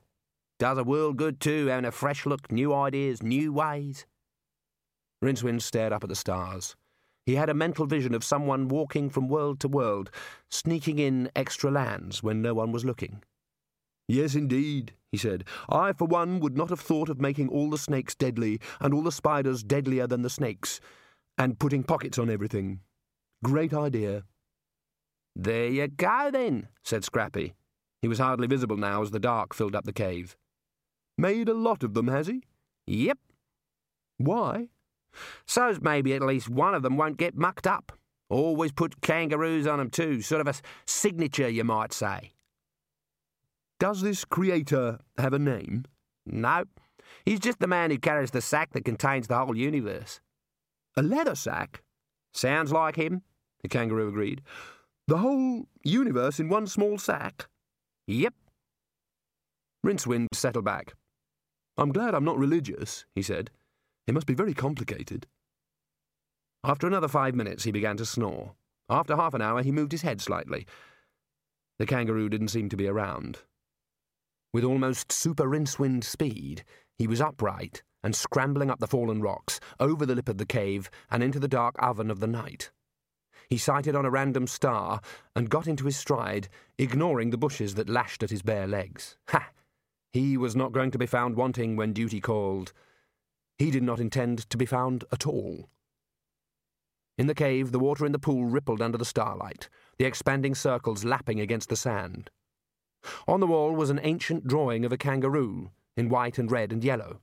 Does 0.59 0.79
a 0.79 0.83
world 0.83 1.17
good 1.17 1.39
too, 1.39 1.67
having 1.67 1.85
a 1.85 1.91
fresh 1.91 2.25
look, 2.25 2.51
new 2.51 2.73
ideas, 2.73 3.21
new 3.21 3.53
ways? 3.53 4.07
Rincewind 5.23 5.61
stared 5.61 5.93
up 5.93 6.03
at 6.03 6.09
the 6.09 6.15
stars. 6.15 6.75
He 7.27 7.35
had 7.35 7.49
a 7.49 7.53
mental 7.53 7.85
vision 7.85 8.15
of 8.15 8.23
someone 8.23 8.69
walking 8.69 9.09
from 9.09 9.27
world 9.27 9.59
to 9.59 9.67
world, 9.67 10.09
sneaking 10.49 10.97
in 10.97 11.29
extra 11.35 11.69
lands 11.69 12.23
when 12.23 12.41
no 12.41 12.53
one 12.53 12.71
was 12.71 12.85
looking. 12.85 13.21
Yes, 14.07 14.33
indeed, 14.33 14.93
he 15.11 15.17
said. 15.17 15.43
I, 15.67 15.91
for 15.93 16.07
one, 16.07 16.39
would 16.39 16.55
not 16.55 16.69
have 16.69 16.79
thought 16.79 17.09
of 17.09 17.19
making 17.19 17.49
all 17.49 17.69
the 17.69 17.77
snakes 17.77 18.15
deadly, 18.15 18.59
and 18.79 18.93
all 18.93 19.03
the 19.03 19.11
spiders 19.11 19.61
deadlier 19.61 20.07
than 20.07 20.21
the 20.21 20.29
snakes, 20.29 20.79
and 21.37 21.59
putting 21.59 21.83
pockets 21.83 22.17
on 22.17 22.29
everything. 22.29 22.79
Great 23.43 23.73
idea. 23.73 24.23
There 25.35 25.67
you 25.67 25.87
go, 25.87 26.29
then, 26.31 26.67
said 26.83 27.03
Scrappy. 27.03 27.53
He 28.01 28.07
was 28.07 28.19
hardly 28.19 28.47
visible 28.47 28.77
now 28.77 29.01
as 29.01 29.11
the 29.11 29.19
dark 29.19 29.53
filled 29.53 29.75
up 29.75 29.85
the 29.85 29.93
cave. 29.93 30.35
Made 31.17 31.49
a 31.49 31.53
lot 31.53 31.83
of 31.83 31.93
them, 31.93 32.07
has 32.07 32.27
he? 32.27 32.43
Yep. 32.87 33.17
Why? 34.17 34.69
So's 35.45 35.81
maybe 35.81 36.13
at 36.13 36.21
least 36.21 36.49
one 36.49 36.73
of 36.73 36.83
them 36.83 36.97
won't 36.97 37.17
get 37.17 37.35
mucked 37.35 37.67
up. 37.67 37.91
Always 38.29 38.71
put 38.71 39.01
kangaroos 39.01 39.67
on 39.67 39.79
'em 39.79 39.89
too, 39.89 40.21
sort 40.21 40.41
of 40.41 40.47
a 40.47 40.59
signature, 40.85 41.49
you 41.49 41.63
might 41.63 41.93
say. 41.93 42.33
Does 43.79 44.01
this 44.01 44.25
creator 44.25 44.99
have 45.17 45.33
a 45.33 45.39
name? 45.39 45.85
No. 46.25 46.65
He's 47.25 47.39
just 47.39 47.59
the 47.59 47.67
man 47.67 47.91
who 47.91 47.99
carries 47.99 48.31
the 48.31 48.41
sack 48.41 48.73
that 48.73 48.85
contains 48.85 49.27
the 49.27 49.37
whole 49.37 49.55
universe. 49.55 50.19
A 50.95 51.03
leather 51.03 51.35
sack? 51.35 51.83
Sounds 52.33 52.71
like 52.71 52.95
him, 52.95 53.23
the 53.61 53.69
kangaroo 53.69 54.09
agreed. 54.09 54.41
The 55.07 55.17
whole 55.17 55.67
universe 55.83 56.39
in 56.39 56.49
one 56.49 56.67
small 56.67 56.97
sack? 56.97 57.47
Yep. 58.07 58.33
Rincewind 59.85 60.27
settled 60.33 60.65
back. 60.65 60.93
I'm 61.77 61.91
glad 61.91 62.13
I'm 62.13 62.25
not 62.25 62.37
religious, 62.37 63.05
he 63.15 63.21
said. 63.21 63.51
It 64.07 64.13
must 64.13 64.27
be 64.27 64.33
very 64.33 64.53
complicated. 64.53 65.27
After 66.63 66.87
another 66.87 67.07
five 67.07 67.35
minutes, 67.35 67.63
he 67.63 67.71
began 67.71 67.97
to 67.97 68.05
snore. 68.05 68.55
After 68.89 69.15
half 69.15 69.33
an 69.33 69.41
hour, 69.41 69.63
he 69.63 69.71
moved 69.71 69.91
his 69.91 70.01
head 70.01 70.21
slightly. 70.21 70.65
The 71.79 71.85
kangaroo 71.85 72.29
didn't 72.29 72.49
seem 72.49 72.69
to 72.69 72.77
be 72.77 72.87
around. 72.87 73.39
With 74.53 74.63
almost 74.63 75.11
super 75.11 75.45
Rincewind 75.45 76.03
speed, 76.03 76.63
he 76.97 77.07
was 77.07 77.21
upright 77.21 77.83
and 78.03 78.15
scrambling 78.15 78.69
up 78.69 78.79
the 78.79 78.87
fallen 78.87 79.21
rocks, 79.21 79.59
over 79.79 80.05
the 80.05 80.15
lip 80.15 80.29
of 80.29 80.37
the 80.37 80.45
cave, 80.45 80.89
and 81.09 81.23
into 81.23 81.39
the 81.39 81.47
dark 81.47 81.75
oven 81.79 82.11
of 82.11 82.19
the 82.19 82.27
night. 82.27 82.71
He 83.49 83.57
sighted 83.57 83.95
on 83.95 84.05
a 84.05 84.09
random 84.09 84.45
star 84.47 85.01
and 85.35 85.49
got 85.49 85.67
into 85.67 85.85
his 85.85 85.97
stride, 85.97 86.49
ignoring 86.77 87.29
the 87.29 87.37
bushes 87.37 87.75
that 87.75 87.89
lashed 87.89 88.23
at 88.23 88.29
his 88.29 88.41
bare 88.41 88.67
legs. 88.67 89.17
Ha! 89.29 89.51
He 90.11 90.37
was 90.37 90.55
not 90.55 90.71
going 90.71 90.91
to 90.91 90.97
be 90.97 91.05
found 91.05 91.35
wanting 91.35 91.75
when 91.75 91.93
duty 91.93 92.19
called. 92.19 92.73
He 93.57 93.71
did 93.71 93.83
not 93.83 93.99
intend 93.99 94.49
to 94.49 94.57
be 94.57 94.65
found 94.65 95.05
at 95.11 95.25
all. 95.25 95.69
In 97.17 97.27
the 97.27 97.35
cave, 97.35 97.71
the 97.71 97.79
water 97.79 98.05
in 98.05 98.11
the 98.11 98.19
pool 98.19 98.45
rippled 98.45 98.81
under 98.81 98.97
the 98.97 99.05
starlight, 99.05 99.69
the 99.97 100.05
expanding 100.05 100.53
circles 100.53 101.03
lapping 101.03 101.39
against 101.39 101.69
the 101.69 101.75
sand. 101.75 102.29
On 103.27 103.39
the 103.39 103.47
wall 103.47 103.73
was 103.73 103.89
an 103.89 103.99
ancient 104.03 104.45
drawing 104.47 104.85
of 104.85 104.91
a 104.91 104.97
kangaroo, 104.97 105.71
in 105.95 106.09
white 106.09 106.37
and 106.37 106.51
red 106.51 106.71
and 106.71 106.83
yellow. 106.83 107.21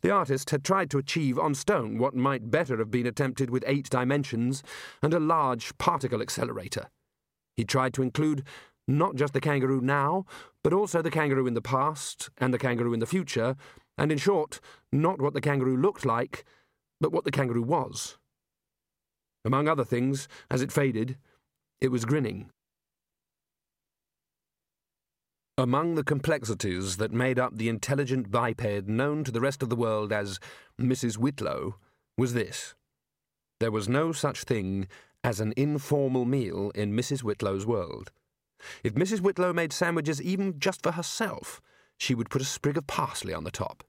The 0.00 0.10
artist 0.10 0.50
had 0.50 0.64
tried 0.64 0.90
to 0.90 0.98
achieve 0.98 1.38
on 1.38 1.54
stone 1.54 1.98
what 1.98 2.14
might 2.14 2.50
better 2.50 2.76
have 2.78 2.90
been 2.90 3.06
attempted 3.06 3.50
with 3.50 3.64
eight 3.66 3.90
dimensions 3.90 4.62
and 5.02 5.14
a 5.14 5.20
large 5.20 5.76
particle 5.78 6.22
accelerator. 6.22 6.88
He 7.56 7.64
tried 7.64 7.94
to 7.94 8.02
include 8.02 8.44
not 8.86 9.16
just 9.16 9.34
the 9.34 9.40
kangaroo 9.40 9.80
now, 9.80 10.24
but 10.64 10.72
also 10.72 11.02
the 11.02 11.10
kangaroo 11.10 11.46
in 11.46 11.54
the 11.54 11.60
past 11.60 12.30
and 12.38 12.52
the 12.54 12.58
kangaroo 12.58 12.94
in 12.94 13.00
the 13.00 13.06
future, 13.06 13.56
and 13.98 14.10
in 14.10 14.18
short, 14.18 14.60
not 14.92 15.20
what 15.20 15.34
the 15.34 15.40
kangaroo 15.40 15.76
looked 15.76 16.06
like, 16.06 16.44
but 17.00 17.12
what 17.12 17.24
the 17.24 17.30
kangaroo 17.30 17.62
was. 17.62 18.16
Among 19.44 19.68
other 19.68 19.84
things, 19.84 20.28
as 20.50 20.62
it 20.62 20.72
faded, 20.72 21.16
it 21.80 21.88
was 21.88 22.04
grinning. 22.04 22.50
Among 25.58 25.96
the 25.96 26.04
complexities 26.04 26.98
that 26.98 27.10
made 27.10 27.36
up 27.36 27.56
the 27.56 27.68
intelligent 27.68 28.30
biped 28.30 28.86
known 28.86 29.24
to 29.24 29.32
the 29.32 29.40
rest 29.40 29.60
of 29.60 29.68
the 29.68 29.74
world 29.74 30.12
as 30.12 30.38
Mrs. 30.80 31.18
Whitlow 31.18 31.74
was 32.16 32.32
this. 32.32 32.76
There 33.58 33.72
was 33.72 33.88
no 33.88 34.12
such 34.12 34.44
thing 34.44 34.86
as 35.24 35.40
an 35.40 35.52
informal 35.56 36.24
meal 36.24 36.70
in 36.76 36.92
Mrs. 36.92 37.24
Whitlow's 37.24 37.66
world. 37.66 38.12
If 38.84 38.94
Mrs. 38.94 39.18
Whitlow 39.18 39.52
made 39.52 39.72
sandwiches 39.72 40.22
even 40.22 40.60
just 40.60 40.80
for 40.80 40.92
herself, 40.92 41.60
she 41.98 42.14
would 42.14 42.30
put 42.30 42.42
a 42.42 42.44
sprig 42.44 42.76
of 42.76 42.86
parsley 42.86 43.34
on 43.34 43.42
the 43.42 43.50
top. 43.50 43.82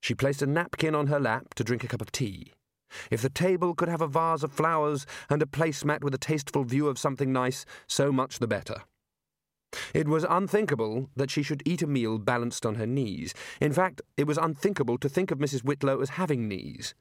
She 0.00 0.14
placed 0.14 0.40
a 0.40 0.46
napkin 0.46 0.94
on 0.94 1.08
her 1.08 1.18
lap 1.18 1.54
to 1.54 1.64
drink 1.64 1.82
a 1.82 1.88
cup 1.88 2.00
of 2.00 2.12
tea. 2.12 2.52
If 3.10 3.22
the 3.22 3.28
table 3.28 3.74
could 3.74 3.88
have 3.88 4.02
a 4.02 4.06
vase 4.06 4.44
of 4.44 4.52
flowers 4.52 5.04
and 5.28 5.42
a 5.42 5.46
placemat 5.46 6.04
with 6.04 6.14
a 6.14 6.18
tasteful 6.18 6.62
view 6.62 6.86
of 6.86 6.96
something 6.96 7.32
nice, 7.32 7.66
so 7.88 8.12
much 8.12 8.38
the 8.38 8.46
better. 8.46 8.84
It 9.92 10.08
was 10.08 10.24
unthinkable 10.28 11.10
that 11.16 11.30
she 11.30 11.42
should 11.42 11.62
eat 11.64 11.82
a 11.82 11.86
meal 11.86 12.18
balanced 12.18 12.64
on 12.64 12.76
her 12.76 12.86
knees. 12.86 13.34
In 13.60 13.72
fact, 13.72 14.00
it 14.16 14.26
was 14.26 14.38
unthinkable 14.38 14.98
to 14.98 15.08
think 15.08 15.30
of 15.30 15.38
Mrs. 15.38 15.64
Whitlow 15.64 16.00
as 16.00 16.10
having 16.10 16.48
knees, 16.48 16.94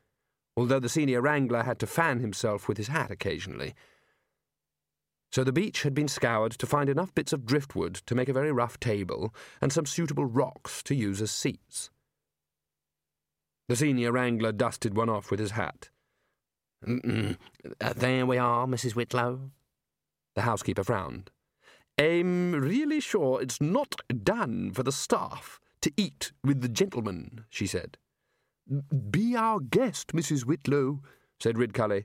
although 0.58 0.80
the 0.80 0.90
senior 0.90 1.22
wrangler 1.22 1.64
had 1.64 1.80
to 1.80 1.88
fan 1.88 2.20
himself 2.20 2.68
with 2.68 2.78
his 2.78 2.88
hat 2.88 3.12
occasionally. 3.12 3.74
So 5.32 5.44
the 5.44 5.52
beach 5.52 5.84
had 5.84 5.94
been 5.94 6.08
scoured 6.08 6.54
to 6.54 6.66
find 6.66 6.90
enough 6.90 7.14
bits 7.14 7.34
of 7.34 7.46
driftwood 7.46 7.96
to 8.06 8.16
make 8.16 8.30
a 8.30 8.34
very 8.34 8.52
rough 8.52 8.80
table 8.80 9.34
and 9.62 9.72
some 9.72 9.86
suitable 9.86 10.26
rocks 10.26 10.82
to 10.84 10.96
use 10.96 11.22
as 11.22 11.32
seats. 11.32 11.90
The 13.68 13.76
senior 13.76 14.12
wrangler 14.12 14.52
dusted 14.52 14.96
one 14.96 15.10
off 15.10 15.32
with 15.32 15.40
his 15.40 15.52
hat. 15.52 15.90
Uh, 16.88 17.34
there 17.96 18.26
we 18.26 18.38
are, 18.38 18.68
Mrs. 18.68 18.96
Whitlow. 18.96 19.52
The 20.36 20.44
housekeeper 20.44 20.84
frowned. 20.84 21.32
I'm 21.98 22.54
really 22.54 23.00
sure 23.00 23.42
it's 23.42 23.62
not 23.62 23.96
done 24.24 24.72
for 24.74 24.84
the 24.84 24.92
staff 24.92 25.60
to 25.82 25.92
eat 25.96 26.34
with 26.44 26.62
the 26.62 26.68
gentlemen, 26.68 27.46
she 27.50 27.68
said. 27.68 27.98
Be 29.12 29.36
our 29.36 29.60
guest, 29.60 30.14
Mrs. 30.14 30.46
Whitlow, 30.46 31.02
said 31.40 31.56
Ridcully. 31.56 32.04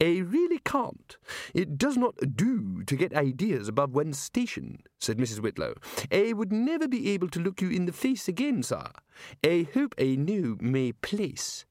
I 0.00 0.18
really 0.18 0.58
can't. 0.58 1.16
It 1.54 1.78
does 1.78 1.96
not 1.96 2.36
do 2.36 2.82
to 2.84 2.96
get 2.96 3.14
ideas 3.14 3.66
above 3.66 3.94
one's 3.94 4.18
station, 4.18 4.82
said 5.00 5.18
Mrs. 5.18 5.40
Whitlow. 5.40 5.74
I 6.12 6.32
would 6.34 6.52
never 6.52 6.86
be 6.86 7.10
able 7.10 7.28
to 7.30 7.40
look 7.40 7.60
you 7.60 7.70
in 7.70 7.86
the 7.86 7.92
face 7.92 8.28
again, 8.28 8.62
sir. 8.62 8.90
I 9.44 9.66
hope 9.72 9.94
I 9.98 10.16
know 10.16 10.56
my 10.60 10.92
place. 11.00 11.64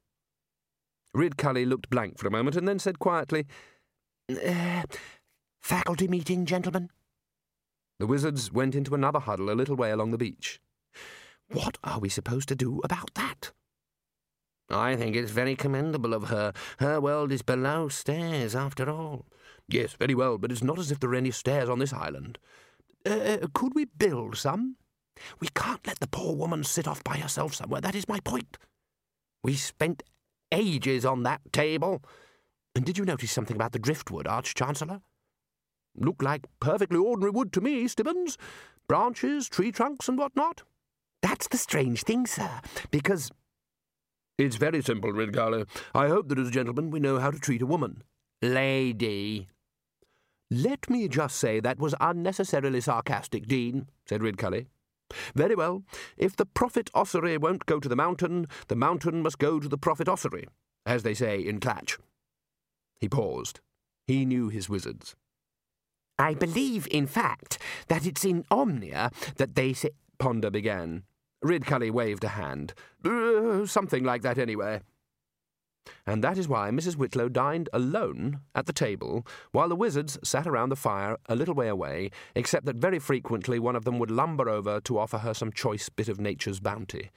Ridcully 1.15 1.67
looked 1.67 1.89
blank 1.89 2.17
for 2.17 2.27
a 2.27 2.31
moment 2.31 2.55
and 2.55 2.67
then 2.67 2.79
said 2.79 2.99
quietly, 2.99 3.45
uh, 4.29 4.83
Faculty 5.61 6.07
meeting, 6.07 6.45
gentlemen? 6.45 6.89
The 7.99 8.07
wizards 8.07 8.51
went 8.51 8.75
into 8.75 8.93
another 8.95 9.19
huddle 9.19 9.49
a 9.49 9.53
little 9.53 9.75
way 9.75 9.91
along 9.91 10.11
the 10.11 10.17
beach. 10.17 10.59
What 11.49 11.77
are 11.83 11.99
we 11.99 12.09
supposed 12.09 12.47
to 12.49 12.55
do 12.55 12.81
about 12.83 13.13
that? 13.15 13.51
I 14.69 14.95
think 14.95 15.15
it's 15.15 15.31
very 15.31 15.55
commendable 15.55 16.13
of 16.13 16.29
her. 16.29 16.51
Her 16.79 16.99
world 16.99 17.31
is 17.31 17.41
below 17.41 17.87
stairs, 17.87 18.55
after 18.55 18.89
all. 18.89 19.25
Yes, 19.67 19.93
very 19.93 20.15
well, 20.15 20.37
but 20.37 20.51
it's 20.51 20.63
not 20.63 20.79
as 20.79 20.91
if 20.91 20.99
there 20.99 21.11
are 21.11 21.15
any 21.15 21.31
stairs 21.31 21.69
on 21.69 21.79
this 21.79 21.93
island. 21.93 22.39
Uh, 23.05 23.11
uh, 23.11 23.47
could 23.53 23.75
we 23.75 23.85
build 23.85 24.37
some? 24.37 24.77
We 25.39 25.47
can't 25.53 25.85
let 25.85 25.99
the 25.99 26.07
poor 26.07 26.35
woman 26.35 26.63
sit 26.63 26.87
off 26.87 27.03
by 27.03 27.17
herself 27.17 27.53
somewhere. 27.53 27.81
That 27.81 27.95
is 27.95 28.07
my 28.07 28.19
point. 28.19 28.57
We 29.43 29.53
spent 29.53 30.03
ages 30.51 31.05
on 31.05 31.23
that 31.23 31.41
table. 31.53 32.03
And 32.75 32.85
did 32.85 32.97
you 32.97 33.05
notice 33.05 33.31
something 33.31 33.55
about 33.55 33.71
the 33.71 33.79
driftwood, 33.79 34.27
Arch-Chancellor? 34.27 35.01
Looked 35.97 36.23
like 36.23 36.45
perfectly 36.59 36.97
ordinary 36.97 37.31
wood 37.31 37.53
to 37.53 37.61
me, 37.61 37.87
Stibbons. 37.87 38.37
Branches, 38.87 39.49
tree 39.49 39.71
trunks, 39.71 40.07
and 40.07 40.17
what 40.17 40.35
not. 40.35 40.63
That's 41.21 41.47
the 41.47 41.57
strange 41.57 42.03
thing, 42.03 42.27
sir, 42.27 42.61
because 42.91 43.31
It's 44.37 44.57
very 44.57 44.81
simple, 44.81 45.11
Ridcully. 45.11 45.65
I 45.93 46.07
hope 46.09 46.27
that 46.29 46.39
as 46.39 46.51
gentlemen 46.51 46.91
we 46.91 46.99
know 46.99 47.19
how 47.19 47.31
to 47.31 47.39
treat 47.39 47.61
a 47.61 47.65
woman. 47.65 48.03
Lady. 48.41 49.47
Let 50.51 50.89
me 50.89 51.07
just 51.07 51.37
say 51.37 51.59
that 51.59 51.79
was 51.79 51.95
unnecessarily 51.99 52.81
sarcastic, 52.81 53.47
Dean, 53.47 53.87
said 54.07 54.21
Ridcully. 54.21 54.67
Very 55.33 55.55
well. 55.55 55.83
If 56.17 56.35
the 56.35 56.45
prophet 56.45 56.91
Ossory 56.93 57.37
won't 57.37 57.65
go 57.65 57.79
to 57.79 57.89
the 57.89 57.95
mountain, 57.95 58.47
the 58.67 58.75
mountain 58.75 59.21
must 59.21 59.39
go 59.39 59.59
to 59.59 59.67
the 59.67 59.77
prophet 59.77 60.07
Ossory, 60.07 60.45
as 60.85 61.03
they 61.03 61.13
say 61.13 61.39
in 61.39 61.59
Klatch. 61.59 61.97
He 62.99 63.07
paused. 63.09 63.61
He 64.05 64.25
knew 64.25 64.49
his 64.49 64.69
wizards. 64.69 65.15
I 66.17 66.33
believe, 66.33 66.87
in 66.91 67.07
fact, 67.07 67.57
that 67.87 68.05
it's 68.05 68.23
in 68.23 68.45
Omnia 68.49 69.11
that 69.37 69.55
they 69.55 69.73
say. 69.73 69.91
Ponder 70.17 70.49
began. 70.49 71.03
Ridcully 71.43 71.91
waved 71.91 72.23
a 72.23 72.29
hand. 72.29 72.73
Something 73.69 74.03
like 74.03 74.21
that, 74.21 74.37
anyway. 74.37 74.81
And 76.07 76.23
that 76.23 76.37
is 76.37 76.47
why 76.47 76.71
Mrs. 76.71 76.95
Whitlow 76.95 77.29
dined 77.29 77.69
alone 77.73 78.39
at 78.55 78.65
the 78.65 78.73
table, 78.73 79.27
while 79.51 79.69
the 79.69 79.75
wizards 79.75 80.17
sat 80.23 80.47
around 80.47 80.69
the 80.69 80.75
fire 80.75 81.17
a 81.27 81.35
little 81.35 81.53
way 81.53 81.67
away, 81.67 82.09
except 82.33 82.65
that 82.65 82.77
very 82.77 82.97
frequently 82.97 83.59
one 83.59 83.75
of 83.75 83.83
them 83.83 83.99
would 83.99 84.09
lumber 84.09 84.49
over 84.49 84.79
to 84.81 84.97
offer 84.97 85.19
her 85.19 85.33
some 85.33 85.51
choice 85.51 85.89
bit 85.89 86.07
of 86.07 86.19
nature's 86.19 86.59
bounty. 86.59 87.11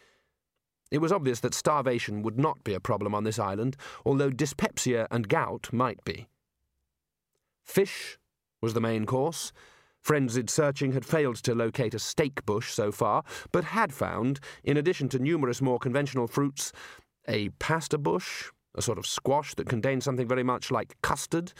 It 0.91 0.99
was 0.99 1.13
obvious 1.13 1.41
that 1.41 1.55
starvation 1.55 2.23
would 2.23 2.39
not 2.39 2.65
be 2.65 2.75
a 2.75 2.81
problem 2.81 3.15
on 3.15 3.25
this 3.25 3.39
island, 3.39 3.77
although 4.05 4.31
dyspepsia 4.31 5.07
and 5.11 5.29
gout 5.29 5.73
might 5.73 6.03
be. 6.05 6.27
Fish 7.65 8.19
was 8.61 8.75
the 8.75 8.81
main 8.81 9.07
course. 9.07 9.53
Frenzied 10.01 10.49
searching 10.49 10.93
had 10.93 11.05
failed 11.05 11.37
to 11.37 11.55
locate 11.55 11.95
a 11.95 11.99
steak 11.99 12.45
bush 12.47 12.73
so 12.73 12.93
far, 12.93 13.25
but 13.53 13.65
had 13.65 13.93
found, 13.93 14.41
in 14.63 14.77
addition 14.77 15.09
to 15.11 15.19
numerous 15.19 15.61
more 15.61 15.79
conventional 15.79 16.27
fruits, 16.27 16.73
a 17.27 17.49
pasta 17.59 17.99
bush, 17.99 18.51
a 18.75 18.83
sort 18.83 18.99
of 18.99 19.07
squash 19.07 19.55
that 19.55 19.69
contained 19.69 20.03
something 20.03 20.29
very 20.29 20.45
much 20.45 20.71
like 20.71 20.97
custard, 21.03 21.53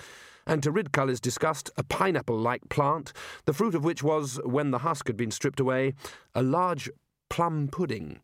and 0.47 0.63
to 0.63 0.73
Ridcully's 0.73 1.21
disgust, 1.21 1.71
a 1.77 1.83
pineapple 1.83 2.39
like 2.39 2.69
plant, 2.71 3.13
the 3.45 3.53
fruit 3.53 3.75
of 3.75 3.85
which 3.85 4.03
was, 4.03 4.41
when 4.45 4.71
the 4.71 4.79
husk 4.79 5.07
had 5.09 5.17
been 5.17 5.31
stripped 5.31 5.61
away, 5.61 5.95
a 6.35 6.43
large 6.43 6.89
plum 7.29 7.69
pudding. 7.71 8.21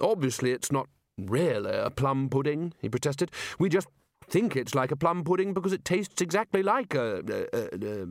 Obviously, 0.00 0.50
it's 0.50 0.70
not 0.70 0.88
really 1.16 1.72
a 1.72 1.88
plum 1.88 2.28
pudding, 2.28 2.74
he 2.78 2.88
protested. 2.88 3.30
We 3.58 3.68
just 3.68 3.88
think 4.32 4.56
it's 4.56 4.74
like 4.74 4.90
a 4.90 4.96
plum 4.96 5.24
pudding 5.24 5.52
because 5.52 5.74
it 5.74 5.84
tastes 5.84 6.22
exactly 6.22 6.62
like 6.62 6.94
a, 6.94 7.18
a, 7.18 7.56
a, 7.56 7.64
a 7.66 8.06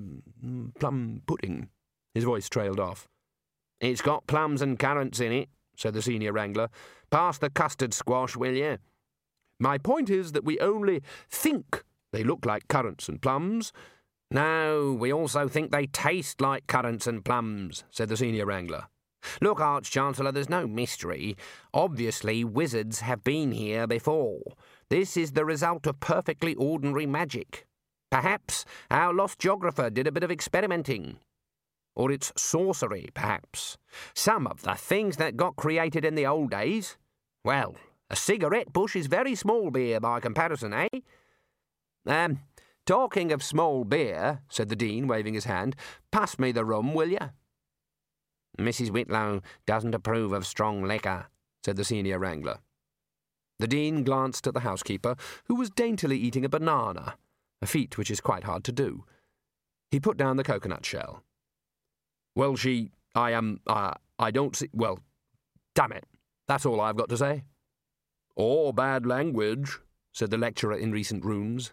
mm, 0.45 0.75
plum 0.79 1.23
pudding. 1.25 1.69
His 2.13 2.23
voice 2.23 2.47
trailed 2.47 2.79
off. 2.79 3.07
It's 3.79 4.03
got 4.03 4.27
plums 4.27 4.61
and 4.61 4.77
currants 4.77 5.19
in 5.19 5.31
it, 5.31 5.49
said 5.75 5.95
the 5.95 6.01
senior 6.03 6.31
wrangler. 6.31 6.69
Pass 7.09 7.39
the 7.39 7.49
custard 7.49 7.95
squash, 7.95 8.37
will 8.37 8.53
you? 8.53 8.77
My 9.59 9.79
point 9.79 10.11
is 10.11 10.33
that 10.33 10.45
we 10.45 10.59
only 10.59 11.01
think 11.27 11.83
they 12.13 12.23
look 12.23 12.45
like 12.45 12.67
currants 12.67 13.09
and 13.09 13.19
plums. 13.19 13.73
No, 14.29 14.95
we 14.97 15.11
also 15.11 15.47
think 15.47 15.71
they 15.71 15.87
taste 15.87 16.39
like 16.39 16.67
currants 16.67 17.07
and 17.07 17.25
plums, 17.25 17.83
said 17.89 18.09
the 18.09 18.17
senior 18.17 18.45
wrangler. 18.45 18.85
Look, 19.41 19.59
Arch 19.59 19.89
Chancellor, 19.89 20.31
there's 20.31 20.49
no 20.49 20.67
mystery. 20.67 21.35
Obviously, 21.73 22.43
wizards 22.43 22.99
have 23.01 23.23
been 23.23 23.51
here 23.51 23.87
before. 23.87 24.39
This 24.91 25.15
is 25.15 25.31
the 25.31 25.45
result 25.45 25.87
of 25.87 26.01
perfectly 26.01 26.53
ordinary 26.55 27.05
magic. 27.05 27.65
Perhaps 28.09 28.65
our 28.89 29.13
lost 29.13 29.39
geographer 29.39 29.89
did 29.89 30.05
a 30.05 30.11
bit 30.11 30.21
of 30.21 30.29
experimenting. 30.29 31.15
Or 31.95 32.11
it's 32.11 32.33
sorcery, 32.35 33.07
perhaps. 33.13 33.77
Some 34.13 34.45
of 34.45 34.63
the 34.63 34.73
things 34.73 35.15
that 35.15 35.37
got 35.37 35.55
created 35.55 36.03
in 36.03 36.15
the 36.15 36.27
old 36.27 36.51
days. 36.51 36.97
Well, 37.45 37.77
a 38.09 38.17
cigarette 38.17 38.73
bush 38.73 38.97
is 38.97 39.07
very 39.07 39.33
small 39.33 39.71
beer 39.71 40.01
by 40.01 40.19
comparison, 40.19 40.73
eh? 40.73 40.89
Um, 42.05 42.39
talking 42.85 43.31
of 43.31 43.41
small 43.41 43.85
beer, 43.85 44.41
said 44.49 44.67
the 44.67 44.75
Dean, 44.75 45.07
waving 45.07 45.35
his 45.35 45.45
hand, 45.45 45.77
pass 46.11 46.37
me 46.37 46.51
the 46.51 46.65
rum, 46.65 46.93
will 46.93 47.11
you? 47.11 47.29
Mrs. 48.59 48.89
Whitlow 48.89 49.41
doesn't 49.65 49.95
approve 49.95 50.33
of 50.33 50.45
strong 50.45 50.83
liquor, 50.83 51.27
said 51.63 51.77
the 51.77 51.85
senior 51.85 52.19
wrangler. 52.19 52.57
The 53.61 53.67
Dean 53.67 54.03
glanced 54.03 54.47
at 54.47 54.55
the 54.55 54.61
housekeeper, 54.61 55.15
who 55.45 55.53
was 55.53 55.69
daintily 55.69 56.17
eating 56.17 56.43
a 56.43 56.49
banana, 56.49 57.13
a 57.61 57.67
feat 57.67 57.95
which 57.95 58.09
is 58.09 58.19
quite 58.19 58.43
hard 58.43 58.63
to 58.63 58.71
do. 58.71 59.05
He 59.91 59.99
put 59.99 60.17
down 60.17 60.37
the 60.37 60.43
coconut 60.43 60.83
shell. 60.83 61.21
Well, 62.35 62.55
she. 62.55 62.89
I 63.13 63.33
am. 63.33 63.59
Uh, 63.67 63.93
I 64.17 64.31
don't 64.31 64.55
see. 64.55 64.69
Well, 64.73 64.97
damn 65.75 65.91
it. 65.91 66.05
That's 66.47 66.65
all 66.65 66.81
I've 66.81 66.95
got 66.95 67.09
to 67.09 67.17
say. 67.17 67.43
Or 68.35 68.73
bad 68.73 69.05
language, 69.05 69.77
said 70.11 70.31
the 70.31 70.39
lecturer 70.39 70.75
in 70.75 70.91
recent 70.91 71.23
runes. 71.23 71.71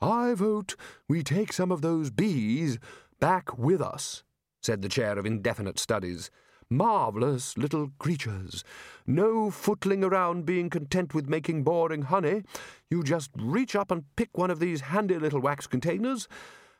I 0.00 0.34
vote 0.34 0.74
we 1.06 1.22
take 1.22 1.52
some 1.52 1.70
of 1.70 1.80
those 1.80 2.10
bees 2.10 2.80
back 3.20 3.56
with 3.56 3.80
us, 3.80 4.24
said 4.60 4.82
the 4.82 4.88
chair 4.88 5.16
of 5.16 5.26
indefinite 5.26 5.78
studies. 5.78 6.32
Marvellous 6.70 7.56
little 7.56 7.90
creatures. 7.98 8.62
No 9.06 9.50
footling 9.50 10.04
around 10.04 10.44
being 10.44 10.68
content 10.68 11.14
with 11.14 11.28
making 11.28 11.64
boring 11.64 12.02
honey. 12.02 12.42
You 12.90 13.02
just 13.02 13.30
reach 13.36 13.74
up 13.74 13.90
and 13.90 14.04
pick 14.16 14.36
one 14.36 14.50
of 14.50 14.60
these 14.60 14.82
handy 14.82 15.18
little 15.18 15.40
wax 15.40 15.66
containers, 15.66 16.28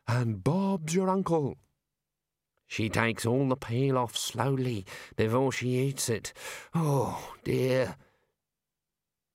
and 0.07 0.45
Bob's 0.45 0.95
your 0.95 1.09
uncle. 1.09 1.57
She 2.67 2.91
takes 2.91 3.25
all 3.25 3.49
the 3.49 3.57
peel 3.57 3.97
off 3.97 4.15
slowly 4.15 4.85
before 5.17 5.53
she 5.53 5.79
eats 5.79 6.11
it. 6.11 6.35
Oh, 6.75 7.35
dear. 7.43 7.97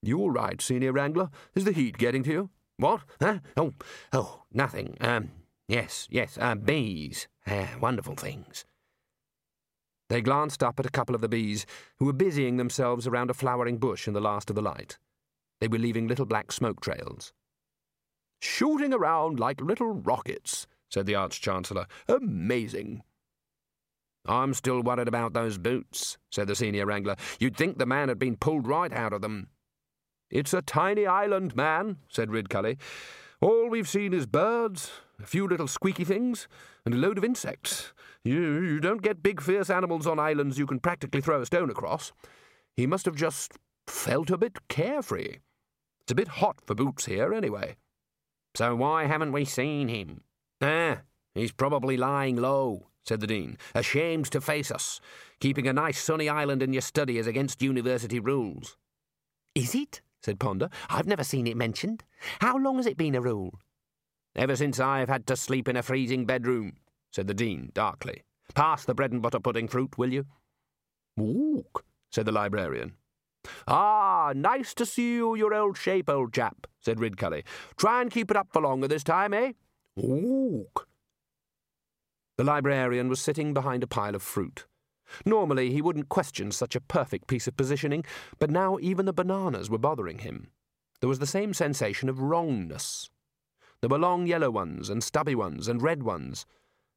You 0.04 0.20
all 0.20 0.32
right, 0.32 0.62
Senior 0.62 0.92
Wrangler? 0.92 1.30
Is 1.56 1.64
the 1.64 1.72
heat 1.72 1.98
getting 1.98 2.22
to 2.24 2.32
you? 2.32 2.50
What? 2.78 3.02
Huh? 3.20 3.40
Oh, 3.58 3.74
oh, 4.12 4.44
nothing. 4.52 4.98
Um, 5.02 5.32
yes, 5.68 6.08
yes, 6.12 6.38
uh, 6.40 6.54
bees. 6.54 7.28
Uh, 7.48 7.66
wonderful 7.82 8.16
things. 8.16 8.66
They 10.14 10.22
glanced 10.22 10.62
up 10.62 10.80
at 10.80 10.86
a 10.86 10.92
couple 10.92 11.16
of 11.16 11.22
the 11.22 11.28
bees 11.28 11.66
who 11.98 12.06
were 12.06 12.14
busying 12.14 12.58
themselves 12.58 13.08
around 13.08 13.32
a 13.32 13.34
flowering 13.34 13.80
bush 13.80 14.08
in 14.08 14.14
the 14.14 14.22
last 14.22 14.48
of 14.52 14.56
the 14.56 14.62
light. 14.62 15.00
They 15.60 15.68
were 15.68 15.80
leaving 15.80 16.08
little 16.08 16.28
black 16.28 16.52
smoke 16.52 16.82
trails. 16.82 17.34
Shooting 18.40 18.94
around 18.94 19.40
like 19.40 19.60
little 19.60 19.92
rockets, 19.92 20.68
said 20.88 21.08
the 21.08 21.16
Arch 21.16 21.42
Chancellor. 21.42 21.88
Amazing. 22.08 23.02
I'm 24.28 24.54
still 24.54 24.84
worried 24.84 25.08
about 25.08 25.34
those 25.34 25.58
boots, 25.58 26.20
said 26.30 26.46
the 26.46 26.56
senior 26.56 26.86
wrangler. 26.86 27.16
You'd 27.40 27.58
think 27.58 27.80
the 27.80 27.88
man 27.88 28.10
had 28.10 28.20
been 28.20 28.38
pulled 28.38 28.68
right 28.68 28.94
out 28.94 29.14
of 29.14 29.22
them. 29.22 29.48
It's 30.30 30.54
a 30.54 30.62
tiny 30.62 31.08
island, 31.08 31.56
man, 31.56 31.98
said 32.08 32.30
Ridcully. 32.30 32.78
All 33.42 33.68
we've 33.68 33.90
seen 33.90 34.14
is 34.14 34.28
birds, 34.28 34.92
a 35.20 35.26
few 35.26 35.48
little 35.48 35.68
squeaky 35.68 36.04
things, 36.04 36.48
and 36.86 36.94
a 36.94 36.98
load 36.98 37.18
of 37.18 37.24
insects. 37.24 37.94
You, 38.24 38.62
you 38.62 38.80
don't 38.80 39.02
get 39.02 39.24
big, 39.24 39.42
fierce 39.42 39.70
animals 39.70 40.08
on 40.08 40.20
islands 40.20 40.58
you 40.58 40.66
can 40.66 40.80
practically 40.80 41.22
throw 41.22 41.42
a 41.42 41.46
stone 41.46 41.70
across. 41.70 42.12
He 42.76 42.88
must 42.88 43.06
have 43.06 43.16
just 43.16 43.54
felt 43.88 44.30
a 44.30 44.38
bit 44.38 44.68
carefree. 44.68 45.38
It's 46.02 46.12
a 46.12 46.16
bit 46.16 46.28
hot 46.28 46.60
for 46.66 46.76
boots 46.76 47.06
here, 47.06 47.34
anyway. 47.34 47.76
So 48.56 48.76
why 48.76 49.06
haven't 49.06 49.32
we 49.32 49.46
seen 49.46 49.88
him? 49.88 50.22
Ah, 50.62 51.02
he's 51.34 51.52
probably 51.52 51.98
lying 51.98 52.36
low, 52.36 52.88
said 53.04 53.20
the 53.20 53.28
Dean, 53.28 53.58
ashamed 53.74 54.26
to 54.32 54.42
face 54.42 54.72
us. 54.72 55.02
Keeping 55.40 55.68
a 55.68 55.74
nice 55.74 56.00
sunny 56.00 56.30
island 56.30 56.62
in 56.62 56.74
your 56.74 56.82
study 56.82 57.18
is 57.18 57.28
against 57.28 57.62
university 57.62 58.20
rules. 58.20 58.78
Is 59.56 59.76
it? 59.76 60.02
said 60.22 60.40
Ponder. 60.40 60.70
I've 60.90 61.08
never 61.08 61.24
seen 61.24 61.48
it 61.48 61.58
mentioned. 61.58 62.04
How 62.40 62.58
long 62.58 62.78
has 62.78 62.86
it 62.86 62.98
been 62.98 63.16
a 63.16 63.22
rule? 63.22 63.60
Ever 64.36 64.56
since 64.56 64.80
I've 64.80 65.10
had 65.10 65.28
to 65.28 65.36
sleep 65.36 65.68
in 65.68 65.78
a 65.78 65.84
freezing 65.84 66.26
bedroom, 66.26 66.74
said 67.12 67.28
the 67.28 67.34
Dean 67.34 67.70
darkly. 67.74 68.24
Pass 68.56 68.86
the 68.86 68.96
bread 68.96 69.12
and 69.12 69.22
butter 69.22 69.40
pudding 69.40 69.68
fruit, 69.68 69.98
will 69.98 70.12
you? 70.12 70.26
Ook, 71.20 71.86
said 72.12 72.26
the 72.26 72.32
librarian. 72.32 72.94
Ah, 73.68 74.32
nice 74.36 74.74
to 74.74 74.86
see 74.86 75.16
you 75.16 75.36
your 75.36 75.54
old 75.54 75.78
shape, 75.78 76.10
old 76.10 76.34
chap, 76.34 76.68
said 76.82 76.98
Ridcully. 76.98 77.44
Try 77.78 78.02
and 78.02 78.10
keep 78.12 78.32
it 78.32 78.38
up 78.38 78.48
for 78.52 78.62
longer 78.62 78.88
this 78.88 79.04
time, 79.04 79.34
eh? 79.34 79.52
Ook. 80.02 80.88
The 82.38 82.44
librarian 82.44 83.10
was 83.10 83.22
sitting 83.22 83.54
behind 83.54 83.84
a 83.84 83.88
pile 83.88 84.16
of 84.16 84.24
fruit. 84.24 84.66
Normally 85.26 85.72
he 85.72 85.82
wouldn't 85.82 86.10
question 86.10 86.52
such 86.52 86.76
a 86.76 86.82
perfect 86.82 87.28
piece 87.28 87.48
of 87.48 87.58
positioning, 87.58 88.04
but 88.40 88.50
now 88.50 88.78
even 88.82 89.06
the 89.06 89.14
bananas 89.14 89.70
were 89.70 89.78
bothering 89.78 90.20
him. 90.20 90.48
There 91.00 91.10
was 91.10 91.20
the 91.20 91.28
same 91.28 91.54
sensation 91.54 92.10
of 92.10 92.22
wrongness. 92.22 93.10
There 93.84 93.90
were 93.90 94.00
long 94.00 94.28
yellow 94.28 94.50
ones, 94.50 94.90
and 94.90 95.04
stubby 95.04 95.36
ones, 95.36 95.68
and 95.68 95.82
red 95.82 96.04
ones, 96.04 96.46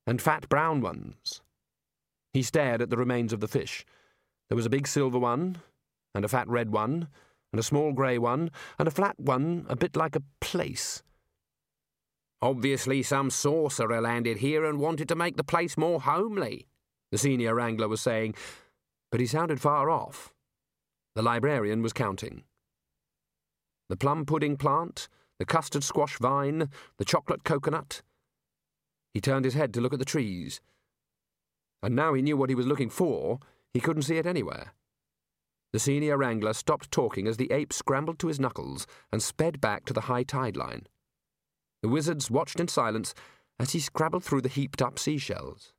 and 0.07 0.23
fat 0.23 0.49
brown 0.49 0.81
ones. 0.81 1.43
He 2.33 2.45
stared 2.45 2.81
at 2.81 2.91
the 2.91 2.97
remains 2.97 3.33
of 3.33 3.41
the 3.41 3.49
fish. 3.49 3.85
There 4.49 4.55
was 4.55 4.67
a 4.67 4.71
big 4.71 4.87
silver 4.87 5.19
one, 5.19 5.57
and 6.15 6.25
a 6.25 6.29
fat 6.29 6.47
red 6.47 6.71
one, 6.71 7.09
and 7.53 7.59
a 7.59 7.65
small 7.65 7.93
grey 7.93 8.19
one, 8.19 8.53
and 8.79 8.87
a 8.87 8.93
flat 8.93 9.19
one 9.19 9.67
a 9.69 9.75
bit 9.75 9.97
like 9.97 10.15
a 10.15 10.23
place. 10.41 11.03
Obviously, 12.41 13.03
some 13.03 13.31
sorcerer 13.31 14.01
landed 14.01 14.37
here 14.37 14.65
and 14.65 14.79
wanted 14.79 15.09
to 15.09 15.17
make 15.17 15.37
the 15.37 15.43
place 15.43 15.77
more 15.77 16.01
homely, 16.01 16.69
the 17.11 17.19
senior 17.19 17.57
wrangler 17.57 17.89
was 17.89 18.01
saying, 18.01 18.37
but 19.11 19.19
he 19.19 19.27
sounded 19.27 19.61
far 19.61 19.91
off. 19.91 20.33
The 21.17 21.23
librarian 21.23 21.83
was 21.83 21.93
counting. 21.93 22.45
The 23.89 23.97
plum 23.97 24.25
pudding 24.25 24.57
plant, 24.57 25.09
the 25.39 25.45
custard 25.45 25.85
squash 25.85 26.19
vine, 26.19 26.69
the 26.99 27.05
chocolate 27.05 27.45
coconut. 27.45 28.03
He 29.13 29.21
turned 29.21 29.45
his 29.45 29.55
head 29.55 29.73
to 29.75 29.81
look 29.81 29.93
at 29.93 29.99
the 29.99 30.05
trees. 30.05 30.61
And 31.83 31.95
now 31.95 32.15
he 32.15 32.23
knew 32.23 32.37
what 32.37 32.49
he 32.49 32.55
was 32.55 32.67
looking 32.67 32.91
for, 32.91 33.39
he 33.73 33.81
couldn't 33.81 34.03
see 34.03 34.17
it 34.17 34.27
anywhere. 34.27 34.73
The 35.73 35.79
senior 35.79 36.17
wrangler 36.17 36.55
stopped 36.55 36.91
talking 36.91 37.27
as 37.27 37.37
the 37.37 37.53
ape 37.53 37.73
scrambled 37.73 38.19
to 38.21 38.29
his 38.29 38.41
knuckles 38.41 38.87
and 39.13 39.23
sped 39.23 39.61
back 39.61 39.85
to 39.87 39.93
the 39.93 40.03
high 40.03 40.23
tide 40.23 40.57
line. 40.57 40.87
The 41.83 41.89
wizards 41.89 42.31
watched 42.31 42.61
in 42.61 42.69
silence 42.69 43.15
as 43.59 43.73
he 43.73 43.81
scrabbled 43.81 44.25
through 44.25 44.43
the 44.43 44.49
heaped 44.49 44.81
up 44.81 44.99
seashells. 44.99 45.73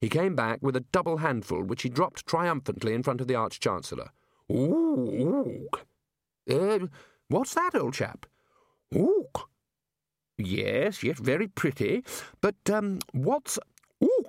He 0.00 0.08
came 0.08 0.34
back 0.34 0.58
with 0.60 0.74
a 0.74 0.84
double 0.92 1.18
handful, 1.18 1.62
which 1.62 1.82
he 1.82 1.88
dropped 1.88 2.26
triumphantly 2.26 2.92
in 2.92 3.04
front 3.04 3.20
of 3.20 3.28
the 3.28 3.36
Arch 3.36 3.60
Chancellor. 3.60 4.10
Ooh! 4.50 5.68
Uh, 6.50 6.78
what's 7.28 7.54
that, 7.54 7.76
old 7.76 7.94
chap? 7.94 8.26
Ooh! 8.94 9.28
Yes, 10.38 11.02
yes, 11.02 11.18
very 11.18 11.48
pretty. 11.48 12.04
But, 12.40 12.56
um, 12.70 12.98
what's. 13.12 13.58
Ooh! 14.02 14.24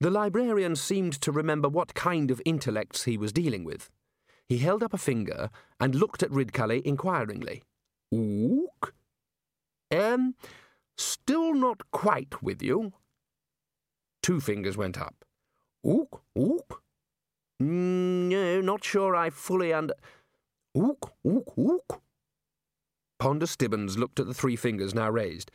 The 0.00 0.10
librarian 0.10 0.76
seemed 0.76 1.20
to 1.20 1.32
remember 1.32 1.68
what 1.68 1.94
kind 1.94 2.30
of 2.30 2.40
intellects 2.44 3.04
he 3.04 3.18
was 3.18 3.32
dealing 3.32 3.64
with. 3.64 3.90
He 4.48 4.58
held 4.58 4.82
up 4.82 4.94
a 4.94 4.98
finger 4.98 5.50
and 5.78 5.94
looked 5.94 6.22
at 6.22 6.30
Ridcully 6.30 6.82
inquiringly. 6.82 7.62
Ook? 8.12 8.94
Um, 9.90 10.34
still 10.96 11.54
not 11.54 11.90
quite 11.90 12.42
with 12.42 12.62
you. 12.62 12.92
Two 14.22 14.40
fingers 14.40 14.76
went 14.76 14.98
up. 14.98 15.24
Ook, 15.84 16.22
ook. 16.36 16.82
Mm, 17.62 18.28
no, 18.28 18.60
not 18.60 18.84
sure 18.84 19.14
I 19.14 19.30
fully 19.30 19.72
under. 19.72 19.94
Ook, 20.74 21.12
ook, 21.24 21.52
ook. 21.56 22.00
Ponder 23.20 23.46
Stibbons 23.46 23.98
looked 23.98 24.18
at 24.18 24.26
the 24.26 24.34
three 24.34 24.56
fingers 24.56 24.94
now 24.94 25.10
raised. 25.10 25.50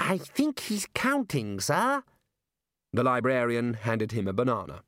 I 0.00 0.18
think 0.18 0.58
he's 0.58 0.88
counting, 0.94 1.60
sir. 1.60 2.02
The 2.92 3.04
librarian 3.04 3.74
handed 3.74 4.10
him 4.10 4.26
a 4.26 4.32
banana. 4.32 4.82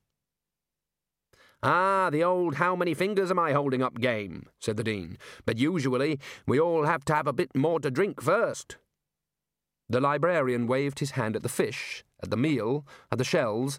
Ah, 1.63 2.11
the 2.11 2.25
old 2.25 2.57
how 2.57 2.75
many 2.75 2.95
fingers 2.95 3.31
am 3.31 3.39
I 3.39 3.53
holding 3.53 3.81
up 3.81 4.01
game, 4.01 4.49
said 4.59 4.77
the 4.77 4.83
Dean. 4.83 5.19
But 5.47 5.59
usually 5.59 6.19
we 6.47 6.59
all 6.59 6.85
have 6.85 7.05
to 7.05 7.15
have 7.15 7.29
a 7.29 7.33
bit 7.33 7.55
more 7.55 7.79
to 7.79 7.93
drink 7.93 8.21
first. 8.21 8.77
The 9.89 10.01
librarian 10.01 10.67
waved 10.67 10.99
his 10.99 11.13
hand 11.13 11.37
at 11.37 11.45
the 11.45 11.49
fish, 11.49 12.05
at 12.23 12.31
the 12.31 12.37
meal, 12.37 12.85
at 13.13 13.19
the 13.19 13.25
shells, 13.25 13.79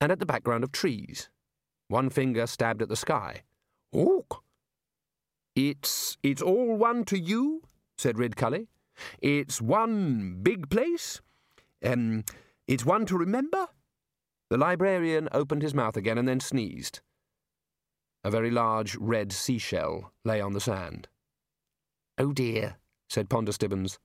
and 0.00 0.10
at 0.10 0.18
the 0.18 0.26
background 0.26 0.64
of 0.64 0.72
trees. 0.72 1.28
One 1.86 2.10
finger 2.10 2.46
stabbed 2.48 2.82
at 2.82 2.88
the 2.88 2.96
sky. 2.96 3.42
Ook! 3.92 4.42
It's 5.54 6.16
it's 6.22 6.42
all 6.42 6.76
one 6.76 7.04
to 7.06 7.18
you, 7.18 7.62
said 7.98 8.16
Ridcully. 8.16 8.68
It's 9.20 9.60
one 9.60 10.38
big 10.42 10.70
place. 10.70 11.20
Um 11.84 12.24
it's 12.66 12.84
one 12.84 13.04
to 13.06 13.18
remember? 13.18 13.68
The 14.50 14.56
librarian 14.56 15.28
opened 15.32 15.62
his 15.62 15.74
mouth 15.74 15.96
again 15.96 16.16
and 16.16 16.26
then 16.26 16.40
sneezed. 16.40 17.00
A 18.24 18.30
very 18.30 18.50
large 18.50 18.96
red 18.96 19.32
seashell 19.32 20.12
lay 20.24 20.40
on 20.40 20.52
the 20.52 20.60
sand. 20.60 21.08
Oh 22.16 22.32
dear, 22.32 22.76
said 23.08 23.28
Ponder 23.28 23.52
Stibbons. 23.52 23.98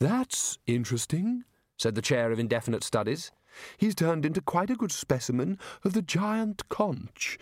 That's 0.00 0.58
interesting, 0.66 1.44
said 1.78 1.94
the 1.94 2.02
chair 2.02 2.32
of 2.32 2.38
indefinite 2.38 2.82
studies. 2.82 3.30
He's 3.78 3.94
turned 3.94 4.26
into 4.26 4.40
quite 4.40 4.70
a 4.70 4.76
good 4.76 4.90
specimen 4.90 5.58
of 5.84 5.92
the 5.92 6.02
giant 6.02 6.68
conch. 6.68 7.38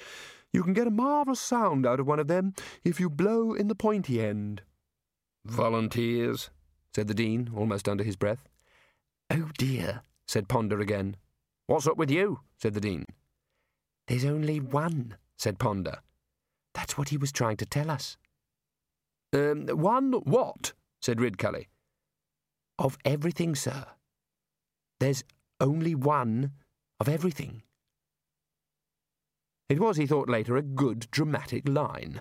You 0.53 0.62
can 0.62 0.74
get 0.74 0.86
a 0.86 0.90
marvellous 0.90 1.40
sound 1.40 1.86
out 1.86 2.00
of 2.00 2.07
one 2.07 2.20
of 2.20 2.28
them 2.28 2.55
if 2.84 3.00
you 3.00 3.09
blow 3.09 3.55
in 3.55 3.68
the 3.68 3.74
pointy 3.74 4.20
end. 4.20 4.62
Volunteers, 5.45 6.51
said 6.95 7.09
the 7.09 7.14
Dean, 7.14 7.51
almost 7.57 7.88
under 7.88 8.05
his 8.05 8.16
breath. 8.16 8.49
Oh 9.30 9.51
dear, 9.59 10.03
said 10.26 10.49
Ponder 10.49 10.80
again. 10.80 11.16
What's 11.66 11.86
up 11.86 11.97
with 11.97 12.11
you? 12.11 12.40
said 12.57 12.74
the 12.74 12.80
Dean. 12.80 13.05
There's 14.07 14.24
only 14.24 14.61
one, 14.61 15.16
said 15.36 15.59
Ponder. 15.59 15.99
That's 16.74 16.97
what 16.97 17.11
he 17.11 17.16
was 17.16 17.32
trying 17.32 17.57
to 17.59 17.66
tell 17.66 17.90
us. 17.90 18.16
Um, 19.32 19.66
one 19.68 20.12
what? 20.12 20.72
said 21.01 21.18
Ridcully. 21.18 21.66
Of 22.78 22.99
everything, 23.05 23.55
sir. 23.55 23.86
There's 25.01 25.24
only 25.61 25.95
one 25.95 26.53
of 27.01 27.09
everything. 27.09 27.62
It 29.68 29.80
was, 29.80 29.97
he 29.97 30.07
thought 30.07 30.28
later, 30.28 30.57
a 30.57 30.62
good 30.62 31.11
dramatic 31.11 31.68
line. 31.68 32.20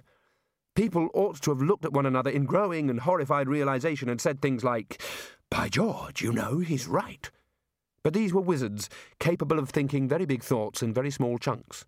People 0.76 1.10
ought 1.14 1.42
to 1.42 1.52
have 1.52 1.62
looked 1.62 1.86
at 1.86 1.94
one 1.94 2.06
another 2.06 2.30
in 2.30 2.46
growing 2.46 2.90
and 2.90 3.02
horrified 3.02 3.50
realization 3.50 4.08
and 4.08 4.22
said 4.22 4.42
things 4.42 4.64
like, 4.64 5.02
By 5.50 5.68
George, 5.68 6.22
you 6.22 6.32
know, 6.32 6.60
he's 6.60 6.88
right. 6.88 7.30
But 8.04 8.14
these 8.14 8.34
were 8.34 8.42
wizards, 8.42 8.90
capable 9.20 9.60
of 9.60 9.70
thinking 9.70 10.08
very 10.08 10.26
big 10.26 10.44
thoughts 10.44 10.82
in 10.82 10.94
very 10.94 11.12
small 11.12 11.38
chunks. 11.38 11.86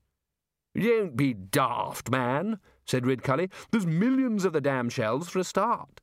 Don't 0.76 1.16
be 1.16 1.34
daft, 1.34 2.10
man, 2.10 2.60
said 2.86 3.04
Ridcully. 3.04 3.50
There's 3.72 3.86
millions 3.86 4.44
of 4.44 4.54
the 4.54 4.62
damn 4.62 4.90
shells 4.90 5.30
for 5.30 5.40
a 5.40 5.44
start. 5.44 6.02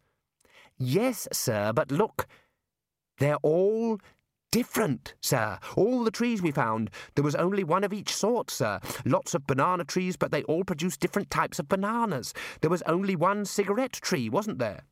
Yes, 0.79 1.29
sir, 1.33 1.73
but 1.73 1.91
look. 1.91 2.27
They're 3.19 3.37
all 3.37 3.99
different, 4.51 5.15
sir. 5.21 5.59
All 5.77 6.05
the 6.05 6.11
trees 6.11 6.43
we 6.43 6.51
found, 6.51 6.91
there 7.15 7.25
was 7.25 7.35
only 7.35 7.65
one 7.65 7.85
of 7.85 7.93
each 7.93 8.15
sort, 8.15 8.51
sir. 8.51 8.81
Lots 9.05 9.35
of 9.35 9.47
banana 9.47 9.85
trees, 9.85 10.17
but 10.17 10.31
they 10.31 10.43
all 10.45 10.65
produced 10.65 11.01
different 11.01 11.31
types 11.31 11.59
of 11.59 11.69
bananas. 11.69 12.35
There 12.61 12.71
was 12.71 12.83
only 12.83 13.17
one 13.17 13.45
cigarette 13.45 13.93
tree, 13.93 14.29
wasn't 14.29 14.59
there? 14.59 14.85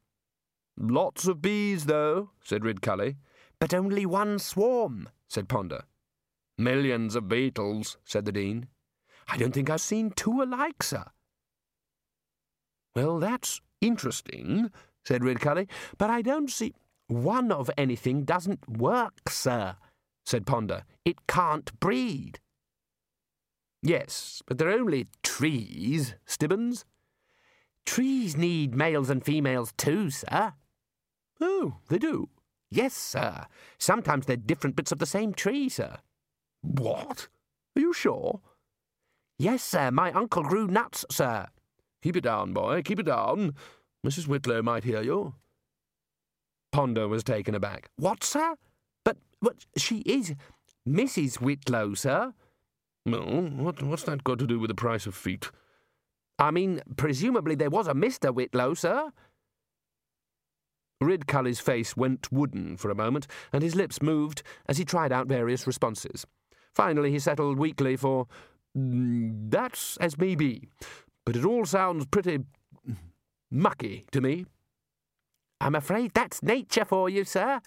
Lots 0.77 1.27
of 1.27 1.43
bees, 1.43 1.87
though, 1.87 2.31
said 2.43 2.63
Ridcully. 2.63 3.17
But 3.59 3.75
only 3.75 4.07
one 4.07 4.39
swarm, 4.39 5.09
said 5.29 5.49
Ponder. 5.49 5.83
Millions 6.57 7.17
of 7.17 7.29
beetles, 7.29 7.99
said 8.05 8.25
the 8.25 8.33
Dean. 8.33 8.69
I 9.29 9.37
don't 9.37 9.53
think 9.53 9.69
I've 9.69 9.81
seen 9.81 10.11
two 10.11 10.41
alike, 10.43 10.83
sir. 10.83 11.05
Well, 12.95 13.19
that's 13.19 13.61
interesting, 13.81 14.71
said 15.05 15.23
Ridcully, 15.23 15.69
but 15.99 16.11
I 16.11 16.23
don't 16.23 16.51
see. 16.51 16.75
One 17.09 17.51
of 17.51 17.71
anything 17.77 18.25
doesn't 18.25 18.69
work, 18.69 19.29
sir, 19.29 19.77
said 20.25 20.47
Ponder. 20.47 20.85
It 21.05 21.27
can't 21.27 21.79
breed. 21.81 22.39
Yes, 23.83 24.43
but 24.47 24.59
they're 24.59 24.71
only 24.71 25.09
trees, 25.23 26.15
Stibbons. 26.27 26.85
Trees 27.87 28.37
need 28.37 28.75
males 28.75 29.09
and 29.09 29.25
females 29.25 29.73
too, 29.79 30.11
sir. 30.11 30.53
Oh, 31.41 31.79
they 31.89 31.99
do. 31.99 32.29
Yes, 32.71 32.95
sir. 32.95 33.47
Sometimes 33.79 34.27
they're 34.27 34.37
different 34.37 34.77
bits 34.77 34.93
of 34.93 34.99
the 34.99 35.07
same 35.07 35.33
tree, 35.33 35.71
sir. 35.71 35.97
What? 36.61 37.29
Are 37.75 37.81
you 37.81 37.95
sure? 37.95 38.41
Yes, 39.39 39.63
sir. 39.63 39.91
My 39.91 40.13
uncle 40.13 40.43
grew 40.43 40.67
nuts, 40.67 41.07
sir. 41.11 41.47
Keep 42.03 42.17
it 42.17 42.25
down, 42.25 42.53
boy. 42.53 42.83
Keep 42.83 43.01
it 43.01 43.07
down. 43.07 43.55
Mrs. 44.07 44.27
Whitlow 44.27 44.61
might 44.63 44.85
hear 44.85 45.01
you. 45.01 45.35
Ponder 46.73 47.09
was 47.09 47.25
taken 47.25 47.55
aback. 47.55 47.89
What, 47.97 48.23
sir? 48.23 48.55
But, 49.05 49.17
but 49.41 49.67
she 49.77 49.99
is 50.01 50.35
Mrs. 50.87 51.41
Whitlow, 51.41 51.95
sir. 51.95 52.33
Well, 53.07 53.23
what, 53.23 53.83
what's 53.83 54.03
that 54.05 54.25
got 54.25 54.39
to 54.39 54.47
do 54.47 54.59
with 54.59 54.69
the 54.69 54.75
price 54.75 55.07
of 55.07 55.15
feet? 55.15 55.51
I 56.39 56.51
mean, 56.51 56.83
presumably 56.97 57.55
there 57.55 57.71
was 57.71 57.89
a 57.89 57.95
Mr. 57.95 58.33
Whitlow, 58.33 58.75
sir. 58.75 59.11
Ridcully's 61.01 61.61
face 61.61 61.97
went 61.97 62.31
wooden 62.33 62.77
for 62.77 62.91
a 62.91 62.95
moment, 62.95 63.27
and 63.53 63.63
his 63.63 63.75
lips 63.75 64.03
moved 64.03 64.43
as 64.69 64.79
he 64.79 64.85
tried 64.85 65.13
out 65.13 65.29
various 65.29 65.67
responses. 65.67 66.27
Finally, 66.75 67.11
he 67.11 67.19
settled 67.19 67.59
weakly 67.59 67.97
for, 67.97 68.27
That's 68.75 69.97
as 69.99 70.19
may 70.19 70.35
be, 70.35 70.69
but 71.25 71.37
it 71.37 71.45
all 71.45 71.65
sounds 71.65 72.07
pretty 72.07 72.41
mucky 73.51 74.07
to 74.13 74.21
me. 74.21 74.47
I'm 75.61 75.75
afraid 75.75 76.13
that's 76.15 76.43
nature 76.43 76.85
for 76.85 77.09
you, 77.09 77.25
sir. 77.25 77.61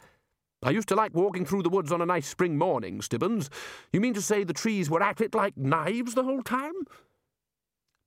I 0.64 0.70
used 0.70 0.88
to 0.90 0.96
like 0.96 1.16
walking 1.16 1.46
through 1.46 1.64
the 1.64 1.70
woods 1.70 1.92
on 1.92 2.02
a 2.02 2.06
nice 2.06 2.28
spring 2.28 2.58
morning, 2.58 3.02
Stibbons. 3.02 3.50
You 3.92 4.00
mean 4.00 4.14
to 4.14 4.22
say 4.22 4.44
the 4.44 4.54
trees 4.54 4.90
were 4.90 5.02
at 5.02 5.20
it 5.20 5.34
like 5.34 5.58
knives 5.58 6.14
the 6.14 6.24
whole 6.24 6.44
time? 6.44 6.74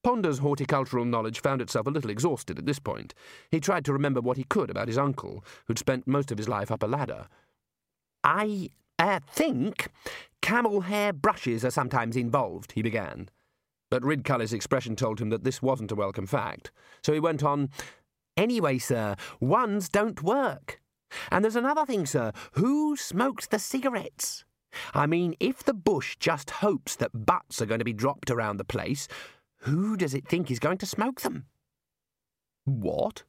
Ponder's 0.05 0.39
horticultural 0.39 1.05
knowledge 1.05 1.41
found 1.41 1.61
itself 1.63 1.87
a 1.87 1.91
little 1.91 2.11
exhausted 2.11 2.59
at 2.59 2.67
this 2.67 2.79
point. 2.79 3.15
He 3.51 3.59
tried 3.59 3.85
to 3.87 3.93
remember 3.93 4.21
what 4.21 4.37
he 4.37 4.45
could 4.45 4.71
about 4.71 4.89
his 4.89 4.99
uncle, 4.99 5.45
who'd 5.67 5.79
spent 5.79 6.07
most 6.07 6.31
of 6.31 6.39
his 6.39 6.49
life 6.49 6.71
up 6.71 6.83
a 6.83 6.87
ladder. 6.87 7.27
I 8.23 8.71
uh, 8.99 9.21
think 9.29 9.89
camel 10.43 10.83
hair 10.83 11.13
brushes 11.13 11.65
are 11.65 11.71
sometimes 11.71 12.17
involved, 12.17 12.73
he 12.73 12.83
began. 12.83 13.31
But 13.91 14.03
Ridcully's 14.03 14.53
expression 14.53 14.95
told 14.95 15.21
him 15.21 15.31
that 15.31 15.43
this 15.43 15.63
wasn't 15.63 15.93
a 15.93 15.97
welcome 15.97 16.27
fact. 16.27 16.71
So 17.03 17.13
he 17.13 17.21
went 17.21 17.43
on, 17.43 17.71
Anyway, 18.37 18.79
sir, 18.79 19.17
ones 19.41 19.89
don't 19.89 20.23
work. 20.23 20.81
And 21.31 21.45
there's 21.45 21.57
another 21.57 21.87
thing, 21.87 22.07
sir. 22.07 22.33
Who 22.53 22.97
smokes 22.97 23.47
the 23.47 23.59
cigarettes? 23.59 24.45
I 24.93 25.07
mean, 25.07 25.37
if 25.39 25.63
the 25.63 25.75
bush 25.75 26.17
just 26.19 26.51
hopes 26.51 26.97
that 26.97 27.27
butts 27.27 27.63
are 27.63 27.67
going 27.67 27.79
to 27.79 27.85
be 27.85 27.93
dropped 27.93 28.31
around 28.31 28.57
the 28.57 28.65
place, 28.65 29.07
Who 29.65 29.97
does 29.97 30.13
it 30.13 30.29
think 30.29 30.51
is 30.51 30.59
going 30.59 30.79
to 30.79 30.87
smoke 30.87 31.23
them? 31.23 31.47
What? 32.67 33.23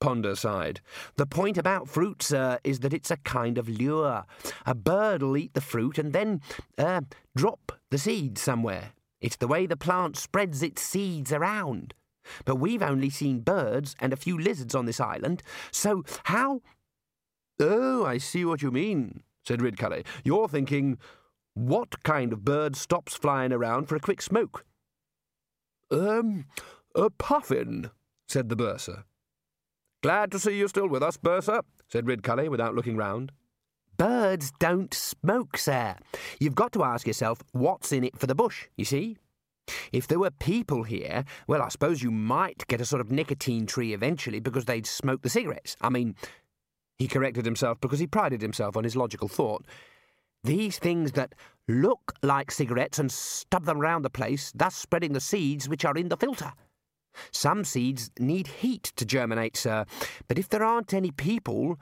Ponder 0.00 0.36
sighed. 0.36 0.80
The 1.16 1.26
point 1.26 1.58
about 1.58 1.88
fruit, 1.88 2.22
sir, 2.22 2.58
is 2.62 2.80
that 2.80 2.92
it's 2.92 3.10
a 3.10 3.16
kind 3.16 3.58
of 3.58 3.68
lure. 3.68 4.24
A 4.64 4.74
bird'll 4.74 5.36
eat 5.36 5.54
the 5.54 5.60
fruit 5.60 5.98
and 5.98 6.12
then, 6.12 6.40
uh, 6.78 7.00
drop 7.34 7.72
the 7.90 7.98
seed 7.98 8.38
somewhere. 8.38 8.92
It's 9.20 9.36
the 9.36 9.48
way 9.48 9.66
the 9.66 9.76
plant 9.76 10.16
spreads 10.16 10.62
its 10.62 10.82
seeds 10.82 11.32
around. 11.32 11.94
But 12.44 12.56
we've 12.56 12.82
only 12.82 13.10
seen 13.10 13.40
birds 13.40 13.94
and 14.00 14.12
a 14.12 14.16
few 14.16 14.38
lizards 14.38 14.74
on 14.74 14.86
this 14.86 15.00
island, 15.00 15.42
so 15.70 16.04
how. 16.24 16.62
Oh, 17.60 18.04
I 18.04 18.18
see 18.18 18.44
what 18.44 18.62
you 18.62 18.70
mean, 18.70 19.22
said 19.46 19.60
Ridcully. 19.60 20.04
You're 20.24 20.48
thinking, 20.48 20.98
what 21.54 22.02
kind 22.02 22.32
of 22.32 22.44
bird 22.44 22.74
stops 22.74 23.14
flying 23.14 23.52
around 23.52 23.86
for 23.86 23.94
a 23.94 24.00
quick 24.00 24.20
smoke? 24.20 24.64
Um, 25.90 26.46
a 26.94 27.10
puffin, 27.10 27.90
said 28.26 28.48
the 28.48 28.56
bursar. 28.56 29.04
Glad 30.02 30.32
to 30.32 30.38
see 30.38 30.58
you 30.58 30.68
still 30.68 30.88
with 30.88 31.02
us, 31.02 31.16
bursar, 31.16 31.62
said 31.88 32.06
Ridcully 32.06 32.48
without 32.48 32.74
looking 32.74 32.96
round. 32.96 33.32
Birds 33.96 34.52
don't 34.58 34.92
smoke, 34.92 35.56
sir. 35.56 35.94
You've 36.40 36.56
got 36.56 36.72
to 36.72 36.82
ask 36.82 37.06
yourself 37.06 37.42
what's 37.52 37.92
in 37.92 38.02
it 38.02 38.18
for 38.18 38.26
the 38.26 38.34
bush, 38.34 38.66
you 38.76 38.84
see? 38.84 39.16
If 39.92 40.06
there 40.06 40.18
were 40.18 40.30
people 40.30 40.82
here, 40.82 41.24
well, 41.46 41.62
I 41.62 41.68
suppose 41.68 42.02
you 42.02 42.10
might 42.10 42.66
get 42.68 42.80
a 42.80 42.84
sort 42.84 43.00
of 43.00 43.10
nicotine 43.10 43.66
tree 43.66 43.94
eventually 43.94 44.40
because 44.40 44.64
they'd 44.64 44.86
smoke 44.86 45.22
the 45.22 45.30
cigarettes. 45.30 45.76
I 45.80 45.88
mean, 45.88 46.14
he 46.98 47.08
corrected 47.08 47.44
himself 47.44 47.80
because 47.80 47.98
he 47.98 48.06
prided 48.06 48.42
himself 48.42 48.76
on 48.76 48.84
his 48.84 48.96
logical 48.96 49.28
thought. 49.28 49.64
These 50.42 50.78
things 50.78 51.12
that 51.12 51.34
look 51.66 52.12
like 52.22 52.50
cigarettes 52.50 52.98
and 52.98 53.10
stub 53.10 53.64
them 53.64 53.80
round 53.80 54.04
the 54.04 54.10
place, 54.10 54.52
thus 54.54 54.76
spreading 54.76 55.12
the 55.12 55.20
seeds 55.20 55.68
which 55.68 55.84
are 55.84 55.96
in 55.96 56.08
the 56.08 56.16
filter. 56.16 56.52
Some 57.30 57.64
seeds 57.64 58.10
need 58.18 58.46
heat 58.46 58.92
to 58.96 59.04
germinate, 59.04 59.56
sir, 59.56 59.86
but 60.28 60.38
if 60.38 60.48
there 60.48 60.64
aren't 60.64 60.92
any 60.92 61.10
people, 61.10 61.78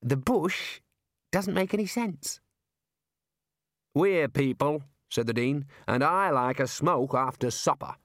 the 0.00 0.16
bush 0.16 0.80
doesn't 1.32 1.54
make 1.54 1.74
any 1.74 1.86
sense. 1.86 2.40
We're 3.94 4.28
people, 4.28 4.84
said 5.12 5.26
the 5.26 5.34
Dean, 5.34 5.66
and 5.86 6.02
I 6.02 6.30
like 6.30 6.58
a 6.58 6.66
smoke 6.66 7.12
after 7.14 7.50
supper. 7.50 7.96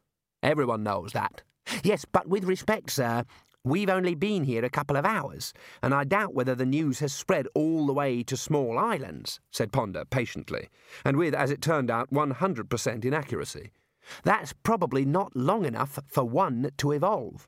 Everyone 0.43 0.84
knows 0.84 1.14
that. 1.14 1.41
Yes, 1.82 2.05
but 2.05 2.28
with 2.28 2.43
respect, 2.43 2.91
sir, 2.91 3.24
we've 3.64 3.89
only 3.89 4.14
been 4.14 4.43
here 4.43 4.66
a 4.66 4.70
couple 4.70 4.97
of 4.97 5.05
hours, 5.05 5.53
and 5.82 5.93
I 5.93 6.03
doubt 6.03 6.34
whether 6.34 6.53
the 6.53 6.66
news 6.66 6.99
has 6.99 7.14
spread 7.14 7.47
all 7.55 7.86
the 7.86 7.93
way 7.93 8.24
to 8.24 8.36
small 8.36 8.78
islands, 8.78 9.39
said 9.51 9.72
Ponder 9.72 10.03
patiently, 10.03 10.68
and 11.05 11.16
with, 11.16 11.34
as 11.34 11.49
it 11.49 11.62
turned 11.62 11.89
out, 11.89 12.12
100% 12.12 13.05
inaccuracy. 13.05 13.72
That's 14.24 14.53
probably 14.64 15.05
not 15.05 15.36
long 15.36 15.66
enough 15.66 15.99
for 16.08 16.26
one 16.26 16.72
to 16.78 16.91
evolve. 16.91 17.47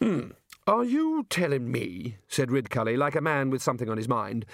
Hmm. 0.00 0.32
Are 0.66 0.84
you 0.84 1.24
telling 1.30 1.72
me, 1.72 2.18
said 2.28 2.50
Ridcully, 2.50 2.98
like 2.98 3.16
a 3.16 3.22
man 3.22 3.48
with 3.48 3.62
something 3.62 3.88
on 3.88 3.96
his 3.96 4.06
mind, 4.06 4.44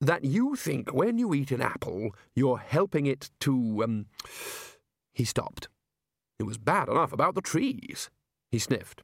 that 0.00 0.24
you 0.24 0.56
think 0.56 0.92
when 0.92 1.18
you 1.18 1.34
eat 1.34 1.50
an 1.50 1.60
apple, 1.60 2.14
you're 2.34 2.58
helping 2.58 3.06
it 3.06 3.30
to, 3.40 3.82
um. 3.84 4.06
He 5.12 5.24
stopped. 5.24 5.68
It 6.38 6.44
was 6.44 6.56
bad 6.56 6.88
enough 6.88 7.12
about 7.12 7.34
the 7.34 7.42
trees. 7.42 8.08
He 8.50 8.58
sniffed. 8.58 9.02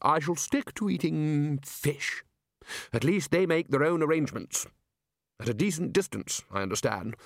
I 0.00 0.18
shall 0.18 0.36
stick 0.36 0.74
to 0.74 0.88
eating 0.88 1.58
fish. 1.62 2.24
At 2.92 3.04
least 3.04 3.30
they 3.30 3.46
make 3.46 3.68
their 3.68 3.84
own 3.84 4.02
arrangements. 4.02 4.66
At 5.40 5.48
a 5.48 5.54
decent 5.54 5.92
distance, 5.92 6.42
I 6.50 6.62
understand. 6.62 7.16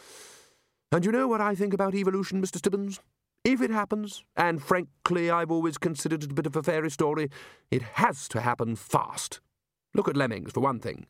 And 0.90 1.04
you 1.04 1.12
know 1.12 1.28
what 1.28 1.40
I 1.40 1.54
think 1.54 1.72
about 1.72 1.94
evolution, 1.94 2.42
Mr. 2.42 2.56
Stibbons? 2.56 3.00
If 3.44 3.62
it 3.62 3.70
happens, 3.70 4.24
and 4.36 4.62
frankly 4.62 5.30
I've 5.30 5.50
always 5.50 5.78
considered 5.78 6.24
it 6.24 6.32
a 6.32 6.34
bit 6.34 6.46
of 6.46 6.56
a 6.56 6.62
fairy 6.62 6.90
story, 6.90 7.30
it 7.70 7.82
has 7.82 8.26
to 8.28 8.40
happen 8.40 8.74
fast. 8.74 9.40
Look 9.94 10.08
at 10.08 10.16
lemmings, 10.16 10.52
for 10.52 10.60
one 10.60 10.80
thing. 10.80 11.06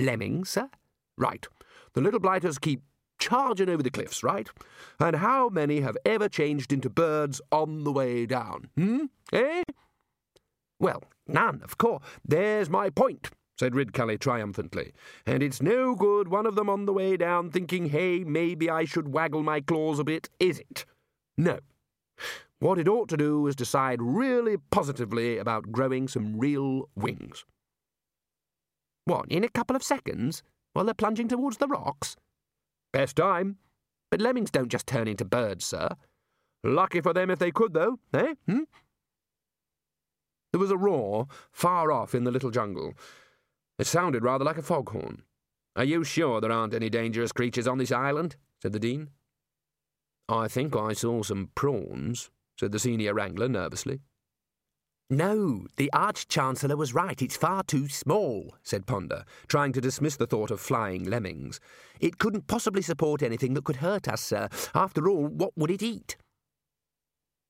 Lemmings, 0.00 0.50
sir? 0.50 0.70
Right. 1.16 1.46
The 1.94 2.00
little 2.00 2.20
blighters 2.20 2.58
keep 2.58 2.82
charging 3.18 3.68
over 3.68 3.82
the 3.82 3.90
cliffs, 3.90 4.22
right? 4.22 4.48
And 4.98 5.16
how 5.16 5.48
many 5.48 5.80
have 5.80 5.96
ever 6.04 6.28
changed 6.28 6.72
into 6.72 6.88
birds 6.88 7.40
on 7.52 7.84
the 7.84 7.92
way 7.92 8.26
down? 8.26 8.70
Hmm? 8.76 9.04
Eh? 9.32 9.62
Well, 10.78 11.04
none, 11.28 11.60
of 11.62 11.76
course. 11.78 12.02
There's 12.26 12.70
my 12.70 12.88
point, 12.90 13.30
said 13.58 13.74
Ridcully 13.74 14.18
triumphantly. 14.18 14.92
And 15.26 15.42
it's 15.42 15.60
no 15.60 15.94
good 15.94 16.28
one 16.28 16.46
of 16.46 16.54
them 16.54 16.70
on 16.70 16.86
the 16.86 16.92
way 16.92 17.16
down 17.16 17.50
thinking, 17.50 17.90
hey, 17.90 18.24
maybe 18.24 18.70
I 18.70 18.86
should 18.86 19.12
waggle 19.12 19.42
my 19.42 19.60
claws 19.60 19.98
a 19.98 20.04
bit, 20.04 20.30
is 20.40 20.58
it? 20.58 20.86
No. 21.36 21.58
What 22.58 22.78
it 22.78 22.88
ought 22.88 23.08
to 23.10 23.16
do 23.16 23.46
is 23.46 23.56
decide 23.56 24.00
really 24.02 24.56
positively 24.70 25.38
about 25.38 25.72
growing 25.72 26.08
some 26.08 26.38
real 26.38 26.88
wings. 26.94 27.44
What, 29.04 29.26
in 29.28 29.44
a 29.44 29.48
couple 29.48 29.76
of 29.76 29.82
seconds? 29.82 30.42
while 30.72 30.84
they're 30.84 30.94
plunging 30.94 31.28
towards 31.28 31.56
the 31.56 31.66
rocks? 31.66 32.16
Best 32.92 33.16
time. 33.16 33.58
But 34.10 34.20
lemmings 34.20 34.50
don't 34.50 34.70
just 34.70 34.86
turn 34.86 35.08
into 35.08 35.24
birds, 35.24 35.64
sir. 35.64 35.90
Lucky 36.64 37.00
for 37.00 37.12
them 37.12 37.30
if 37.30 37.38
they 37.38 37.50
could, 37.50 37.74
though, 37.74 37.98
eh? 38.12 38.34
Hmm? 38.46 38.62
There 40.52 40.60
was 40.60 40.70
a 40.70 40.76
roar 40.76 41.28
far 41.52 41.92
off 41.92 42.14
in 42.14 42.24
the 42.24 42.30
little 42.30 42.50
jungle. 42.50 42.94
It 43.78 43.86
sounded 43.86 44.24
rather 44.24 44.44
like 44.44 44.58
a 44.58 44.62
foghorn. 44.62 45.22
Are 45.76 45.84
you 45.84 46.02
sure 46.02 46.40
there 46.40 46.52
aren't 46.52 46.74
any 46.74 46.90
dangerous 46.90 47.32
creatures 47.32 47.68
on 47.68 47.78
this 47.78 47.92
island? 47.92 48.36
said 48.60 48.72
the 48.72 48.80
Dean. 48.80 49.10
I 50.28 50.48
think 50.48 50.76
I 50.76 50.92
saw 50.92 51.22
some 51.22 51.50
prawns, 51.54 52.30
said 52.58 52.72
the 52.72 52.78
senior 52.78 53.14
wrangler 53.14 53.48
nervously. 53.48 54.00
No, 55.12 55.66
the 55.76 55.92
Arch-Chancellor 55.92 56.76
was 56.76 56.94
right. 56.94 57.20
It's 57.20 57.36
far 57.36 57.64
too 57.64 57.88
small, 57.88 58.54
said 58.62 58.86
Ponder, 58.86 59.24
trying 59.48 59.72
to 59.72 59.80
dismiss 59.80 60.14
the 60.14 60.26
thought 60.26 60.52
of 60.52 60.60
flying 60.60 61.02
lemmings. 61.02 61.58
It 61.98 62.18
couldn't 62.18 62.46
possibly 62.46 62.80
support 62.80 63.20
anything 63.20 63.54
that 63.54 63.64
could 63.64 63.76
hurt 63.76 64.06
us, 64.06 64.20
sir. 64.20 64.48
After 64.72 65.08
all, 65.08 65.26
what 65.26 65.50
would 65.56 65.72
it 65.72 65.82
eat? 65.82 66.16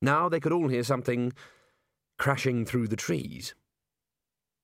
Now 0.01 0.27
they 0.27 0.39
could 0.39 0.51
all 0.51 0.69
hear 0.69 0.83
something 0.83 1.33
crashing 2.17 2.65
through 2.65 2.87
the 2.87 2.95
trees. 2.95 3.53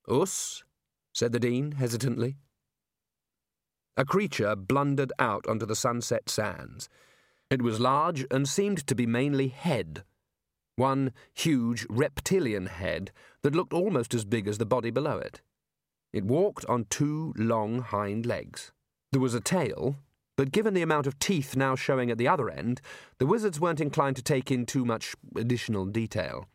Us, 0.08 0.64
said 1.12 1.30
the 1.30 1.38
Dean 1.38 1.72
hesitantly. 1.72 2.36
A 3.96 4.04
creature 4.04 4.56
blundered 4.56 5.12
out 5.20 5.46
onto 5.46 5.66
the 5.66 5.76
sunset 5.76 6.28
sands. 6.28 6.88
It 7.48 7.62
was 7.62 7.78
large 7.78 8.26
and 8.32 8.48
seemed 8.48 8.84
to 8.88 8.94
be 8.96 9.06
mainly 9.06 9.48
head 9.48 10.02
one 10.78 11.12
huge 11.34 11.86
reptilian 11.90 12.66
head 12.66 13.10
that 13.42 13.54
looked 13.54 13.72
almost 13.72 14.14
as 14.14 14.24
big 14.24 14.48
as 14.48 14.58
the 14.58 14.66
body 14.66 14.90
below 14.90 15.18
it. 15.18 15.40
It 16.12 16.24
walked 16.24 16.64
on 16.66 16.86
two 16.88 17.34
long 17.36 17.80
hind 17.80 18.24
legs. 18.24 18.72
There 19.12 19.20
was 19.20 19.34
a 19.34 19.40
tail, 19.40 19.96
but 20.36 20.52
given 20.52 20.74
the 20.74 20.82
amount 20.82 21.06
of 21.06 21.18
teeth 21.18 21.56
now 21.56 21.74
showing 21.74 22.10
at 22.10 22.18
the 22.18 22.28
other 22.28 22.48
end, 22.48 22.80
the 23.18 23.26
wizards 23.26 23.60
weren't 23.60 23.80
inclined 23.80 24.16
to 24.16 24.22
take 24.22 24.50
in 24.50 24.64
too 24.64 24.84
much 24.84 25.14
additional 25.36 25.84
detail. 25.84 26.46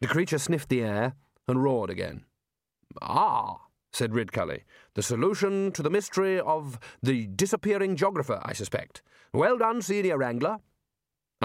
The 0.00 0.06
creature 0.06 0.38
sniffed 0.38 0.68
the 0.68 0.82
air 0.82 1.14
and 1.46 1.62
roared 1.62 1.90
again. 1.90 2.24
Ah, 3.00 3.66
said 3.92 4.12
Ridcully, 4.12 4.62
the 4.94 5.02
solution 5.02 5.72
to 5.72 5.82
the 5.82 5.90
mystery 5.90 6.40
of 6.40 6.78
the 7.02 7.26
disappearing 7.26 7.96
geographer, 7.96 8.40
I 8.42 8.52
suspect. 8.52 9.02
Well 9.32 9.58
done, 9.58 9.82
senior 9.82 10.18
wrangler. 10.18 10.58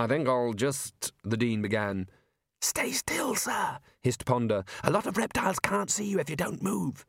I 0.01 0.07
think 0.07 0.27
I'll 0.27 0.53
just. 0.53 1.13
The 1.23 1.37
Dean 1.37 1.61
began. 1.61 2.07
Stay 2.59 2.91
still, 2.91 3.35
sir, 3.35 3.77
hissed 4.01 4.25
Ponder. 4.25 4.63
A 4.83 4.89
lot 4.89 5.05
of 5.05 5.15
reptiles 5.15 5.59
can't 5.59 5.91
see 5.91 6.05
you 6.05 6.19
if 6.19 6.27
you 6.27 6.35
don't 6.35 6.63
move. 6.63 7.05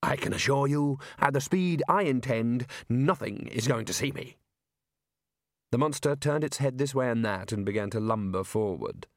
I 0.00 0.14
can 0.14 0.32
assure 0.32 0.68
you, 0.68 1.00
at 1.18 1.32
the 1.32 1.40
speed 1.40 1.82
I 1.88 2.02
intend, 2.02 2.66
nothing 2.88 3.48
is 3.48 3.66
going 3.66 3.86
to 3.86 3.92
see 3.92 4.12
me. 4.12 4.36
The 5.72 5.78
monster 5.78 6.14
turned 6.14 6.44
its 6.44 6.58
head 6.58 6.78
this 6.78 6.94
way 6.94 7.10
and 7.10 7.24
that 7.24 7.50
and 7.50 7.66
began 7.66 7.90
to 7.90 8.00
lumber 8.00 8.44
forward. 8.44 9.08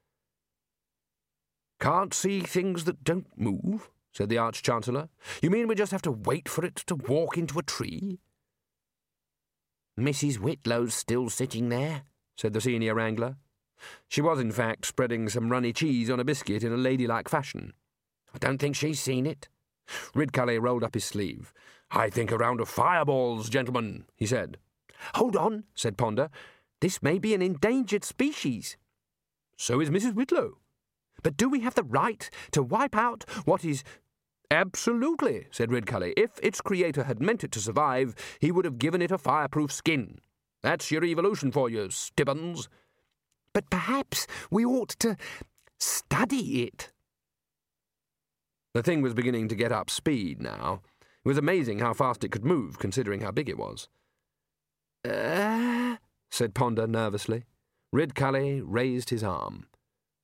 Can't 1.80 2.14
see 2.14 2.42
things 2.42 2.86
that 2.86 3.04
don't 3.04 3.38
move? 3.38 3.92
said 4.14 4.30
the 4.30 4.40
Arch 4.40 4.64
Chancellor. 4.64 5.10
You 5.44 5.52
mean 5.52 5.68
we 5.68 5.76
just 5.76 5.92
have 5.92 6.02
to 6.04 6.12
wait 6.12 6.50
for 6.50 6.66
it 6.66 6.78
to 6.88 6.96
walk 6.96 7.38
into 7.38 7.60
a 7.60 7.64
tree? 7.64 8.20
Mrs. 10.00 10.40
Whitlow's 10.40 10.96
still 10.96 11.30
sitting 11.30 11.70
there, 11.70 12.04
said 12.36 12.54
the 12.54 12.62
senior 12.62 12.96
wrangler. 12.96 13.38
She 14.08 14.22
was, 14.22 14.40
in 14.40 14.52
fact, 14.52 14.86
spreading 14.86 15.30
some 15.30 15.50
runny 15.50 15.74
cheese 15.74 16.10
on 16.10 16.20
a 16.20 16.24
biscuit 16.24 16.64
in 16.64 16.72
a 16.72 16.78
ladylike 16.78 17.28
fashion. 17.28 17.74
I 18.34 18.38
don't 18.38 18.58
think 18.58 18.76
she's 18.76 19.00
seen 19.00 19.26
it. 19.26 19.50
Ridcully 20.16 20.62
rolled 20.62 20.84
up 20.84 20.94
his 20.94 21.06
sleeve. 21.06 21.54
I 21.92 22.10
think 22.10 22.32
a 22.32 22.38
round 22.38 22.62
of 22.62 22.70
fireballs, 22.70 23.50
gentlemen, 23.50 24.06
he 24.16 24.26
said. 24.26 24.58
Hold 25.16 25.36
on, 25.36 25.66
said 25.76 25.98
Ponder. 25.98 26.30
This 26.80 27.04
may 27.04 27.20
be 27.20 27.34
an 27.34 27.42
endangered 27.42 28.04
species. 28.04 28.78
So 29.58 29.80
is 29.80 29.90
Mrs. 29.90 30.14
Whitlow. 30.14 30.58
But 31.22 31.38
do 31.38 31.48
we 31.50 31.62
have 31.62 31.76
the 31.76 31.84
right 31.84 32.30
to 32.52 32.64
wipe 32.64 32.96
out 32.96 33.26
what 33.46 33.64
is 33.64 33.84
Absolutely, 34.52 35.48
said 35.50 35.70
Ridcully. 35.70 36.14
If 36.16 36.40
its 36.44 36.62
creator 36.62 37.06
had 37.06 37.20
meant 37.20 37.44
it 37.44 37.52
to 37.54 37.60
survive, 37.60 38.14
he 38.40 38.52
would 38.52 38.66
have 38.66 38.78
given 38.78 39.02
it 39.02 39.12
a 39.12 39.18
fireproof 39.18 39.72
skin. 39.72 40.20
That's 40.64 40.90
your 40.92 41.04
evolution 41.04 41.52
for 41.52 41.70
you, 41.70 41.90
Stibbons. 41.90 42.70
but 43.54 43.70
perhaps 43.70 44.26
we 44.50 44.66
ought 44.66 44.90
to 45.00 45.16
study 45.80 46.64
it. 46.64 46.92
The 48.74 48.82
thing 48.82 49.02
was 49.04 49.14
beginning 49.14 49.50
to 49.50 49.56
get 49.56 49.72
up 49.72 49.90
speed 49.92 50.42
now. 50.42 50.82
It 51.24 51.28
was 51.28 51.38
amazing 51.38 51.80
how 51.80 51.94
fast 51.94 52.24
it 52.24 52.32
could 52.32 52.46
move, 52.46 52.80
considering 52.80 53.22
how 53.22 53.32
big 53.32 53.50
it 53.50 53.58
was. 53.58 53.88
Uh, 55.08 55.98
said 56.32 56.56
Ponder 56.56 56.88
nervously. 56.88 57.44
Ridcully 57.94 58.64
raised 58.66 59.12
his 59.12 59.24
arm. 59.24 59.68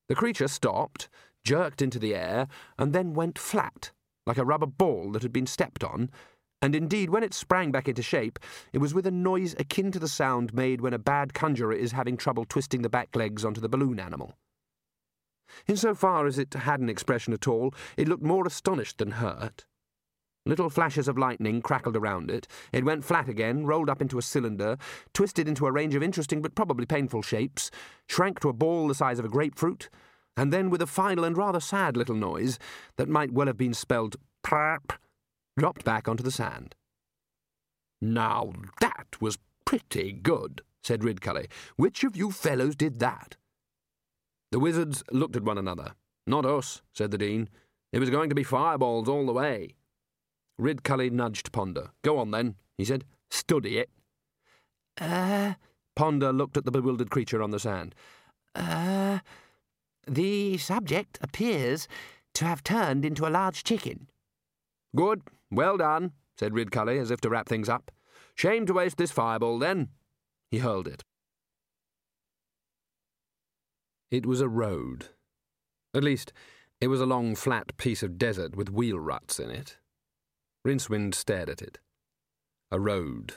The 0.08 0.16
creature 0.16 0.48
stopped, 0.48 1.08
jerked 1.44 1.80
into 1.80 2.00
the 2.00 2.16
air, 2.16 2.48
and 2.76 2.92
then 2.92 3.14
went 3.14 3.38
flat, 3.38 3.92
like 4.26 4.38
a 4.38 4.44
rubber 4.44 4.66
ball 4.66 5.12
that 5.12 5.22
had 5.22 5.32
been 5.32 5.46
stepped 5.46 5.84
on, 5.84 6.10
and 6.62 6.74
indeed, 6.74 7.10
when 7.10 7.22
it 7.22 7.32
sprang 7.32 7.72
back 7.72 7.88
into 7.88 8.02
shape, 8.02 8.38
it 8.72 8.78
was 8.78 8.92
with 8.92 9.06
a 9.06 9.10
noise 9.10 9.54
akin 9.58 9.90
to 9.92 9.98
the 9.98 10.08
sound 10.08 10.52
made 10.52 10.80
when 10.80 10.92
a 10.92 10.98
bad 10.98 11.32
conjurer 11.32 11.72
is 11.72 11.92
having 11.92 12.16
trouble 12.16 12.44
twisting 12.44 12.82
the 12.82 12.90
back 12.90 13.16
legs 13.16 13.44
onto 13.44 13.60
the 13.60 13.68
balloon 13.68 13.98
animal. 13.98 14.34
In 15.66 15.76
so 15.76 15.94
far 15.94 16.26
as 16.26 16.38
it 16.38 16.54
had 16.54 16.80
an 16.80 16.88
expression 16.88 17.32
at 17.32 17.48
all, 17.48 17.74
it 17.96 18.08
looked 18.08 18.22
more 18.22 18.46
astonished 18.46 18.98
than 18.98 19.12
hurt. 19.12 19.64
Little 20.46 20.70
flashes 20.70 21.08
of 21.08 21.18
lightning 21.18 21.60
crackled 21.60 21.96
around 21.96 22.30
it. 22.30 22.46
It 22.72 22.84
went 22.84 23.04
flat 23.04 23.28
again, 23.28 23.66
rolled 23.66 23.90
up 23.90 24.00
into 24.00 24.18
a 24.18 24.22
cylinder, 24.22 24.78
twisted 25.12 25.46
into 25.48 25.66
a 25.66 25.72
range 25.72 25.94
of 25.94 26.02
interesting 26.02 26.40
but 26.40 26.54
probably 26.54 26.86
painful 26.86 27.22
shapes, 27.22 27.70
shrank 28.06 28.40
to 28.40 28.48
a 28.48 28.54
ball 28.54 28.88
the 28.88 28.94
size 28.94 29.18
of 29.18 29.24
a 29.24 29.28
grapefruit, 29.28 29.90
and 30.36 30.52
then, 30.52 30.70
with 30.70 30.80
a 30.80 30.86
final 30.86 31.24
and 31.24 31.36
rather 31.36 31.60
sad 31.60 31.96
little 31.96 32.14
noise 32.14 32.58
that 32.96 33.08
might 33.08 33.32
well 33.32 33.48
have 33.48 33.58
been 33.58 33.74
spelled 33.74 34.16
prap, 34.42 34.94
dropped 35.60 35.84
back 35.84 36.08
onto 36.08 36.22
the 36.22 36.30
sand. 36.30 36.74
Now 38.00 38.54
that 38.80 39.20
was 39.20 39.36
pretty 39.66 40.10
good, 40.10 40.62
said 40.82 41.02
Ridcully. 41.02 41.48
Which 41.76 42.02
of 42.02 42.16
you 42.16 42.30
fellows 42.30 42.74
did 42.74 42.98
that? 43.00 43.36
The 44.52 44.58
wizards 44.58 45.04
looked 45.12 45.36
at 45.36 45.44
one 45.44 45.58
another. 45.58 45.92
Not 46.26 46.46
us, 46.46 46.80
said 46.94 47.10
the 47.10 47.18
Dean. 47.18 47.50
It 47.92 47.98
was 47.98 48.08
going 48.08 48.30
to 48.30 48.34
be 48.34 48.42
fireballs 48.42 49.06
all 49.06 49.26
the 49.26 49.34
way. 49.34 49.74
Ridcully 50.58 51.10
nudged 51.10 51.52
Ponder. 51.52 51.90
Go 52.00 52.16
on, 52.16 52.30
then, 52.30 52.54
he 52.78 52.86
said. 52.86 53.04
Study 53.30 53.76
it. 53.76 53.90
Uh. 54.98 55.54
Ponder 55.94 56.32
looked 56.32 56.56
at 56.56 56.64
the 56.64 56.70
bewildered 56.70 57.10
creature 57.10 57.42
on 57.42 57.50
the 57.50 57.60
sand. 57.60 57.94
Uh. 58.54 59.18
The 60.06 60.56
subject 60.56 61.18
appears 61.20 61.86
to 62.32 62.46
have 62.46 62.64
turned 62.64 63.04
into 63.04 63.26
a 63.26 63.28
large 63.28 63.62
chicken. 63.62 64.06
Good. 64.96 65.20
Well 65.50 65.76
done, 65.76 66.12
said 66.38 66.52
Ridcully, 66.52 67.00
as 67.00 67.10
if 67.10 67.20
to 67.22 67.28
wrap 67.28 67.48
things 67.48 67.68
up. 67.68 67.90
Shame 68.34 68.66
to 68.66 68.74
waste 68.74 68.96
this 68.96 69.10
fireball, 69.10 69.58
then. 69.58 69.88
He 70.50 70.58
hurled 70.58 70.88
it. 70.88 71.02
It 74.10 74.26
was 74.26 74.40
a 74.40 74.48
road. 74.48 75.08
At 75.94 76.04
least, 76.04 76.32
it 76.80 76.88
was 76.88 77.00
a 77.00 77.06
long, 77.06 77.34
flat 77.34 77.76
piece 77.76 78.02
of 78.02 78.18
desert 78.18 78.56
with 78.56 78.70
wheel 78.70 78.98
ruts 78.98 79.38
in 79.38 79.50
it. 79.50 79.78
Rincewind 80.66 81.14
stared 81.14 81.50
at 81.50 81.62
it. 81.62 81.78
A 82.70 82.80
road. 82.80 83.34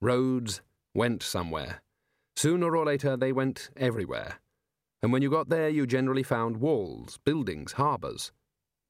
Roads 0.00 0.62
went 0.94 1.22
somewhere. 1.22 1.82
Sooner 2.36 2.74
or 2.74 2.86
later, 2.86 3.16
they 3.16 3.32
went 3.32 3.70
everywhere. 3.76 4.40
And 5.02 5.12
when 5.12 5.22
you 5.22 5.30
got 5.30 5.48
there, 5.48 5.68
you 5.68 5.86
generally 5.86 6.22
found 6.22 6.58
walls, 6.58 7.18
buildings, 7.24 7.72
harbours, 7.72 8.32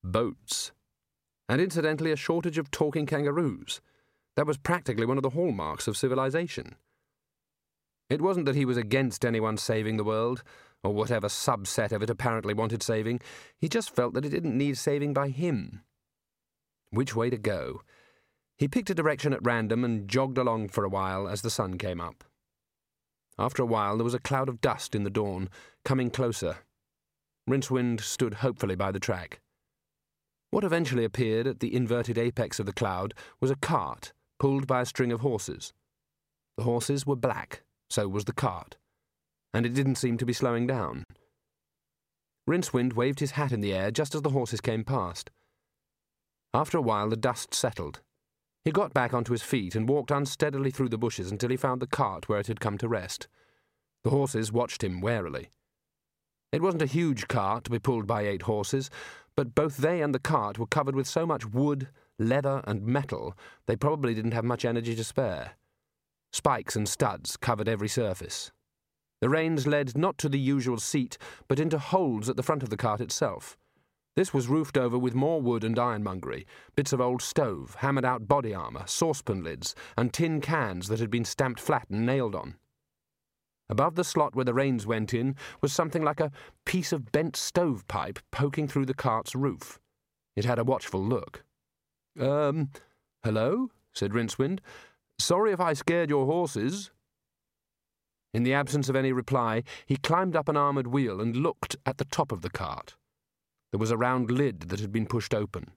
boats. 0.03 0.73
And 1.51 1.61
incidentally, 1.61 2.13
a 2.13 2.17
shortage 2.17 2.59
of 2.59 2.71
talking 2.71 3.07
kangaroos. 3.07 3.81
That 4.37 4.47
was 4.47 4.57
practically 4.57 5.05
one 5.05 5.17
of 5.17 5.25
the 5.25 5.31
hallmarks 5.31 5.89
of 5.89 5.97
civilization. 5.97 6.77
It 8.09 8.21
wasn't 8.21 8.47
that 8.47 8.55
he 8.55 8.65
was 8.65 8.77
against 8.77 9.25
anyone 9.25 9.57
saving 9.57 9.97
the 9.97 10.05
world, 10.05 10.45
or 10.85 10.95
whatever 10.95 11.27
subset 11.27 11.91
of 11.91 12.05
it 12.05 12.09
apparently 12.09 12.55
wanted 12.55 12.85
saving. 12.85 13.21
He 13.59 13.69
just 13.69 13.93
felt 13.93 14.15
that 14.15 14.25
it 14.25 14.29
didn't 14.29 14.57
need 14.57 14.79
saving 14.79 15.13
by 15.13 15.31
him. 15.31 15.83
Which 16.91 17.17
way 17.17 17.31
to 17.31 17.37
go? 17.37 17.83
He 18.57 18.69
picked 18.69 18.91
a 18.91 18.95
direction 18.95 19.33
at 19.33 19.45
random 19.45 19.83
and 19.85 20.07
jogged 20.07 20.39
along 20.39 20.69
for 20.69 20.85
a 20.85 20.89
while 20.89 21.27
as 21.27 21.43
the 21.43 21.51
sun 21.51 21.79
came 21.79 22.01
up. 22.01 22.23
After 23.41 23.65
a 23.65 23.67
while, 23.67 23.97
there 23.97 24.05
was 24.05 24.15
a 24.15 24.21
cloud 24.21 24.49
of 24.49 24.61
dust 24.61 24.95
in 24.95 25.03
the 25.03 25.11
dawn, 25.11 25.51
coming 25.85 26.11
closer. 26.11 26.59
Rincewind 27.49 28.03
stood 28.03 28.35
hopefully 28.35 28.77
by 28.77 28.93
the 28.93 29.01
track. 29.01 29.41
What 30.51 30.65
eventually 30.65 31.05
appeared 31.05 31.47
at 31.47 31.61
the 31.61 31.75
inverted 31.75 32.19
apex 32.19 32.59
of 32.59 32.67
the 32.67 32.73
cloud 32.73 33.15
was 33.41 33.51
a 33.51 33.57
cart 33.57 34.13
pulled 34.39 34.67
by 34.67 34.81
a 34.81 34.87
string 34.87 35.13
of 35.13 35.21
horses. 35.21 35.73
The 36.57 36.65
horses 36.65 37.07
were 37.07 37.17
black, 37.17 37.63
so 37.89 38.09
was 38.09 38.25
the 38.25 38.33
cart, 38.33 38.77
and 39.55 39.65
it 39.65 39.75
didn't 39.75 39.97
seem 39.97 40.19
to 40.19 40.27
be 40.27 40.33
slowing 40.33 40.67
down. 40.67 41.05
Rincewind 42.49 42.95
waved 42.95 43.21
his 43.21 43.33
hat 43.33 43.53
in 43.53 43.61
the 43.61 43.73
air 43.73 43.91
just 43.91 44.15
as 44.15 44.23
the 44.23 44.31
horses 44.31 44.61
came 44.61 44.83
past. 44.83 45.31
After 46.53 46.79
a 46.79 46.83
while, 46.83 47.09
the 47.09 47.17
dust 47.17 47.55
settled. 47.55 48.01
He 48.65 48.73
got 48.73 48.93
back 48.93 49.15
onto 49.15 49.33
his 49.33 49.43
feet 49.43 49.77
and 49.77 49.89
walked 49.89 50.11
unsteadily 50.11 50.71
through 50.71 50.89
the 50.89 50.99
bushes 50.99 51.31
until 51.31 51.51
he 51.51 51.57
found 51.57 51.81
the 51.81 51.87
cart 51.87 52.29
where 52.29 52.41
it 52.41 52.49
had 52.49 52.61
come 52.61 52.77
to 52.79 52.89
rest. 52.89 53.29
The 54.03 54.11
horses 54.11 54.53
watched 54.53 54.83
him 54.83 55.01
warily. 55.01 55.51
It 56.53 56.63
wasn't 56.63 56.83
a 56.83 56.87
huge 56.87 57.29
cart 57.29 57.65
to 57.65 57.71
be 57.71 57.79
pulled 57.79 58.07
by 58.07 58.23
eight 58.23 58.43
horses, 58.43 58.91
but 59.37 59.55
both 59.55 59.79
they 59.79 60.03
and 60.03 60.15
the 60.15 60.19
cart 60.19 60.59
were 60.59 60.67
covered 60.67 60.95
with 60.95 61.07
so 61.07 61.25
much 61.27 61.47
wood, 61.47 61.89
leather, 62.19 62.63
and 62.65 62.83
metal 62.83 63.37
they 63.67 63.77
probably 63.77 64.15
didn't 64.15 64.35
have 64.35 64.45
much 64.45 64.65
energy 64.65 64.95
to 64.95 65.05
spare. 65.05 65.53
Spikes 66.33 66.77
and 66.77 66.89
studs 66.89 67.37
covered 67.37 67.69
every 67.69 67.89
surface. 67.89 68.53
The 69.21 69.29
reins 69.29 69.67
led 69.67 69.99
not 69.99 70.17
to 70.19 70.29
the 70.29 70.39
usual 70.39 70.79
seat, 70.79 71.19
but 71.49 71.61
into 71.61 71.79
holes 71.79 72.29
at 72.29 72.37
the 72.37 72.43
front 72.43 72.63
of 72.63 72.71
the 72.71 72.77
cart 72.77 73.01
itself. 73.01 73.57
This 74.17 74.35
was 74.35 74.49
roofed 74.49 74.77
over 74.77 74.99
with 74.99 75.15
more 75.15 75.41
wood 75.41 75.63
and 75.63 75.79
ironmongery, 75.79 76.47
bits 76.75 76.93
of 76.93 77.01
old 77.01 77.23
stove, 77.23 77.77
hammered 77.79 78.05
out 78.05 78.29
body 78.29 78.55
armour, 78.55 78.85
saucepan 78.87 79.45
lids, 79.45 79.75
and 79.97 80.13
tin 80.13 80.41
cans 80.41 80.89
that 80.89 81.01
had 81.01 81.11
been 81.11 81.25
stamped 81.25 81.61
flat 81.61 81.87
and 81.91 82.05
nailed 82.05 82.35
on. 82.35 82.57
Above 83.71 83.95
the 83.95 84.05
slot 84.05 84.35
where 84.35 84.45
the 84.45 84.53
reins 84.53 84.85
went 84.85 85.15
in 85.15 85.37
was 85.63 85.73
something 85.73 86.03
like 86.03 86.19
a 86.19 86.33
piece 86.67 86.93
of 86.93 87.13
bent 87.13 87.37
stovepipe 87.37 88.19
poking 88.33 88.67
through 88.67 88.85
the 88.85 88.93
cart's 88.93 89.35
roof. 89.35 89.79
It 90.35 90.45
had 90.45 90.59
a 90.59 90.65
watchful 90.65 91.03
look. 91.03 91.45
Um, 92.19 92.71
hello? 93.23 93.71
said 93.93 94.13
Rincewind. 94.13 94.59
Sorry 95.21 95.53
if 95.53 95.61
I 95.61 95.73
scared 95.75 96.11
your 96.11 96.27
horses. 96.27 96.91
In 98.35 98.43
the 98.43 98.55
absence 98.55 98.89
of 98.89 98.97
any 98.97 99.13
reply, 99.13 99.63
he 99.87 99.97
climbed 99.97 100.35
up 100.35 100.49
an 100.49 100.57
armoured 100.57 100.89
wheel 100.89 101.21
and 101.21 101.37
looked 101.37 101.77
at 101.87 101.99
the 101.99 102.05
top 102.05 102.33
of 102.33 102.43
the 102.43 102.51
cart. 102.51 102.97
There 103.71 103.79
was 103.79 103.93
a 103.93 103.97
round 103.97 104.33
lid 104.33 104.63
that 104.71 104.81
had 104.81 104.93
been 104.93 105.07
pushed 105.07 105.33
open. 105.35 105.73